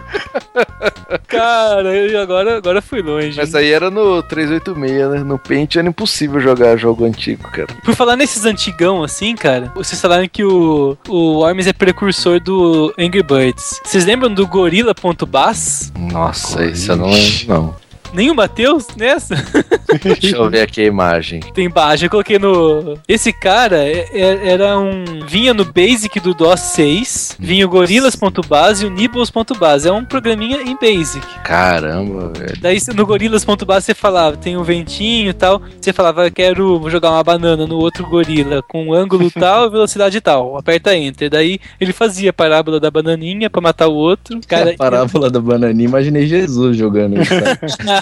[1.28, 3.40] Cara, eu agora, agora fui longe.
[3.40, 5.24] Essa aí era no 386, né?
[5.24, 7.68] No Paint era impossível jogar jogo antigo, cara.
[7.84, 12.94] Por falar nesses antigão assim, cara, vocês falaram que o, o Worms é precursor do
[12.98, 13.82] Angry Birds.
[13.84, 15.92] Vocês lembram do Gorilla.bas?
[15.98, 17.76] Nossa, isso eu não lembro, não.
[18.14, 19.36] Nem o Matheus nessa?
[20.04, 21.40] Deixa eu ver aqui a imagem.
[21.54, 22.98] Tem baixo, eu coloquei no.
[23.08, 25.04] Esse cara é- é- era um.
[25.28, 29.88] Vinha no Basic do DOS 6, vinha o Gorillas.base e o Nibbles.base.
[29.88, 31.26] É um programinha em Basic.
[31.44, 32.58] Caramba, velho.
[32.62, 35.62] Daí no Gorillas.base você falava, tem um ventinho e tal.
[35.80, 40.58] Você falava, eu quero jogar uma banana no outro gorila com ângulo tal, velocidade tal.
[40.58, 41.30] Aperta Enter.
[41.30, 44.40] Daí ele fazia a parábola da bananinha pra matar o outro.
[44.48, 47.32] Cara, a parábola da bananinha, imaginei Jesus jogando isso.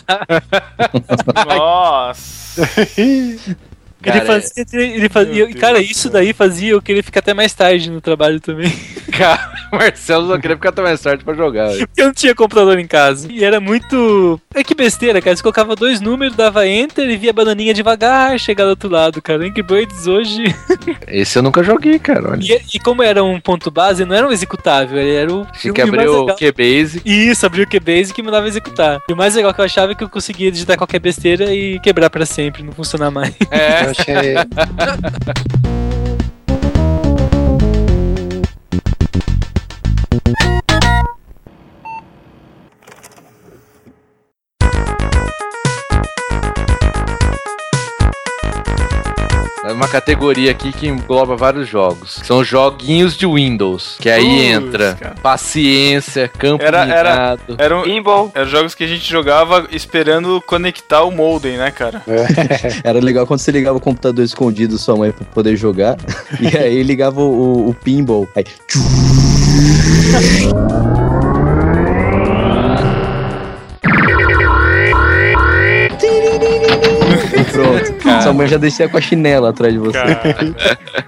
[1.48, 2.68] Nossa!
[4.02, 4.24] cara.
[4.24, 4.54] Nossa.
[4.56, 7.90] Ele fazia, ele fazia, cara, Deus isso daí fazia eu querer ficar até mais tarde
[7.90, 8.72] no trabalho também.
[9.10, 11.70] Cara, o Marcelo só queria ficar até mais tarde pra jogar.
[11.78, 13.28] Porque eu não tinha computador em casa.
[13.30, 14.40] E era muito.
[14.54, 15.36] É que besteira, cara.
[15.36, 19.22] Você colocava dois números, dava enter e via a bananinha devagar chegar do outro lado,
[19.22, 19.44] cara.
[19.44, 20.44] Angry Birds hoje.
[21.08, 22.32] Esse eu nunca joguei, cara.
[22.32, 22.42] Olha.
[22.42, 25.46] E, e como era um ponto base, não era um executável, ele era o.
[25.60, 26.28] Tinha que abrir o.
[26.28, 27.02] QBase.
[27.04, 29.02] Isso, abrir o QBase que me dava executar.
[29.10, 31.80] E o mais legal que eu achava é que eu conseguia digitar qualquer besteira e
[31.80, 33.34] quebrar pra sempre, não funcionar mais.
[33.52, 33.89] É.
[33.90, 34.36] Achei.
[49.80, 52.20] uma categoria aqui que engloba vários jogos.
[52.26, 53.96] São joguinhos de Windows.
[54.00, 55.16] Que aí entra cara.
[55.24, 57.38] paciência, campo Era- era-.
[57.58, 58.30] Eram, Pinball.
[58.36, 62.04] eram jogos que a gente jogava esperando conectar o modem, né, cara?
[62.84, 65.98] Era legal quando você ligava o computador escondido da sua mãe pra poder jogar.
[66.40, 68.28] e aí ligava o, o pinball.
[68.36, 68.44] Aí.
[78.00, 78.24] Pronto.
[78.24, 79.98] Sua mãe já descia com a chinela atrás de você.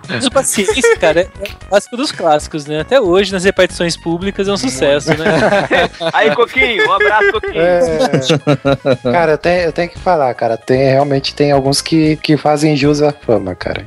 [0.07, 2.81] Mas o paciência, cara, é o clássico dos clássicos, né?
[2.81, 5.25] Até hoje, nas repartições públicas, é um sucesso, né?
[6.13, 7.61] Aí, Coquinho, um abraço, Coquinho.
[7.61, 9.11] É.
[9.11, 10.57] Cara, eu tenho, eu tenho que falar, cara.
[10.57, 13.83] Tem, realmente tem alguns que, que fazem jus à fama, cara.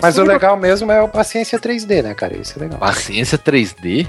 [0.00, 2.36] Mas o legal mesmo é o Paciência 3D, né, cara?
[2.36, 2.78] Isso é legal.
[2.78, 4.06] Paciência 3D?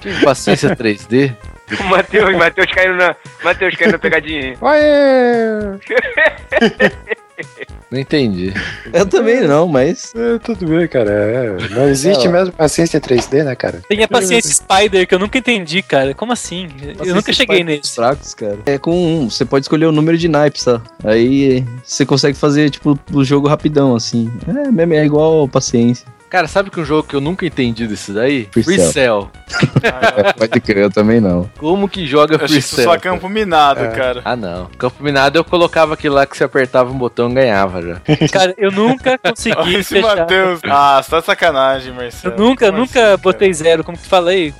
[0.00, 1.34] Que paciência 3D?
[1.80, 3.16] O Matheus, Matheus caindo na.
[3.42, 4.56] Matheus caindo na pegadinha.
[4.60, 5.78] Ué!
[7.90, 8.52] Não entendi.
[8.92, 10.12] Eu também não, mas.
[10.14, 11.10] É, tudo bem, cara.
[11.10, 13.82] É, não existe É, mesmo Paciência 3D, né, cara?
[13.88, 16.14] Tem a paciência Spider, que eu nunca entendi, cara.
[16.14, 16.68] Como assim?
[17.04, 17.94] Eu nunca cheguei nesse.
[17.94, 18.58] Fracos, cara.
[18.66, 20.80] É com um, você pode escolher o número de naipes, tá?
[21.04, 24.32] Aí você consegue fazer, tipo, o jogo rapidão, assim.
[24.48, 26.06] É, mesmo, é igual paciência.
[26.28, 28.48] Cara, sabe que um jogo que eu nunca entendi desse daí?
[28.50, 28.92] Free Free Cell.
[28.92, 29.30] Cell.
[29.86, 31.48] É, pode crer, eu também não.
[31.58, 32.84] Como que joga Free Cell?
[32.84, 33.88] só campo minado, É.
[33.88, 34.20] cara.
[34.24, 34.66] Ah, não.
[34.76, 38.00] Campo Minado eu colocava aquilo lá que você apertava um botão e ganhava já.
[38.32, 40.16] Cara, eu nunca Olha consegui esse fechar.
[40.16, 40.60] Matheus.
[40.64, 42.34] Ah, você tá de sacanagem, Marcelo.
[42.34, 43.16] Eu nunca, Como nunca assim, cara?
[43.18, 44.52] botei zero, como que falei.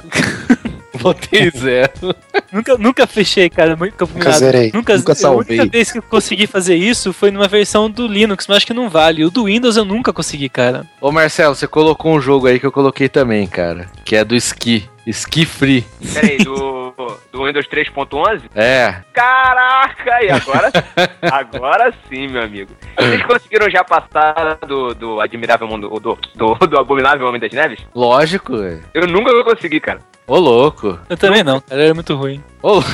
[1.02, 2.14] Botei zero.
[2.52, 4.38] nunca, nunca fechei, cara, Nunca minado.
[4.38, 4.70] zerei.
[4.74, 5.58] Nunca, Nunca A salvei.
[5.58, 8.74] única vez que eu consegui fazer isso foi numa versão do Linux, mas acho que
[8.74, 9.24] não vale.
[9.24, 10.86] O do Windows eu nunca consegui, cara.
[11.00, 13.88] Ô Marcelo, você colocou um jogo aí que eu coloquei também, cara.
[14.04, 14.88] Que é do Ski.
[15.06, 15.84] Ski Free.
[16.14, 16.92] Peraí, do,
[17.30, 18.42] do Windows 3.11?
[18.56, 18.96] É.
[19.12, 20.72] Caraca, e agora?
[21.30, 22.72] agora sim, meu amigo.
[22.98, 27.78] Vocês conseguiram já passar do, do Admirável Mundo, do, do, do Abominável Homem das Neves?
[27.94, 28.82] Lógico, velho.
[28.92, 30.00] Eu nunca consegui, cara.
[30.26, 30.98] Ô louco.
[31.08, 32.42] Eu também não, cara, era muito ruim.
[32.62, 32.82] Ô,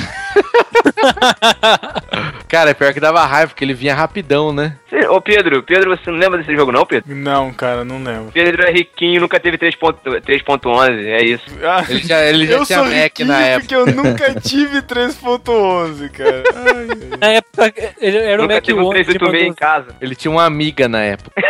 [2.49, 4.77] Cara, é pior que dava raiva, porque ele vinha rapidão, né?
[4.91, 7.15] Cê- Ô Pedro, Pedro, você não lembra desse jogo não, Pedro?
[7.15, 8.31] Não, cara, não lembro.
[8.33, 11.45] Pedro é riquinho, nunca teve 3.11, 3.11, é isso.
[11.65, 13.61] Ah, Ele já, ele já eu tinha Mac na época.
[13.61, 16.43] porque eu nunca tive 3.11, cara.
[16.55, 16.87] Ai.
[17.19, 18.93] Na época, ele era o nunca Mac teve um 11.
[19.05, 19.87] 386 em casa.
[20.01, 21.33] Ele tinha uma amiga na época.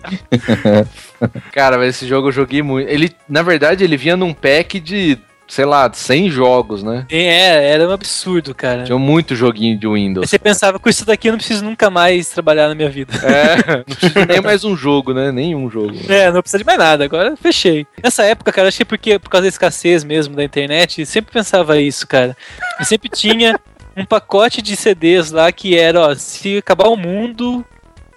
[1.52, 2.88] Cara, mas esse jogo eu joguei muito.
[2.88, 7.06] Ele, na verdade, ele vinha num pack de, sei lá, 100 jogos, né?
[7.10, 8.84] É, era um absurdo, cara.
[8.84, 10.28] Tinha muito joguinho de Aí Windows.
[10.30, 13.12] você pensava, com isso daqui eu não preciso nunca mais trabalhar na minha vida.
[13.22, 15.30] É, não precisa nem mais um jogo, né?
[15.32, 15.94] Nenhum jogo.
[16.08, 17.86] É, não precisa de mais nada, agora fechei.
[18.02, 21.80] Nessa época, cara, acho que porque por causa da escassez mesmo da internet, sempre pensava
[21.80, 22.36] isso, cara.
[22.78, 23.58] Eu sempre tinha
[23.96, 27.64] um pacote de CDs lá que era, ó, se acabar o mundo,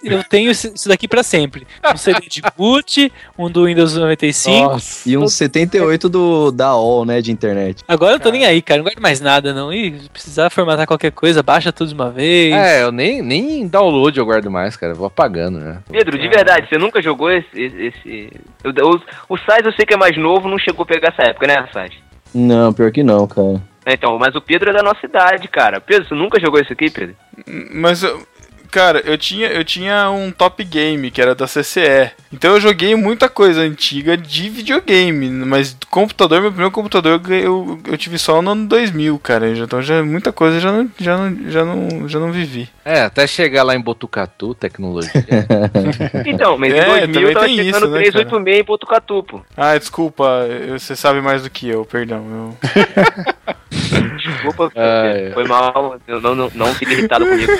[0.04, 1.66] eu tenho isso daqui pra sempre.
[1.92, 4.78] Um CD de boot, um do Windows 95.
[5.06, 7.82] E um 78 do, da AOL, né, de internet.
[7.86, 9.72] Agora eu não tô nem aí, cara, não guardo mais nada, não.
[9.72, 12.54] E se precisar formatar qualquer coisa, baixa tudo de uma vez.
[12.54, 14.92] É, eu nem, nem download eu guardo mais, cara.
[14.92, 15.78] Eu vou apagando, né?
[15.90, 17.46] Pedro, de verdade, você nunca jogou esse.
[17.60, 18.30] esse,
[18.64, 21.46] o, o Sais eu sei que é mais novo, não chegou a pegar essa época,
[21.46, 21.92] né, Sais?
[22.34, 23.62] Não, pior que não, cara.
[23.86, 25.80] Então, mas o Pedro é da nossa idade, cara.
[25.80, 27.14] Pedro, você nunca jogou isso aqui, Pedro?
[27.74, 28.26] Mas, eu-
[28.74, 32.10] cara, eu tinha, eu tinha um top game que era da CCE.
[32.32, 35.28] Então eu joguei muita coisa antiga de videogame.
[35.30, 39.48] Mas do computador, meu primeiro computador eu, eu, eu tive só no ano 2000, cara.
[39.48, 42.68] Então já muita coisa eu já não, já não, já não, já não vivi.
[42.84, 45.12] É, até chegar lá em Botucatu, tecnologia.
[46.26, 49.40] Então, mas É, em 2000 também tava chegando isso, né, 386 em Botucatu, pô.
[49.56, 52.24] Ah, desculpa, eu- você sabe mais do que eu, perdão.
[52.28, 52.56] Eu...
[54.16, 55.30] Desculpa, Ah, é.
[55.32, 55.96] foi mal.
[56.06, 57.52] Eu não, não, não fique irritado comigo.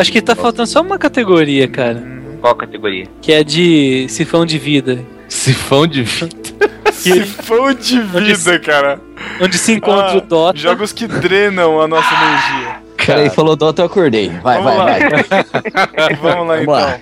[0.00, 2.02] Acho que tá faltando só uma categoria, cara.
[2.40, 3.06] Qual categoria?
[3.20, 4.98] Que é de sifão de vida.
[5.28, 6.36] Sifão de vida.
[6.92, 9.00] Sifão de vida, cara.
[9.40, 10.58] Onde se encontra Ah, o Dota.
[10.58, 12.88] Jogos que drenam a nossa energia.
[13.06, 14.28] Peraí, falou Dota, eu acordei.
[14.42, 15.08] Vai, Vamos vai, lá.
[15.08, 16.16] vai.
[16.20, 16.74] Vamos lá Vamos então.
[16.74, 16.98] lá.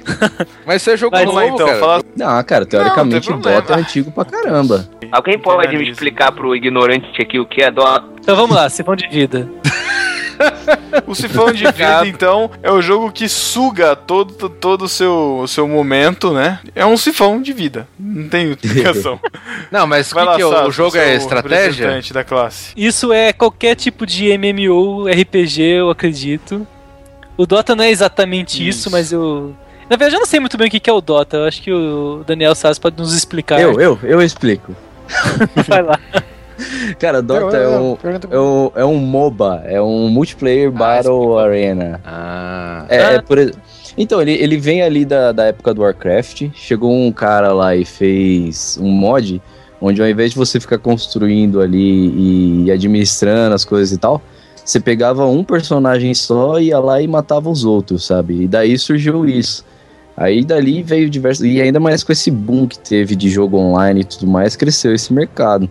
[0.67, 1.67] Mas você jogou Vamos lá novo, então.
[1.67, 1.81] cara?
[1.81, 2.03] Fala...
[2.17, 4.89] Não, cara, teoricamente Não, o Dota é antigo pra caramba.
[5.11, 8.05] Alguém pode me explicar pro ignorante aqui o que é Dota?
[8.21, 9.49] Então vamos lá, sifão de vida.
[11.07, 15.47] O Sifão de Vida, então, é o jogo que suga todo, todo o seu, o
[15.49, 16.59] seu momento, né?
[16.75, 17.87] É um sifão de vida.
[17.99, 19.21] Não tem explicação.
[19.71, 22.01] Não, mas Vai que lá, que é o- Sato, o jogo é seu estratégia?
[22.13, 22.73] da classe.
[22.77, 26.67] Isso é qualquer tipo de MMO, RPG, eu acredito.
[27.37, 28.91] O Dota não é exatamente isso, Isso.
[28.91, 29.55] mas eu.
[29.91, 31.37] Na verdade, eu não sei muito bem o que que é o Dota.
[31.37, 33.61] Eu acho que o Daniel Sass pode nos explicar.
[33.61, 34.75] Eu, eu, eu explico.
[35.69, 36.01] Vai lá.
[36.99, 37.97] Cara, Dota é um,
[38.31, 42.01] é um, é um MOBA, é um Multiplayer Battle Arena.
[42.05, 42.87] Ah.
[42.89, 43.53] É, é por ex-
[43.97, 46.49] Então, ele, ele vem ali da, da época do Warcraft.
[46.55, 49.41] Chegou um cara lá e fez um mod
[49.81, 54.23] onde ao invés de você ficar construindo ali e administrando as coisas e tal,
[54.65, 58.43] você pegava um personagem só, ia lá e matava os outros, sabe?
[58.45, 59.65] E daí surgiu isso.
[60.17, 61.45] Aí dali veio diversos.
[61.45, 64.95] E ainda mais com esse boom que teve de jogo online e tudo mais, cresceu
[64.95, 65.69] esse mercado.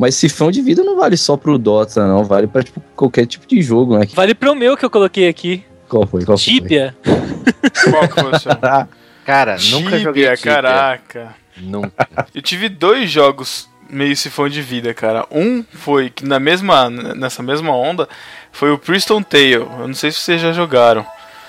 [0.00, 2.24] Mas sifão de vida não vale só pro Dota, não.
[2.24, 4.06] Vale pra tipo, qualquer tipo de jogo, né?
[4.14, 5.62] Vale pro meu que eu coloquei aqui.
[5.90, 6.24] Qual foi?
[6.24, 6.44] Qual foi?
[6.54, 6.96] Tibia.
[7.04, 8.52] Qual que foi o seu?
[9.26, 10.36] Cara, nunca joguei Tibia.
[10.38, 11.34] caraca.
[11.58, 12.08] Nunca.
[12.34, 15.26] Eu tive dois jogos meio sifão de vida, cara.
[15.30, 18.08] Um foi que na mesma, nessa mesma onda
[18.50, 19.52] foi o Priston Tale.
[19.52, 21.04] Eu não sei se vocês já jogaram.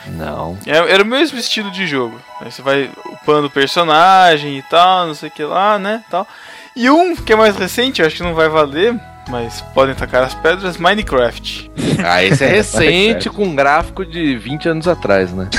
[0.08, 0.58] Não.
[0.66, 2.20] É- Era o mesmo estilo de jogo.
[2.42, 6.04] Aí você vai upando o personagem e tal, não sei o que lá, né?
[6.12, 6.28] Tal.
[6.76, 8.98] E um que é mais recente, eu acho que não vai valer,
[9.30, 11.70] mas podem tacar as pedras, Minecraft.
[12.04, 15.50] Ah, esse é recente com um gráfico de 20 anos atrás, né?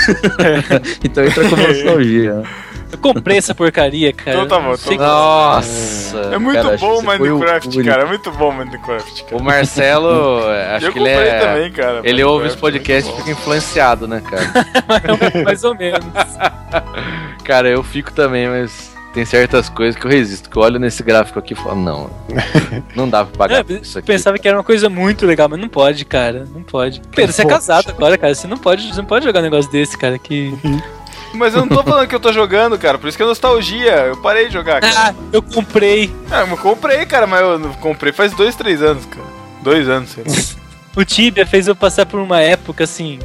[1.05, 2.35] Então entra com nostalgia.
[2.35, 2.43] né?
[2.91, 4.43] Eu comprei essa porcaria, cara.
[4.43, 6.19] Então tá bom, então Nossa!
[6.31, 8.03] É muito Cara, bom o Minecraft, cara.
[8.03, 9.37] É muito bom Minecraft, cara.
[9.37, 11.39] O Marcelo, é, acho eu que ele comprei é.
[11.41, 12.01] também, cara.
[12.05, 15.43] Ele ouve os Minecraft, podcasts e fica influenciado, né, cara?
[15.43, 16.05] mais ou menos.
[17.45, 20.49] cara, eu fico também, mas tem certas coisas que eu resisto.
[20.49, 22.11] Que eu olho nesse gráfico aqui e falo, não,
[22.97, 24.07] não dá pra pagar É, isso aqui.
[24.07, 26.47] Pensava que era uma coisa muito legal, mas não pode, cara.
[26.53, 27.01] Não pode.
[27.15, 28.35] Pedro, você é casado agora, cara.
[28.35, 30.19] Você não pode, você não pode jogar um negócio desse, cara.
[30.19, 30.53] Que.
[31.35, 32.99] Mas eu não tô falando que eu tô jogando, cara.
[32.99, 33.91] Por isso que é nostalgia.
[33.91, 34.95] Eu parei de jogar, cara.
[34.95, 36.15] Ah, eu comprei.
[36.31, 39.27] Ah, eu comprei, cara, mas eu não comprei faz dois, três anos, cara.
[39.63, 40.33] Dois anos, sei lá.
[40.95, 43.19] O Tibia fez eu passar por uma época assim.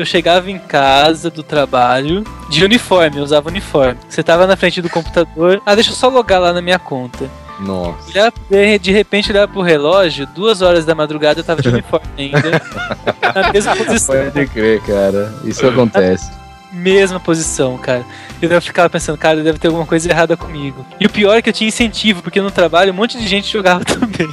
[0.00, 3.98] Eu chegava em casa do trabalho de uniforme, eu usava uniforme.
[4.08, 7.28] Você tava na frente do computador, ah, deixa eu só logar lá na minha conta.
[7.60, 8.10] Nossa.
[8.10, 8.32] Olhar,
[8.78, 12.62] de, repente olhar pro relógio, duas horas da madrugada eu tava de uniforme ainda.
[13.34, 14.14] na mesma posição.
[14.14, 15.34] Pode crer, cara.
[15.44, 16.30] Isso acontece.
[16.72, 18.04] Mesma posição, cara.
[18.42, 20.84] Eu ficava pensando, cara, deve ter alguma coisa errada comigo.
[21.00, 23.50] E o pior é que eu tinha incentivo, porque no trabalho um monte de gente
[23.50, 24.28] jogava também.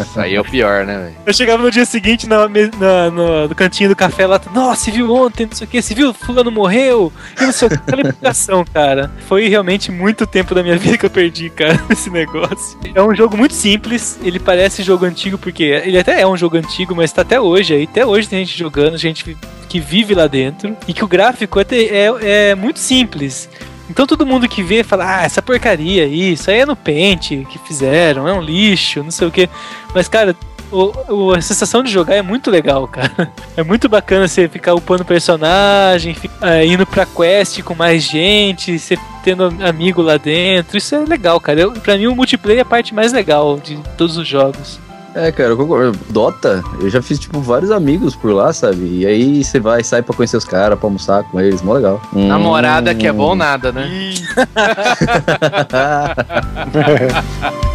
[0.00, 1.16] Isso aí é o pior, né, velho?
[1.26, 4.90] Eu chegava no dia seguinte na, na- no, no cantinho do café lá, nossa, você
[4.90, 7.76] viu ontem, não sei o que, você viu, fulano morreu, e não sei o que,
[7.76, 9.10] aquela empolgação, cara.
[9.28, 12.78] Foi realmente muito tempo da minha vida que eu perdi, cara, esse negócio.
[12.94, 16.56] É um jogo muito simples, ele parece jogo antigo, porque ele até é um jogo
[16.56, 19.36] antigo, mas tá até hoje aí, até hoje tem gente jogando, gente
[19.74, 23.48] que vive lá dentro, e que o gráfico é, é, é muito simples.
[23.90, 27.44] Então todo mundo que vê fala, ah, essa porcaria aí, isso aí é no pente
[27.50, 29.50] que fizeram, é um lixo, não sei o que.
[29.92, 30.36] Mas, cara,
[30.70, 33.32] o, o- a sensação de jogar é muito legal, cara.
[33.56, 38.78] É muito bacana você ficar upando personagem, fi- é, indo pra quest com mais gente,
[38.78, 40.78] você tendo amigo lá dentro.
[40.78, 41.60] Isso é legal, cara.
[41.62, 44.78] Eu, pra mim, o multiplayer é a parte mais legal de todos os jogos.
[45.14, 45.96] É, cara, eu concordo.
[46.10, 48.84] Dota, eu já fiz, tipo, vários amigos por lá, sabe?
[49.00, 52.02] E aí você vai, sai pra conhecer os caras, pra almoçar com eles, mó legal.
[52.12, 53.16] Namorada que é Hum.
[53.16, 53.88] bom nada, né?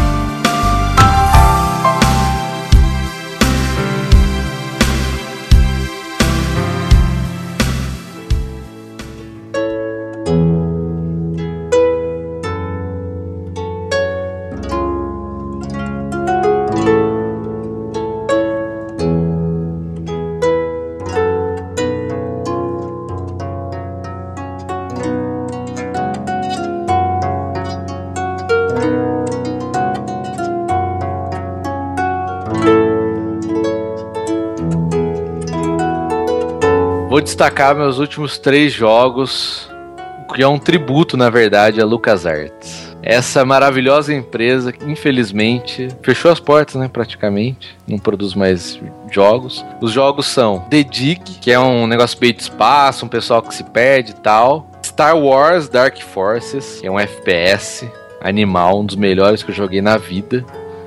[37.38, 39.70] destacar meus últimos três jogos,
[40.34, 42.98] que é um tributo, na verdade, a LucasArts.
[43.04, 47.78] Essa maravilhosa empresa infelizmente, fechou as portas, né, praticamente.
[47.88, 48.82] Não produz mais
[49.12, 49.64] jogos.
[49.80, 53.54] Os jogos são The Dig, que é um negócio meio de espaço, um pessoal que
[53.54, 54.72] se perde e tal.
[54.84, 57.88] Star Wars Dark Forces, que é um FPS
[58.20, 60.44] animal, um dos melhores que eu joguei na vida.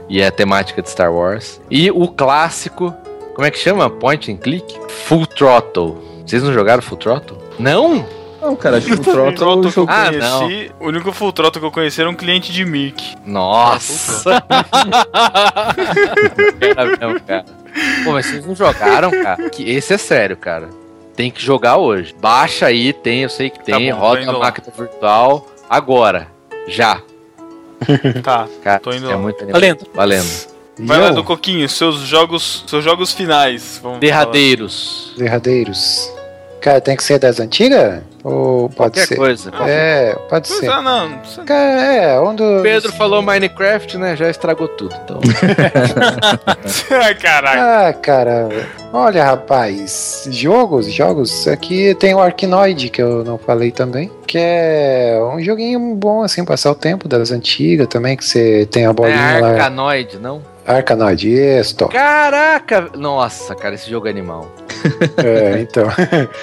[0.09, 1.61] E é a temática de Star Wars.
[1.71, 2.93] E o clássico,
[3.37, 3.89] como é que chama?
[3.89, 4.77] Point and Click?
[4.89, 6.10] Full Throttle.
[6.31, 7.37] Vocês não jogaram Full Throttle?
[7.59, 8.07] Não?
[8.41, 11.67] Não, cara, acho que o Full Throttle eu Ah, conheci, o único Full Throttle que
[11.67, 13.17] eu conheci era um cliente de Mic.
[13.27, 14.41] Nossa!
[16.61, 17.45] Era mesmo, cara.
[18.05, 19.51] Pô, mas vocês não jogaram, cara?
[19.51, 20.69] Que esse é sério, cara.
[21.17, 22.15] Tem que jogar hoje.
[22.21, 24.39] Baixa aí, tem, eu sei que tem, bom, roda indo a lá.
[24.39, 25.49] máquina virtual.
[25.69, 26.29] Agora.
[26.69, 27.01] Já.
[28.23, 29.19] Tá, Cara, tô indo é lá.
[29.21, 29.61] muito animado.
[29.61, 29.87] Valendo.
[29.95, 30.51] Valendo.
[30.81, 33.79] Vai lá do Coquinho, seus jogos, seus jogos finais.
[33.83, 35.13] Vamos Derradeiros.
[35.19, 36.11] Derradeiros.
[36.61, 38.03] Cara, tem que ser das antigas?
[38.23, 39.17] Ou pode Qualquer ser?
[39.17, 39.51] coisa.
[39.67, 40.61] É, pode falar.
[40.61, 40.67] ser.
[40.67, 41.19] É, não.
[41.25, 42.43] você- Cara, é, onde.
[42.43, 44.15] O Pedro falou Minecraft, né?
[44.15, 44.95] Já estragou tudo.
[45.05, 45.21] Então.
[47.03, 47.89] Ai, Caraca.
[47.89, 48.49] Ah, cara.
[48.93, 50.29] Olha, rapaz.
[50.31, 51.49] Jogos, jogos.
[51.49, 54.11] Aqui tem o Arknoid, que eu não falei também.
[54.27, 58.17] Que é um joguinho bom, assim, passar o tempo das antigas também.
[58.17, 59.49] Que você tem a é bolinha lá.
[59.53, 60.43] Arcanoide, não?
[60.77, 61.77] Arkanoid, isso.
[61.89, 62.89] Caraca!
[62.97, 64.47] Nossa, cara, esse jogo é animal.
[65.23, 65.85] É, então.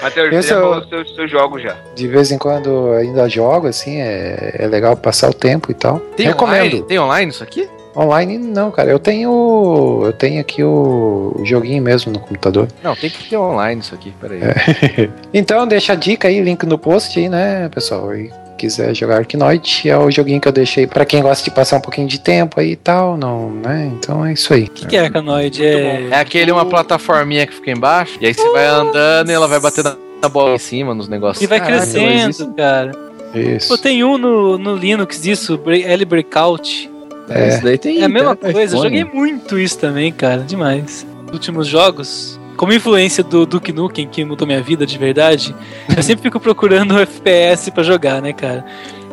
[0.00, 1.74] Matheus, você já é o- falou os seus, seus jogos já.
[1.96, 5.98] De vez em quando ainda jogo, assim, é, é legal passar o tempo e tal.
[6.16, 6.60] Tem Recomendo.
[6.66, 6.82] online?
[6.82, 7.68] Tem online isso aqui?
[7.96, 8.90] Online não, cara.
[8.90, 10.02] Eu tenho.
[10.04, 12.68] Eu tenho aqui o, o joguinho mesmo no computador.
[12.80, 14.38] Não, tem que ter online isso aqui, peraí.
[15.34, 18.14] Então deixa a dica aí, link no post aí, né, pessoal?
[18.14, 21.76] E quiser jogar Arknoid, é o joguinho que eu deixei pra quem gosta de passar
[21.76, 23.90] um pouquinho de tempo aí e tal, não, né?
[23.94, 24.64] Então é isso aí.
[24.64, 25.64] O que, que é Arkanoid?
[25.64, 26.08] É...
[26.10, 29.60] É aquele uma plataforminha que fica embaixo, e aí você vai andando e ela vai
[29.60, 31.42] bater na, bola em cima, nos negócios.
[31.42, 32.92] E vai Caralho, crescendo, mas isso- cara.
[33.34, 33.68] Isso.
[33.68, 36.90] Pô, tem um no, no Linux, isso, L Breakout.
[37.28, 37.48] É.
[37.48, 38.00] Isso daí tem.
[38.00, 41.06] É a mesma coisa, eu joguei muito isso também, cara, demais.
[41.24, 45.54] Nos últimos jogos, como influência do Duke Nukem, que mudou minha vida de verdade,
[45.96, 48.64] eu sempre fico procurando FPS pra jogar, né, cara?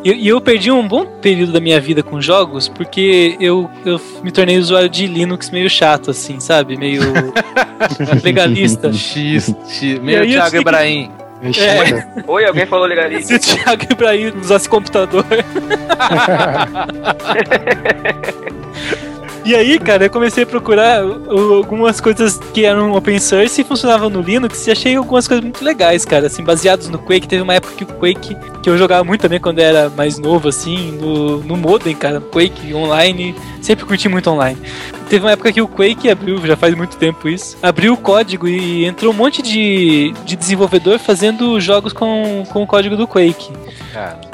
[0.03, 3.99] E, e eu perdi um bom período da minha vida com jogos, porque eu, eu
[4.23, 6.76] me tornei usuário de Linux meio chato, assim, sabe?
[6.76, 7.01] Meio
[8.23, 8.91] legalista.
[8.91, 11.11] X, X, meio Thiago que- Ibrahim.
[11.43, 12.23] É.
[12.26, 13.27] Oi, alguém falou legalismo.
[13.27, 15.23] Se o Thiago Ibrahim usasse computador.
[19.45, 24.09] E aí, cara, eu comecei a procurar algumas coisas que eram open source e funcionavam
[24.09, 27.27] no Linux e achei algumas coisas muito legais, cara, assim, baseados no Quake.
[27.27, 30.49] Teve uma época que o Quake, que eu jogava muito também quando era mais novo,
[30.49, 34.57] assim, no, no modem, cara, Quake online, sempre curti muito online.
[35.07, 38.47] Teve uma época que o Quake abriu, já faz muito tempo isso, abriu o código
[38.47, 43.51] e entrou um monte de, de desenvolvedor fazendo jogos com, com o código do Quake.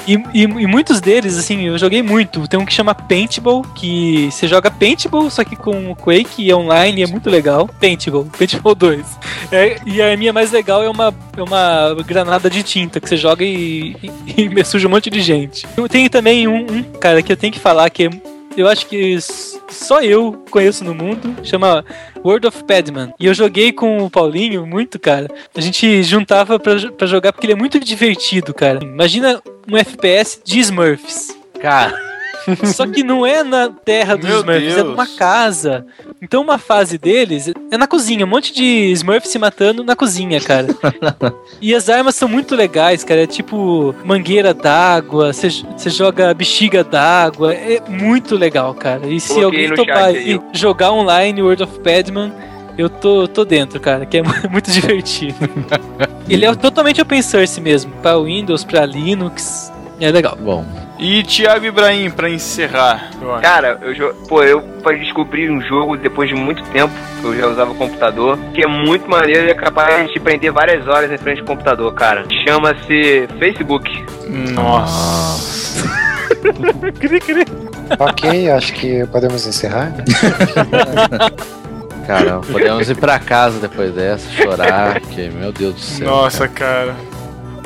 [0.07, 2.47] E, e, e muitos deles, assim, eu joguei muito.
[2.47, 6.51] Tem um que chama Paintball, que você joga Paintball, só que com o Quake e
[6.51, 7.69] é online, é muito legal.
[7.79, 9.05] Paintball, Paintball 2.
[9.51, 13.17] É, e a minha mais legal é uma, é uma granada de tinta, que você
[13.17, 15.67] joga e, e, e suja um monte de gente.
[15.77, 18.09] Eu tenho também um, um, cara, que eu tenho que falar, que é,
[18.57, 19.17] eu acho que
[19.69, 21.85] só eu conheço no mundo, chama
[22.23, 23.13] World of Padman.
[23.19, 25.27] E eu joguei com o Paulinho muito, cara.
[25.55, 28.83] A gente juntava pra, pra jogar porque ele é muito divertido, cara.
[28.83, 29.41] Imagina
[29.71, 31.35] um FPS de Smurfs.
[31.59, 32.10] Cara.
[32.65, 34.89] Só que não é na terra dos Meu Smurfs, é Deus.
[34.89, 35.85] numa casa.
[36.21, 40.39] Então uma fase deles é na cozinha, um monte de Smurfs se matando na cozinha,
[40.39, 40.67] cara.
[41.61, 43.23] e as armas são muito legais, cara.
[43.23, 45.49] É tipo mangueira d'água, você
[45.89, 47.53] joga bexiga d'água.
[47.53, 49.07] É muito legal, cara.
[49.07, 52.31] E se Coloquei alguém topar e jogar online World of Padman,
[52.77, 55.35] eu tô, tô dentro, cara, que é mu- muito divertido.
[56.29, 59.71] Ele é totalmente open source mesmo, pra Windows, pra Linux.
[60.01, 60.35] É legal.
[60.35, 60.65] Bom.
[60.99, 63.11] E Thiago Ibrahim, pra encerrar.
[63.21, 63.39] eu.
[63.39, 66.91] Cara, eu pô, eu pra descobrir um jogo depois de muito tempo,
[67.21, 70.87] que eu já usava computador, que é muito maneiro e é capaz de prender várias
[70.87, 72.25] horas em frente ao computador, cara.
[72.47, 73.89] Chama-se Facebook.
[74.53, 75.87] Nossa.
[77.99, 79.93] ok, acho que podemos encerrar.
[82.07, 86.07] Caramba, podemos ir pra casa depois dessa, chorar, porque, meu Deus do céu.
[86.07, 86.95] Nossa, cara.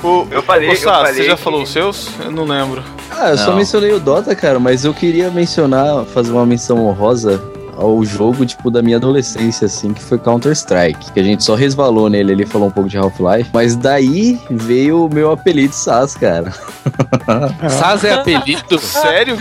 [0.04, 2.10] O, Eu falei, Ô, eu Sá, falei você já que- falou os seus?
[2.20, 2.84] Eu não lembro.
[3.10, 3.58] Ah, eu só Não.
[3.58, 7.42] mencionei o Dota, cara, mas eu queria mencionar, fazer uma menção honrosa
[7.78, 11.12] ao jogo, tipo, da minha adolescência, assim, que foi Counter-Strike.
[11.12, 13.50] Que a gente só resvalou nele, ele falou um pouco de Half-Life.
[13.54, 16.54] Mas daí veio o meu apelido Sas, cara.
[17.70, 18.80] Saz é apelido?
[18.80, 19.36] Sério?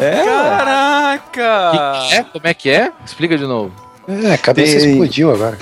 [0.00, 1.92] É, Caraca!
[2.12, 2.22] É?
[2.24, 2.92] Como é que é?
[3.04, 3.72] Explica de novo.
[4.08, 5.56] É, a cabeça Tem- explodiu agora.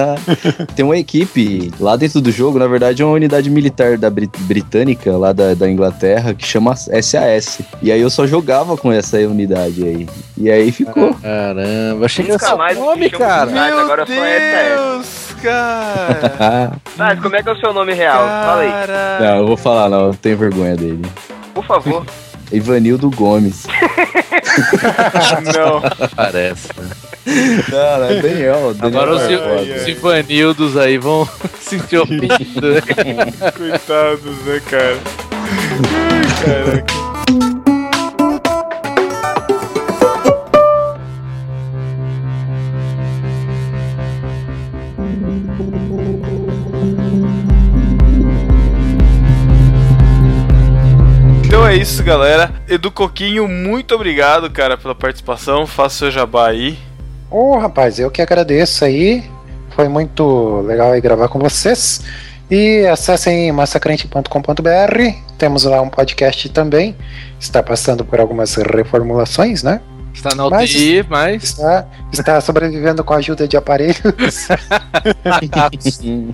[0.76, 4.38] Tem uma equipe lá dentro do jogo, na verdade é uma unidade militar da Brit-
[4.40, 7.60] britânica, lá da, da Inglaterra, que chama SAS.
[7.82, 10.08] E aí eu só jogava com essa unidade aí.
[10.36, 11.14] E aí ficou.
[11.14, 13.46] Caramba, achei que era mais nome, cara.
[13.46, 14.76] de Sas, agora só é SAS.
[14.76, 16.72] Deus, cara!
[16.96, 18.18] Sas, como é que é o seu nome real?
[18.26, 19.18] Fala aí, Cara.
[19.20, 21.02] não, eu vou falar, não, eu tenho vergonha dele.
[21.54, 22.04] por favor.
[22.52, 23.64] Ivanildo Gomes.
[25.54, 25.80] Não.
[26.16, 26.68] Parece.
[27.26, 28.74] Não, não é Daniel.
[28.74, 29.74] Daniel Agora os, Barbosa.
[29.76, 31.28] os Ivanildos aí vão
[31.60, 32.72] sentir ofendido.
[32.74, 32.80] né?
[33.56, 34.98] Coitados, né, cara?
[35.92, 37.00] Ai, Caraca.
[51.44, 52.52] Então é isso, galera.
[52.68, 55.66] Edu Coquinho, muito obrigado, cara, pela participação.
[55.66, 56.78] Faça o seu jabá aí.
[57.30, 59.22] Ô, rapaz, eu que agradeço aí.
[59.70, 62.02] Foi muito legal aí gravar com vocês.
[62.50, 65.02] E acessem massacrente.com.br.
[65.38, 66.96] Temos lá um podcast também.
[67.38, 69.80] Está passando por algumas reformulações, né?
[70.12, 71.44] Está na UTI, mas.
[71.44, 74.00] Está, está sobrevivendo com a ajuda de aparelhos.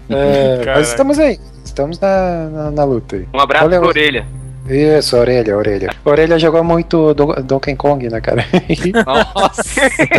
[0.09, 1.39] É, mas estamos aí.
[1.65, 3.29] Estamos na, na, na luta aí.
[3.35, 3.83] Um abraço Valeu.
[3.83, 4.27] orelha.
[4.69, 5.91] Isso, a orelha, a orelha.
[6.05, 8.45] A orelha jogou muito Do- Donkey Kong, né, cara?
[9.07, 9.63] Nossa!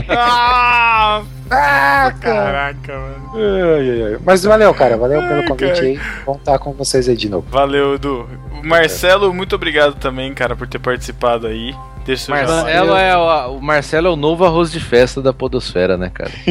[0.10, 1.22] Ah,
[1.52, 2.22] ah, cara.
[2.22, 3.32] caraca, mano.
[3.36, 4.18] Ai, ai, ai.
[4.26, 4.98] Mas valeu, cara.
[4.98, 5.86] Valeu Ai, pelo convite cara.
[5.86, 6.00] aí.
[6.26, 7.46] Vamos estar com vocês aí de novo.
[7.50, 8.28] Valeu, Edu.
[8.64, 11.76] O Marcelo, muito obrigado também, cara, por ter participado aí.
[12.06, 12.32] Deixa.
[12.32, 16.32] Marcelo é o, o Marcelo é o novo arroz de festa da podosfera, né, cara?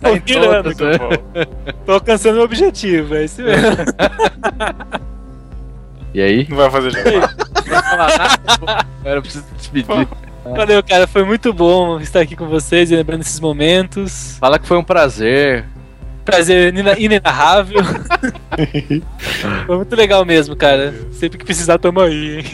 [0.00, 1.46] Tá em Tô virando, todas, né?
[1.84, 3.66] Tô alcançando o objetivo, é isso mesmo.
[6.14, 6.46] E aí?
[6.48, 7.34] Não vai fazer jabá.
[9.00, 10.08] Agora eu preciso despedir.
[10.44, 11.06] Valeu, cara.
[11.06, 14.36] Foi muito bom estar aqui com vocês e lembrando esses momentos.
[14.38, 15.64] Fala que foi um prazer.
[16.24, 17.80] Prazer inenarrável.
[19.66, 20.94] Foi muito legal mesmo, cara.
[21.12, 22.44] Sempre que precisar, tamo aí, hein?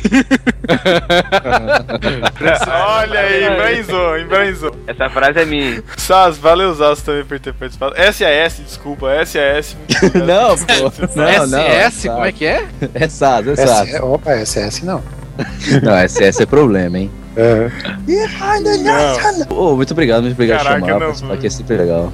[2.68, 4.76] Olha aí, embranzou, embranzou.
[4.86, 5.82] Essa frase é minha.
[5.96, 7.94] Sas, valeu Sas também por ter participado.
[8.12, 9.76] SAS, desculpa, SAS.
[10.26, 10.92] Não, pô.
[11.14, 11.90] Não, não.
[11.90, 12.66] SS, como é que é?
[12.94, 13.88] É SAS, é SAS.
[13.88, 15.02] SS, opa, SS não.
[15.82, 17.10] Não, SS é problema, hein?
[17.36, 17.70] É.
[19.52, 21.00] Ô, muito obrigado, muito obrigado por chamar.
[21.00, 22.12] não, aqui é sempre legal.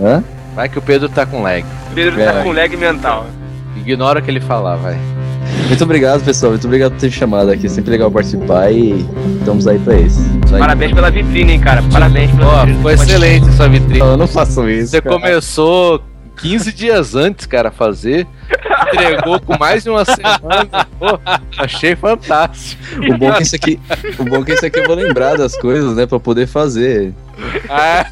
[0.00, 0.22] Hã?
[0.54, 1.64] Vai que o Pedro tá com lag.
[1.94, 2.24] Pedro É.
[2.24, 3.26] tá com lag mental.
[3.76, 4.98] Ignora o que ele falar, vai.
[5.68, 6.52] Muito obrigado, pessoal.
[6.52, 7.68] Muito obrigado por ter chamado aqui.
[7.68, 9.06] Sempre legal participar e
[9.38, 10.20] estamos aí pra isso.
[10.44, 10.60] Isso aí.
[10.60, 11.82] Parabéns pela vitrine, hein, cara.
[11.90, 12.82] Parabéns pela Ó, vitrine.
[12.82, 14.00] foi excelente essa vitrine.
[14.00, 14.90] Eu não faço isso.
[14.90, 15.16] Você cara.
[15.16, 16.02] começou
[16.42, 18.26] 15 dias antes, cara, fazer.
[18.92, 20.86] Entregou com mais de uma semana.
[20.98, 21.18] Pô,
[21.56, 22.82] achei fantástico.
[23.08, 23.80] O bom é que isso aqui,
[24.18, 27.14] o bom é que isso aqui eu vou lembrar das coisas, né, pra poder fazer.
[27.68, 28.04] Ah,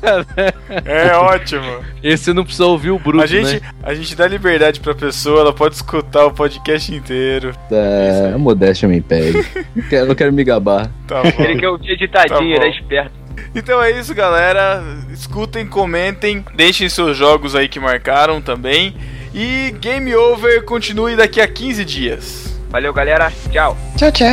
[0.85, 1.63] É ótimo.
[2.03, 3.71] esse não precisa ouvir o Bruto, A gente, né?
[3.83, 7.53] a gente dá liberdade pra pessoa, ela pode escutar o podcast inteiro.
[7.71, 9.45] É, a modéstia me impede.
[9.77, 10.91] Não quero, não quero me gabar.
[11.07, 11.45] Tá bom.
[11.45, 13.20] Ele quer ouvir editadinho, Tá ele é esperto.
[13.55, 14.83] Então é isso, galera.
[15.13, 18.95] Escutem, comentem, deixem seus jogos aí que marcaram também.
[19.35, 22.59] E Game Over continue daqui a 15 dias.
[22.71, 23.33] Valeu, galera.
[23.51, 23.77] Tchau.
[23.97, 24.29] Tchau, tchau.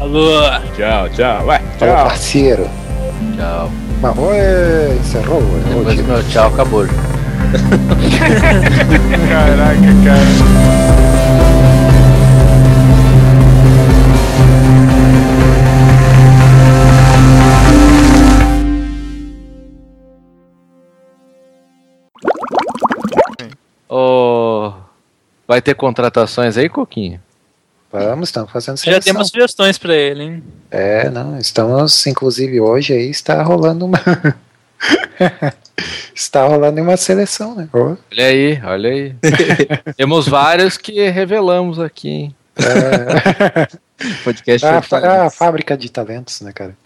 [0.00, 0.40] Alô.
[0.76, 1.46] Tchau, tchau.
[1.46, 2.68] Ué, Falou, parceiro.
[3.36, 3.70] Tchau.
[4.00, 5.42] Mas, oi, encerrou.
[5.66, 6.86] Depois meu tchau, acabou.
[9.28, 11.13] Caraca, cara.
[25.54, 27.20] Vai ter contratações aí, Coquinho?
[27.92, 29.04] Vamos, estamos fazendo Já seleção.
[29.04, 30.42] dei umas sugestões pra ele, hein?
[30.68, 34.00] É, não, estamos, inclusive hoje aí está rolando uma.
[36.12, 37.68] está rolando uma seleção, né?
[37.72, 39.14] Olha aí, olha aí.
[39.96, 42.34] Temos vários que revelamos aqui, hein?
[44.24, 46.76] Podcast a, foi fa- a fábrica de talentos, né, cara?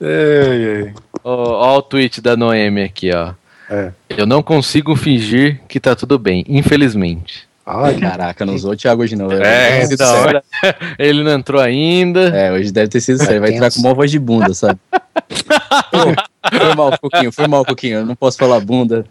[0.00, 0.92] É.
[1.24, 3.32] Ó, ó o tweet da Noemi aqui, ó.
[3.70, 3.92] É.
[4.08, 7.46] Eu não consigo fingir que tá tudo bem, infelizmente.
[7.70, 9.30] Olha, Caraca, não usou o Thiago hoje não.
[9.30, 10.42] É, ter sido então, sério.
[10.98, 12.28] Ele não entrou ainda.
[12.34, 13.42] É, hoje deve ter sido sério.
[13.42, 13.86] Vai entrar com tenso.
[13.86, 14.80] uma voz de bunda, sabe?
[14.90, 15.98] Pô,
[16.58, 17.30] foi mal, Coquinho.
[17.30, 17.98] Foi mal, Coquinho.
[17.98, 19.04] Eu não posso falar bunda.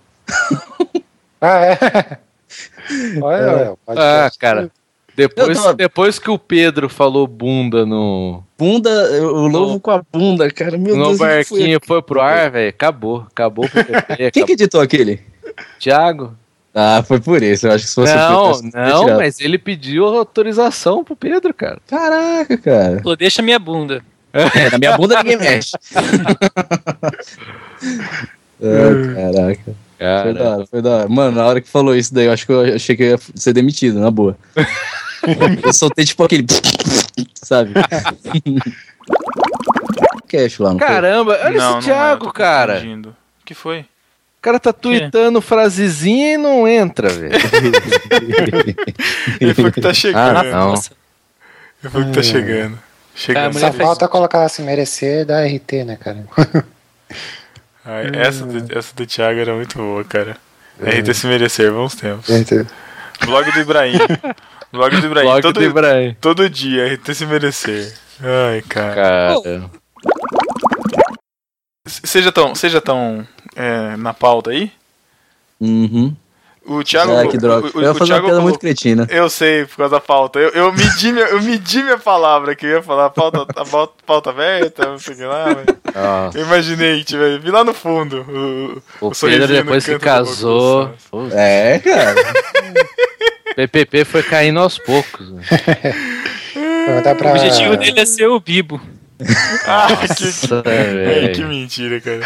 [1.39, 2.17] Ah, é.
[3.21, 4.71] Olha, olha, o Ah, cara.
[5.17, 8.89] Depois, depois que o Pedro falou bunda no, Bunda,
[9.21, 10.77] o lobo com a bunda, cara.
[10.77, 12.69] Meu no Deus, o foi barquinho foi pro ar, velho.
[12.69, 13.25] Acabou.
[13.31, 14.15] Acabou o PPP.
[14.17, 14.45] Quem Acabou.
[14.45, 15.19] que editou aquele?
[15.79, 16.35] Thiago?
[16.73, 17.65] Ah, foi por isso.
[17.65, 21.51] Eu acho que se fosse Não, o Pedro, não, mas ele pediu autorização pro Pedro,
[21.51, 21.79] cara.
[21.87, 22.99] Caraca, cara.
[22.99, 24.03] Falou, deixa minha bunda.
[24.31, 25.71] É, na minha bunda ninguém mexe.
[28.61, 29.63] Ai, caraca.
[29.65, 31.09] Foi Cara, da hora, foi da hora.
[31.09, 33.19] Mano, na hora que falou isso daí, eu acho que eu achei que eu ia
[33.33, 34.37] ser demitido, na boa.
[35.63, 36.45] eu soltei tipo aquele.
[37.33, 37.73] Sabe?
[40.27, 40.87] Cash lá, não foi?
[40.87, 42.83] Caramba, olha Não, esse é, Thiago, tô cara.
[43.05, 43.79] O que foi?
[43.79, 47.33] O cara tá tweetando frasezinha e não entra, velho.
[49.41, 50.37] Ele foi que tá chegando.
[50.37, 50.73] Ah, não.
[50.73, 52.79] Ele foi que tá chegando.
[53.15, 53.53] Chegando.
[53.53, 56.23] mulher Só fez- falta colocar se merecer da RT, né, cara?
[57.83, 60.37] Ai, essa, do, essa do Thiago era muito boa, cara.
[60.79, 62.27] RT se merecer, bons tempos.
[63.25, 63.97] Blog do Ibrahim.
[64.71, 65.25] Blog do Ibrahim.
[65.27, 66.15] Blog todo, do Ibrahim.
[66.19, 67.93] todo dia, RT se merecer.
[68.21, 68.95] Ai, cara.
[68.95, 69.71] Cara.
[71.85, 73.25] Seja tão, seja tão
[73.55, 74.71] é, na pauta aí.
[75.59, 76.15] Uhum.
[76.65, 77.15] O Thiago.
[77.15, 77.67] Ah, que droga.
[77.67, 79.07] O, o, eu ia o fazer Thiago uma piada muito cretina.
[79.09, 80.37] Eu sei, por causa da pauta.
[80.37, 83.65] Eu, eu, medi, minha, eu medi minha palavra que eu ia falar, a pauta, a
[83.65, 87.63] pauta, pauta aberta, não sei o que lá, mas Ó, eu imaginei, tipo, vi lá
[87.63, 88.81] no fundo.
[89.01, 90.91] O, o sorrisinho Pedro depois boca, casou.
[91.31, 92.15] É, cara.
[93.57, 95.27] PPP foi caindo aos poucos.
[96.53, 97.03] velho.
[97.03, 97.31] Dá O pra...
[97.31, 98.79] objetivo dele é ser o Bibo.
[99.65, 100.63] Ah, que, Nossa,
[101.33, 102.19] que mentira, cara.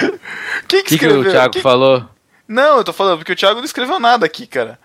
[0.68, 2.06] Quem O que, que, que o Thiago Quem- falou?
[2.46, 4.78] Não, eu tô falando porque o Thiago não escreveu nada aqui, cara.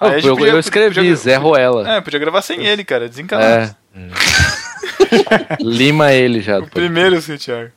[0.00, 1.86] Aí eu, podia- eu escrevi, podia- Zé Ruela.
[1.96, 3.76] É, podia gravar sem ele, cara, desencanado.
[3.94, 4.10] É.
[5.60, 6.58] Lima ele já.
[6.64, 7.70] O primeiro, seu Thiago.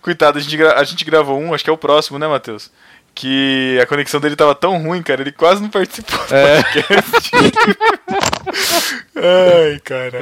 [0.00, 2.72] Coitado, a gente, gra- a gente gravou um, acho que é o próximo, né, Matheus?
[3.14, 6.62] Que a conexão dele tava tão ruim, cara, ele quase não participou do É.
[6.62, 7.30] podcast.
[9.16, 10.18] Ai, cara.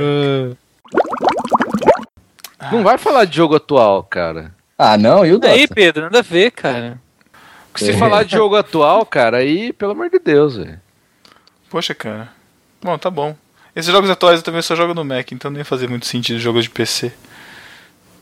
[2.73, 4.53] Não vai falar de jogo atual, cara.
[4.77, 5.53] Ah, não, e o Dota?
[5.55, 6.99] Aí, Pedro, nada a ver, cara.
[7.77, 7.97] Se É.
[7.97, 10.81] falar de jogo atual, cara, aí, pelo amor de Deus, velho.
[11.71, 12.29] Poxa, cara.
[12.83, 13.37] Bom, tá bom.
[13.77, 16.41] Esses jogos atuais eu também só jogo no Mac, então nem ia fazer muito sentido
[16.41, 17.13] jogos de PC.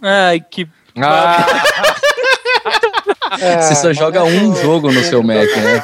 [0.03, 0.69] Ai, que.
[1.01, 1.47] Ah,
[3.41, 5.83] É, Você só joga um jogo no seu Mac, né?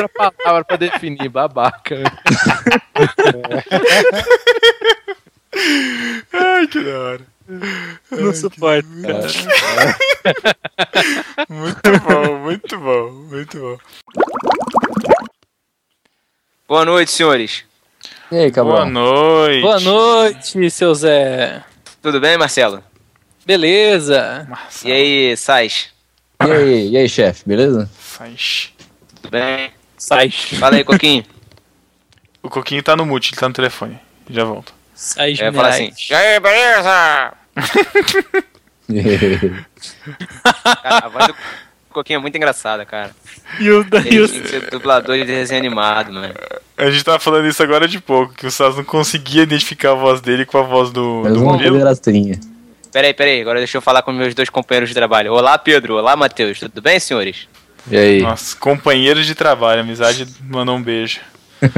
[0.00, 0.08] Outra
[0.42, 1.96] palavra pra definir, babaca.
[6.32, 7.20] Ai, que da hora.
[8.10, 9.26] Não suporto, cara.
[11.48, 13.78] Muito bom, muito bom, muito bom.
[16.68, 17.64] Boa noite, senhores.
[18.30, 18.86] E aí, Boa Cabral?
[18.90, 19.62] noite.
[19.62, 21.64] Boa noite, seu Zé.
[22.02, 22.84] Tudo bem, Marcelo?
[23.48, 24.46] Beleza.
[24.84, 25.88] E aí, Sais?
[26.46, 27.88] E aí, e aí, chefe, beleza?
[27.98, 28.74] Faz.
[29.22, 29.70] Tudo bem?
[29.96, 30.30] Sai.
[30.30, 31.24] Fala aí, Coquinho.
[32.40, 33.98] O Coquinho tá no mute, ele tá no telefone.
[34.30, 34.72] Já volto.
[34.94, 37.32] Sai, Eu falar assim, e aí, beleza?
[40.82, 41.34] Cara, a voz do
[41.90, 43.10] Coquinho é muito engraçada, cara.
[43.58, 46.32] E o da- Ele o- tinha que ser dublador de desenho animado, mano.
[46.76, 49.94] A gente tava falando isso agora de pouco, que o Sas não conseguia identificar a
[49.94, 51.58] voz dele com a voz do, Mas do uma.
[52.92, 55.32] Peraí, peraí, agora deixa eu falar com meus dois companheiros de trabalho.
[55.32, 55.96] Olá, Pedro.
[55.96, 56.58] Olá, Matheus.
[56.60, 57.46] Tudo bem, senhores?
[57.90, 58.20] E aí?
[58.22, 61.20] Nossa, companheiros de trabalho, amizade mandou um beijo.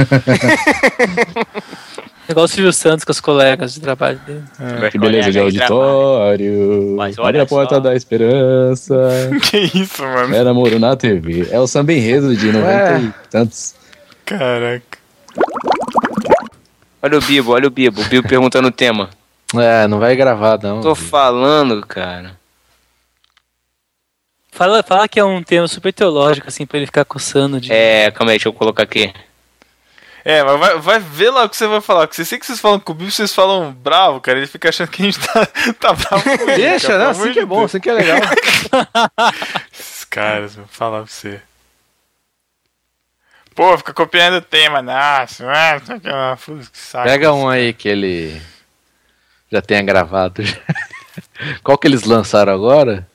[2.29, 4.45] Igual o Silvio Santos com os colegas de trabalho dele.
[4.79, 5.75] Meus Que beleza de trabalho.
[5.81, 6.95] auditório.
[6.97, 7.81] Mas Abre olha a porta só.
[7.81, 8.95] da esperança.
[9.51, 10.35] Que isso, mano?
[10.37, 11.49] É namoro na TV.
[11.51, 13.01] É o samba enredo de 90 Ué.
[13.01, 13.75] e tantos.
[14.25, 14.99] Caraca.
[17.03, 18.01] Olha o Bibo, olha o Bibo.
[18.01, 19.11] O Bibo perguntando o tema.
[19.55, 20.81] É, não vai gravar, não.
[20.81, 22.39] Tô falando, cara.
[24.53, 27.73] Fala, fala que é um tema super teológico, assim, pra ele ficar coçando de.
[27.73, 29.13] É, calma aí, deixa eu colocar aqui.
[30.25, 32.07] É, mas vai, vai ver lá o que você vai falar.
[32.07, 34.39] Porque eu sei que vocês falam com o Bibo, vocês falam bravo, cara.
[34.39, 35.47] Ele fica achando que a gente tá,
[35.81, 36.57] tá bravo com ele.
[36.57, 38.19] Deixa, cara, não, pelo assim que é bom, assim que é legal.
[39.73, 41.41] Esses caras, vou falar pra você.
[43.55, 47.05] Pô, fica copiando o tema, nossa, ah, que saco.
[47.05, 48.41] Pega um aí que ele
[49.51, 50.43] já tenha gravado.
[51.63, 53.07] Qual que eles lançaram agora?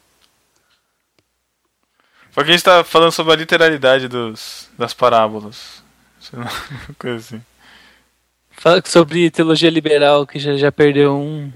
[2.33, 5.81] Porque a gente tá falando sobre a literalidade dos, das parábolas.
[6.33, 6.51] Uma
[6.99, 7.41] coisa assim.
[8.51, 11.51] Fala sobre teologia liberal, que já, já perdeu um.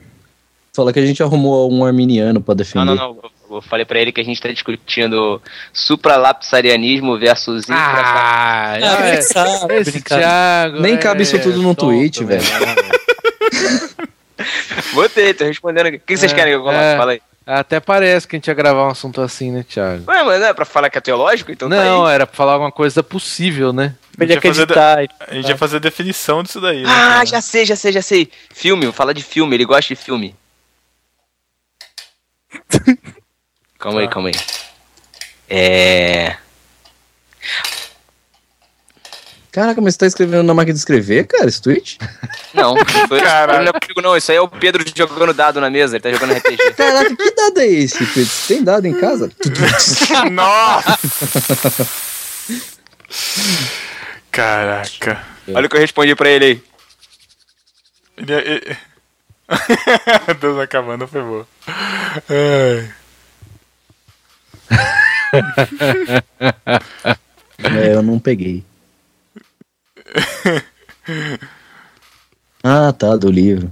[0.74, 2.86] Fala que a gente arrumou um arminiano pra defender.
[2.86, 3.22] Não, não, não.
[3.24, 5.42] Eu- falei pra ele que a gente tá discutindo
[5.74, 7.76] supralapsarianismo versus infra...
[7.76, 9.84] Ah, é, sabe.
[10.04, 10.80] Thiago.
[10.80, 12.44] Nem cabe isso tudo num tonto, tweet, velho.
[14.94, 15.98] Botei, tô respondendo aqui.
[15.98, 16.80] O que vocês É, querem que eu coloque?
[16.84, 16.98] é.
[16.98, 17.22] Fala aí.
[17.46, 20.04] Até parece que a gente ia gravar um assunto assim, né, Thiago?
[20.08, 21.52] Ué, mas não é pra falar que é teológico?
[21.52, 22.14] Então Não, tá aí.
[22.16, 23.96] era pra falar alguma coisa possível, né?
[24.20, 25.00] A Ele acreditar.
[25.28, 26.90] a gente ia fazer a definição disso daí, né?
[26.92, 27.26] Ah, cara?
[27.26, 28.30] já sei, já sei, já sei.
[28.54, 30.36] Filme, falar de filme, ele gosta de filme.
[33.80, 34.14] calma aí, Tá.
[34.14, 34.36] calma aí.
[35.50, 36.38] É.
[39.60, 41.98] Caraca, mas você tá escrevendo na máquina de escrever, cara, esse tweet?
[42.54, 42.78] Não,
[43.10, 43.66] foi, Caralho.
[43.66, 46.14] não é comigo não, isso aí é o Pedro jogando dado na mesa, ele tá
[46.14, 46.72] jogando RPG.
[46.78, 48.30] Caraca, que dado é esse, tweet?
[48.30, 49.30] Você tem dado em casa?
[50.32, 50.98] Nossa!
[54.32, 55.28] Caraca.
[55.54, 56.64] Olha o que eu respondi pra ele aí.
[58.16, 58.78] Ele, ele...
[60.40, 61.46] Deus acabando, foi bom.
[62.30, 62.94] Ai.
[67.62, 68.69] É, eu não peguei.
[72.64, 73.72] Ah, tá, do livro.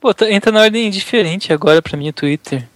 [0.00, 2.66] Pô, tá- entra na ordem diferente agora pra mim o Twitter.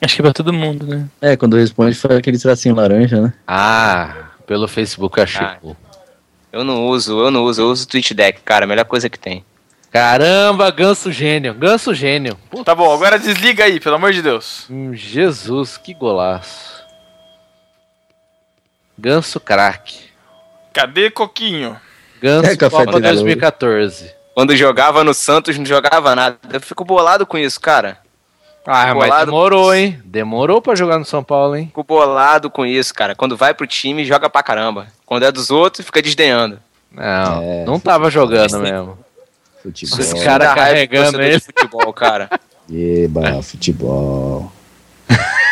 [0.00, 1.06] Acho que é pra todo mundo, né?
[1.20, 3.32] É, quando responde faz aquele tracinho laranja, né?
[3.46, 5.44] Ah, pelo Facebook eu achei.
[5.46, 5.58] Ah.
[6.52, 9.18] Eu não uso, eu não uso, eu uso o TweetDeck, cara, a melhor coisa que
[9.18, 9.44] tem.
[9.90, 12.36] Caramba, ganso gênio, ganso gênio.
[12.50, 14.66] Puta, Tá bom, agora desliga aí, pelo amor de Deus.
[14.70, 16.79] hum, Jesus, que golaço.
[19.00, 19.98] Ganso craque.
[20.72, 21.76] Cadê Coquinho?
[22.22, 23.00] Ganso É, Copa de ouro.
[23.00, 24.10] 2014.
[24.34, 26.38] Quando jogava no Santos, não jogava nada.
[26.52, 27.98] Eu fico bolado com isso, cara.
[28.66, 29.24] Ah, mas Bolado.
[29.26, 30.00] demorou, hein?
[30.04, 31.66] Demorou pra jogar no São Paulo, hein?
[31.66, 33.14] Fico bolado com isso, cara.
[33.14, 34.86] Quando vai pro time, joga pra caramba.
[35.06, 36.58] Quando é dos outros, fica desdenhando.
[36.92, 37.64] Não, É.
[37.64, 38.98] não tava jogando mesmo.
[39.62, 39.98] Futebol.
[39.98, 41.38] Esse Isso cara dá raiva de carregando ele.
[41.38, 42.28] de futebol, cara.
[42.70, 44.52] Eba, futebol.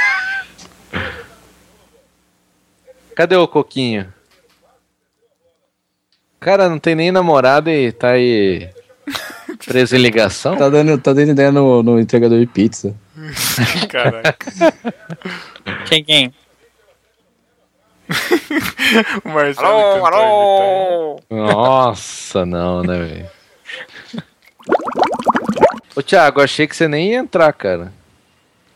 [3.18, 4.14] Cadê o Coquinho?
[6.38, 8.70] Cara, não tem nem namorada e tá aí
[9.66, 10.56] preso em ligação?
[10.56, 12.94] Tá dando, tá dando ideia no, no entregador de pizza.
[13.90, 14.46] Caraca.
[15.88, 16.32] Quem, quem?
[19.24, 19.66] o Marcelo.
[19.66, 21.20] Alô, alô!
[21.28, 23.30] Nossa, não, né, velho?
[25.96, 27.92] Ô, Thiago, achei que você nem ia entrar, cara.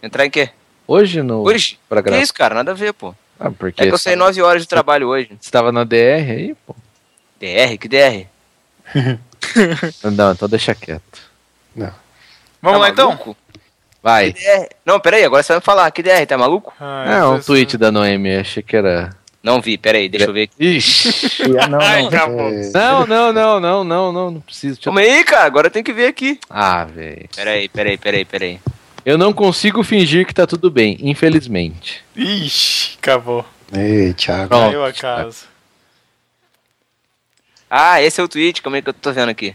[0.02, 0.50] Entrar em quê?
[0.84, 1.44] Hoje no.
[1.44, 1.78] Hoje?
[1.88, 2.22] Pra Que gravar.
[2.24, 2.56] isso, cara?
[2.56, 3.14] Nada a ver, pô.
[3.44, 5.30] Ah, porque É que eu saí 9 horas de trabalho hoje.
[5.40, 6.74] você tava na DR aí, pô?
[7.40, 7.76] DR?
[7.78, 8.26] Que DR?
[10.12, 11.20] Não, então deixa quieto.
[11.74, 11.92] Vamos
[12.62, 13.08] Tá lá então?
[13.08, 13.36] maluco?
[14.02, 14.32] Vai.
[14.32, 14.68] Que DR?
[14.84, 15.90] Não, peraí, agora você vai me falar.
[15.90, 16.24] Que DR?
[16.26, 16.72] Tá maluco?
[16.80, 17.46] Ai, É, um Jesus.
[17.46, 19.10] tweet da Noemi, achei que era.
[19.42, 20.54] Não vi, peraí, deixa eu ver aqui.
[20.76, 21.32] Ixi.
[21.60, 22.08] Ah, não, Ai, não.
[22.08, 22.48] acabou.
[22.48, 24.80] é, Não, não, não, não, não, não, não preciso.
[24.80, 26.38] Calma aí, cara, agora tem que ver aqui.
[26.48, 27.28] Ah, velho.
[27.34, 28.60] Peraí, peraí, peraí, peraí.
[29.04, 32.04] Eu não consigo fingir que tá tudo bem, infelizmente.
[32.14, 33.44] Ixi, acabou.
[33.72, 34.48] Ei, Thiago.
[34.48, 34.66] Pronto.
[34.66, 35.44] Caiu a casa.
[37.68, 39.54] Ah, esse é o tweet, como é que eu tô vendo aqui?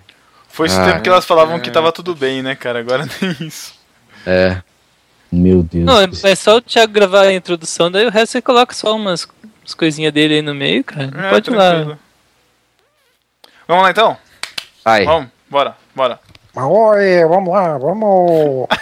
[0.49, 0.86] Foi esse Ah.
[0.86, 2.80] tempo que elas falavam que tava tudo bem, né, cara?
[2.80, 3.76] Agora nem isso.
[4.26, 4.61] É.
[5.32, 5.86] Meu Deus.
[5.86, 8.95] Não, é é só o Thiago gravar a introdução, daí o resto você coloca só
[8.95, 9.28] umas
[9.65, 11.11] as coisinhas dele aí no meio, cara.
[11.28, 11.98] É, Pode ir lá.
[13.68, 14.18] Vamos lá então?
[14.84, 15.03] Vai.
[15.06, 16.19] Vamos, bora, bora.
[16.57, 18.67] Mas, Oi, vamos lá, vamos.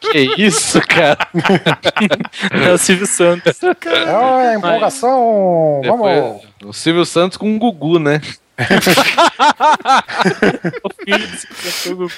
[0.00, 1.18] Que isso, cara?
[2.64, 3.60] É o Silvio Santos.
[3.62, 6.06] É, empolgação, vamos.
[6.06, 8.22] Depois, o Silvio Santos com o Gugu, né?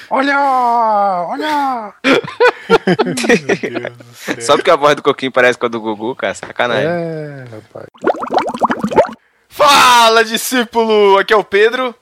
[0.09, 0.39] Olha,
[1.27, 1.93] olha.
[4.39, 6.87] Só porque a voz do Coquinho parece com a do Gugu, cara, sacanagem.
[6.87, 7.87] É, rapaz.
[9.49, 11.17] Fala, discípulo!
[11.17, 11.93] Aqui é o Pedro.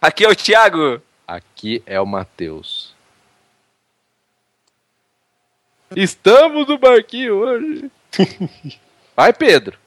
[0.00, 1.00] Aqui é o Thiago.
[1.32, 2.94] Aqui é o Matheus.
[5.96, 7.90] Estamos no barquinho hoje.
[9.16, 9.78] Vai, Pedro.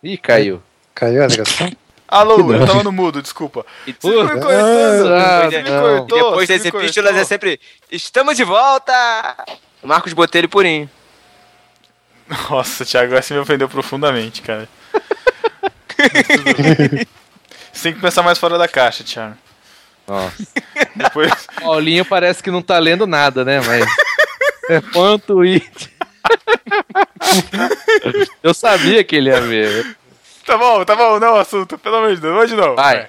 [0.00, 0.62] Ih, caiu.
[0.94, 1.72] Caiu a ligação?
[2.06, 3.66] Alô, eu tava no mudo, desculpa.
[3.84, 5.12] E, Você me cortando.
[5.12, 5.82] Ah, Você me não.
[5.82, 6.18] cortou.
[6.18, 6.80] e depois me desse cortou.
[6.82, 7.60] epístolas é sempre.
[7.90, 9.44] Estamos de volta!
[9.82, 10.88] Marcos Botelho Purinho.
[12.48, 14.68] Nossa, Thiago, você me ofendeu profundamente, cara.
[17.72, 19.36] Você tem que pensar mais fora da caixa, Thiago.
[20.08, 20.46] Nossa.
[20.96, 21.46] Depois.
[21.60, 23.60] Paulinho parece que não tá lendo nada, né?
[23.60, 23.86] Mas.
[24.70, 25.96] É um tweet.
[28.42, 29.96] Eu sabia que ele ia ver.
[30.44, 32.76] Tá bom, tá bom, não, assunto, pelo amor de Deus, de novo.
[32.76, 33.08] Vai.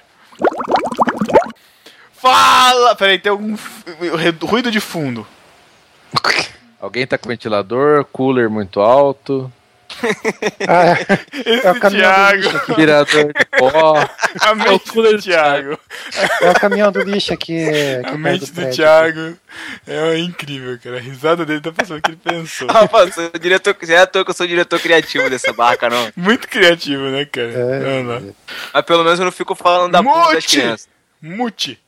[2.12, 2.94] Fala!
[2.94, 3.56] Peraí, tem algum
[4.42, 5.26] ruído de fundo.
[6.78, 9.50] Alguém tá com ventilador, cooler muito alto,
[10.68, 10.94] Ah,
[11.46, 12.36] Esse é o caminhão do Thiago.
[12.42, 12.74] lixo aqui.
[12.74, 13.94] tirador de pó.
[14.40, 15.78] A mente do Thiago.
[16.40, 17.64] É o caminhão do lixo aqui.
[17.68, 18.74] aqui A mente do prédio.
[18.74, 19.36] Thiago
[19.86, 20.96] é incrível, cara.
[20.96, 22.68] A risada dele tá passando o que ele pensou.
[22.72, 26.10] Rapaz, sou diretor, já é à toa que eu sou diretor criativo dessa barca, não.
[26.16, 27.48] Muito criativo, né, cara?
[27.50, 27.80] É.
[27.80, 28.32] Vamos lá.
[28.74, 30.48] Mas pelo menos eu não fico falando da porra das Mute!
[30.48, 30.88] crianças.
[31.22, 31.80] Mute!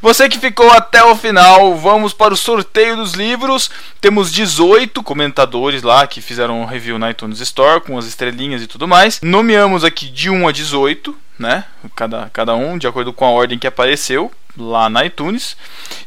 [0.00, 3.70] Você que ficou até o final, vamos para o sorteio dos livros.
[4.00, 8.66] Temos 18 comentadores lá que fizeram um review na iTunes Store com as estrelinhas e
[8.66, 9.20] tudo mais.
[9.22, 11.64] Nomeamos aqui de 1 a 18, né?
[11.94, 15.56] Cada, cada um, de acordo com a ordem que apareceu lá na iTunes.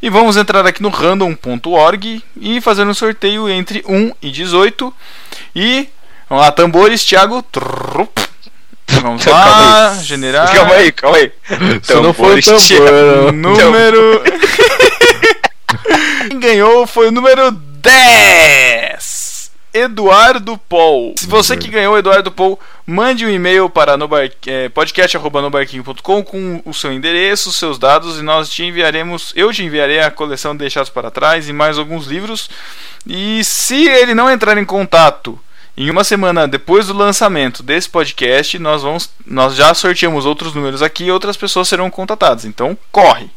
[0.02, 4.94] E vamos entrar aqui no random.org e fazer um sorteio entre 1 e 18.
[5.56, 5.90] E
[6.30, 7.42] vamos lá, tambores, Thiago.
[7.44, 8.27] Trup.
[8.90, 10.54] Vamos lá, Calma generar.
[10.54, 11.32] Calma aí, calma aí.
[11.84, 13.54] Se não for o tambor, não.
[13.54, 14.24] Número.
[16.30, 19.52] Quem ganhou foi o número 10.
[19.74, 21.14] Eduardo Paul.
[21.18, 26.74] Se você que ganhou, Eduardo Paul, mande um e-mail para nobar, eh, podcast.nobarquinho.com com o
[26.74, 30.90] seu endereço, os seus dados e nós te enviaremos, eu te enviarei a coleção Deixados
[30.90, 32.50] para Trás e mais alguns livros.
[33.06, 35.40] E se ele não entrar em contato
[35.78, 40.82] em uma semana depois do lançamento desse podcast, nós vamos, nós já sorteamos outros números
[40.82, 42.46] aqui e outras pessoas serão contatadas.
[42.46, 43.30] Então, corre.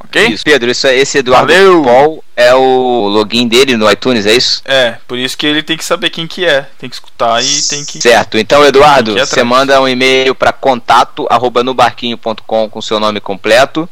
[0.00, 0.28] Ok?
[0.28, 1.82] Isso, Pedro, isso, é- esse Eduardo Valeu.
[1.82, 4.62] Paul é o login dele no iTunes, é isso?
[4.64, 7.62] É, por isso que ele tem que saber quem que é, tem que escutar e
[7.62, 13.00] tem que Certo, então Eduardo, você manda um e-mail para contato arroba nobarquinho.com com seu
[13.00, 13.88] nome completo,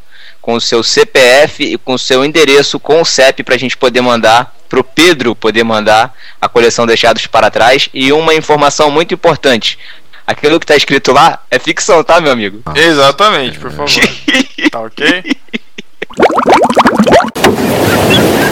[0.46, 3.76] com o seu CPF e com o seu endereço com o CEP para a gente
[3.76, 9.12] poder mandar pro Pedro poder mandar a coleção Deixados para Trás e uma informação muito
[9.12, 9.76] importante.
[10.24, 12.62] Aquilo que tá escrito lá é ficção, tá, meu amigo?
[12.76, 13.90] Exatamente, por favor.
[14.70, 15.24] tá ok?